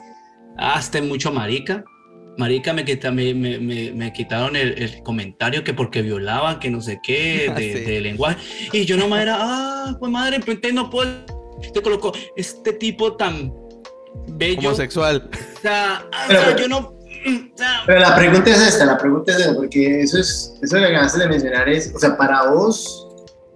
hasta 0.56 0.98
ah, 0.98 1.02
mucho 1.02 1.30
marica, 1.30 1.84
marica 2.36 2.72
me, 2.72 2.84
quita, 2.84 3.12
me, 3.12 3.32
me, 3.32 3.58
me, 3.58 4.12
quitaron 4.12 4.56
el, 4.56 5.02
comentario 5.04 5.62
que 5.62 5.72
porque 5.72 6.02
violaba, 6.02 6.58
que 6.58 6.68
no 6.68 6.80
sé 6.80 6.98
qué, 7.02 7.46
ah, 7.50 7.54
de, 7.54 8.00
lenguaje, 8.00 8.40
y 8.72 8.84
yo 8.86 8.96
no 8.96 9.16
era, 9.16 9.36
ah, 9.38 9.96
pues 10.00 10.10
madre, 10.10 10.40
pues 10.40 10.58
no 10.74 10.90
puedo, 10.90 11.39
te 11.72 11.82
coloco 11.82 12.12
este 12.36 12.72
tipo 12.74 13.16
tan 13.16 13.52
bello. 14.28 14.68
Homosexual. 14.68 15.30
O 15.32 15.60
sea, 15.60 16.06
pero, 16.28 16.56
yo 16.56 16.68
no. 16.68 16.98
pero 17.86 18.00
la 18.00 18.16
pregunta 18.16 18.50
es 18.50 18.60
esta, 18.60 18.86
la 18.86 18.98
pregunta 18.98 19.32
es 19.32 19.40
esta, 19.40 19.54
porque 19.54 20.02
eso 20.02 20.18
es, 20.18 20.54
eso 20.62 20.76
que 20.76 20.84
acabaste 20.84 21.20
de 21.20 21.28
mencionar 21.28 21.68
es, 21.68 21.92
o 21.94 21.98
sea, 21.98 22.16
para 22.16 22.50
vos, 22.50 23.08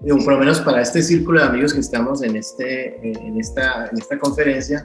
o 0.02 0.24
por 0.24 0.34
lo 0.34 0.38
menos 0.38 0.60
para 0.60 0.82
este 0.82 1.02
círculo 1.02 1.40
de 1.40 1.46
amigos 1.46 1.72
que 1.72 1.80
estamos 1.80 2.22
en, 2.22 2.36
este, 2.36 2.96
en, 3.02 3.38
esta, 3.38 3.88
en 3.90 3.98
esta 3.98 4.18
conferencia, 4.18 4.84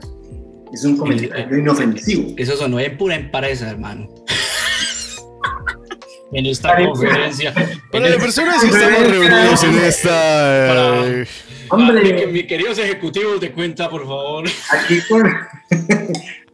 es 0.72 0.84
un 0.84 0.96
comentario 0.96 1.58
inofensivo. 1.58 2.32
Eso 2.36 2.56
sonó 2.56 2.78
de 2.78 2.90
pura 2.90 3.16
empresa, 3.16 3.70
hermano. 3.70 4.08
en 6.32 6.46
esta 6.46 6.76
conferencia. 6.76 7.52
Para 7.90 8.08
las 8.08 8.22
personas 8.22 8.62
que 8.62 8.68
estamos 8.68 9.10
reunidos 9.10 9.64
en 9.64 9.78
esta... 9.78 11.26
Hombre, 11.70 12.26
mis 12.26 12.46
queridos 12.46 12.78
ejecutivos 12.78 13.40
de 13.40 13.52
cuenta, 13.52 13.88
por 13.88 14.02
favor. 14.02 14.44
Aquí 14.72 15.00
con, 15.08 15.24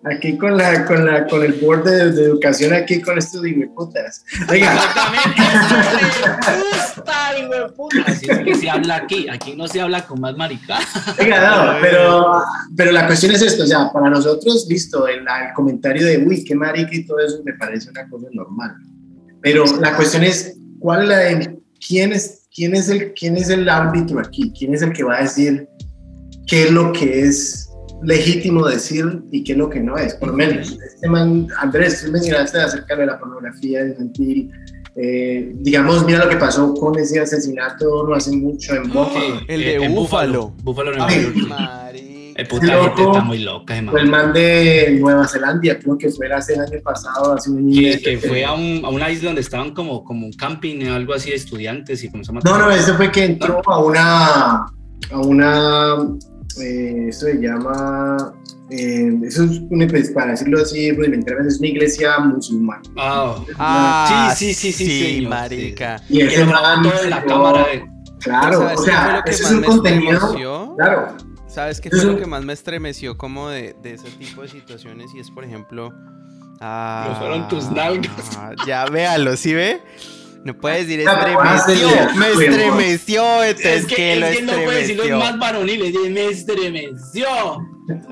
aquí 0.05 0.37
con, 0.37 0.57
la, 0.57 0.85
con, 0.85 1.07
la, 1.07 1.27
con 1.27 1.43
el 1.43 1.55
board 1.55 1.85
de, 1.85 2.23
educación, 2.25 2.75
aquí 2.75 3.01
con 3.01 3.17
estos 3.17 3.43
putas. 3.75 4.25
Exactamente. 4.51 5.43
Así 8.07 8.27
es 8.29 8.39
que 8.41 8.55
se 8.55 8.69
habla 8.71 8.97
aquí. 8.97 9.27
Aquí 9.29 9.55
no 9.57 9.67
se 9.69 9.81
habla 9.81 10.07
con 10.07 10.21
más 10.21 10.37
maricada. 10.37 10.81
no, 11.19 11.79
pero, 11.81 12.43
pero 12.77 12.93
la 12.93 13.07
cuestión 13.07 13.33
es 13.33 13.43
esto, 13.43 13.65
o 13.65 13.67
sea, 13.67 13.91
para 13.93 14.11
nosotros, 14.11 14.67
listo, 14.69 15.09
el, 15.09 15.21
el 15.21 15.53
comentario 15.55 16.07
de, 16.07 16.19
uy, 16.19 16.45
qué 16.45 16.55
marica 16.55 16.95
y 16.95 17.07
todo 17.07 17.21
eso 17.21 17.41
me 17.45 17.55
parece 17.55 17.91
una 17.91 18.09
cosa 18.09 18.27
normal. 18.33 18.75
Pero 19.41 19.65
la 19.81 19.97
cuestión 19.97 20.25
es, 20.25 20.57
¿cuál 20.79 21.03
es 21.03 21.09
la 21.09 21.19
de 21.19 21.59
quién 21.87 22.13
es 22.13 22.46
¿quién 22.57 22.75
es, 22.75 22.89
el, 22.89 23.13
¿quién 23.13 23.37
es 23.37 23.51
el 23.51 23.69
árbitro 23.69 24.19
aquí? 24.19 24.53
¿Quién 24.59 24.75
es 24.75 24.83
el 24.83 24.93
que 24.93 25.05
va 25.05 25.19
a 25.19 25.23
decir 25.23 25.69
qué 26.47 26.65
es 26.65 26.71
lo 26.71 26.93
que 26.93 27.21
es 27.21 27.71
legítimo 28.03 28.67
decir 28.67 29.05
y 29.31 29.45
qué 29.45 29.53
es 29.53 29.59
lo 29.59 29.69
que 29.69 29.81
no 29.81 29.97
es? 29.97 30.15
Por 30.15 30.29
lo 30.29 30.35
menos, 30.35 30.79
este 30.85 31.09
man, 31.09 31.47
Andrés, 31.61 32.03
tú 32.05 32.11
mencionaste 32.11 32.59
acerca 32.59 32.97
de 32.97 33.07
la 33.07 33.19
pornografía 33.19 33.87
infantil. 33.87 34.51
Eh, 34.97 35.53
digamos, 35.57 36.07
mira 36.07 36.25
lo 36.25 36.31
que 36.31 36.37
pasó 36.37 36.73
con 36.73 36.99
ese 36.99 37.21
asesinato 37.21 38.07
no 38.09 38.15
hace 38.15 38.35
mucho 38.35 38.75
en 38.75 38.85
Búfalo. 38.85 39.41
El 39.47 39.61
de 39.61 39.89
Búfalo. 39.89 40.55
Búfalo, 40.63 40.93
Búfalo 40.93 41.86
el 42.37 42.47
puta 42.49 42.67
gente 42.67 43.03
está 43.03 43.21
muy 43.23 43.39
loca, 43.39 43.75
Fue 43.91 44.01
el 44.01 44.11
man 44.11 44.33
de 44.35 44.99
Nueva 45.01 45.27
Zelanda, 45.27 45.79
creo 45.79 45.97
que 45.97 46.11
fue 46.11 46.31
hace 46.31 46.53
el 46.53 46.61
año 46.61 46.81
pasado, 46.83 47.33
hace 47.33 47.51
un 47.51 47.59
año. 47.59 47.99
Que, 48.03 48.19
fue 48.19 48.45
a, 48.45 48.53
un, 48.53 48.85
a, 48.85 48.91
una 48.91 49.11
isla 49.11 49.31
donde 49.31 49.41
estaban 49.41 49.73
como, 49.73 50.05
como 50.05 50.27
un 50.27 50.33
camping, 50.35 50.85
algo 50.85 51.15
así 51.15 51.31
de 51.31 51.37
estudiantes 51.37 52.05
y 52.05 52.11
comenzó 52.11 52.33
a 52.33 52.41
No, 52.45 52.59
no, 52.59 52.71
ese 52.71 52.93
fue 52.93 53.11
que 53.11 53.25
entró 53.25 53.63
a 53.67 53.79
una, 53.79 54.55
a 55.11 55.19
una, 55.19 55.95
eh, 56.61 57.07
eso 57.09 57.25
se 57.25 57.41
llama, 57.41 58.35
eh, 58.69 59.13
eso 59.25 59.45
es 59.45 59.59
un, 59.59 59.87
pues, 59.89 60.11
para 60.11 60.33
decirlo 60.33 60.61
así 60.61 60.93
rudimentalmente, 60.93 61.49
es 61.49 61.59
una 61.59 61.69
iglesia 61.69 62.19
musulmana. 62.19 62.83
Ah, 62.99 63.37
ah 63.59 64.35
sí, 64.37 64.53
sí, 64.53 64.73
sí, 64.73 64.85
sí, 64.85 65.21
sí, 65.21 65.27
marica. 65.27 66.03
Y 66.11 66.21
ese 66.21 66.45
man, 66.45 66.83
la 67.09 67.25
cámara 67.25 67.67
Claro, 68.19 68.73
o 68.75 68.79
sea, 68.79 69.23
ese 69.25 69.45
es 69.45 69.51
un 69.53 69.63
contenido, 69.63 70.75
claro 70.77 71.17
¿Sabes 71.57 71.81
qué 71.81 71.89
fue 71.89 72.05
lo 72.05 72.17
que 72.21 72.27
más 72.27 72.45
me 72.45 72.53
estremeció 72.53 73.17
como 73.17 73.49
de, 73.49 73.75
de 73.83 73.95
ese 73.95 74.11
tipo 74.11 74.43
de 74.43 74.49
situaciones? 74.49 75.07
Y 75.15 75.21
es, 75.21 75.31
por 75.31 75.43
ejemplo... 75.43 75.91
Ah, 76.61 77.17
fueron 77.19 77.49
tus 77.49 77.71
nalgas. 77.71 78.39
ya, 78.67 78.85
véalo, 78.85 79.37
¿sí 79.39 79.55
ve? 79.55 79.81
No 80.45 80.55
puedes 80.55 80.87
decir 80.87 81.01
estremeció, 81.01 81.89
me 82.15 82.29
estremeció, 82.29 83.43
es, 83.43 83.65
es 83.65 83.87
que, 83.87 84.19
es 84.19 84.37
que 84.37 84.43
no 84.43 84.53
puede 84.53 84.81
decir 84.81 84.97
los 84.99 85.11
más 85.19 85.39
varoniles, 85.39 85.95
me 86.11 86.27
estremeció. 86.27 87.27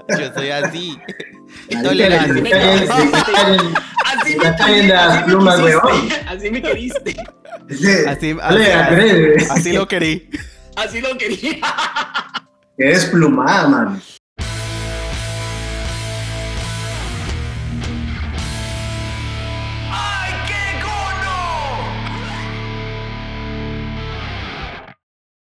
Yo 0.08 0.34
soy 0.34 0.48
así. 0.48 0.98
Tolerante. 1.82 2.50
Así 4.14 4.36
me 4.36 4.56
queriste. 4.56 4.94
Así 6.26 6.50
me 6.50 6.62
queriste. 6.62 7.16
Así, 8.08 8.36
así, 8.42 9.46
así 9.50 9.72
lo 9.72 9.86
querí. 9.86 10.30
Así 10.76 11.00
lo 11.00 11.16
quería. 11.18 11.58
Qué 12.76 12.86
desplumada, 12.86 13.68
man. 13.68 14.02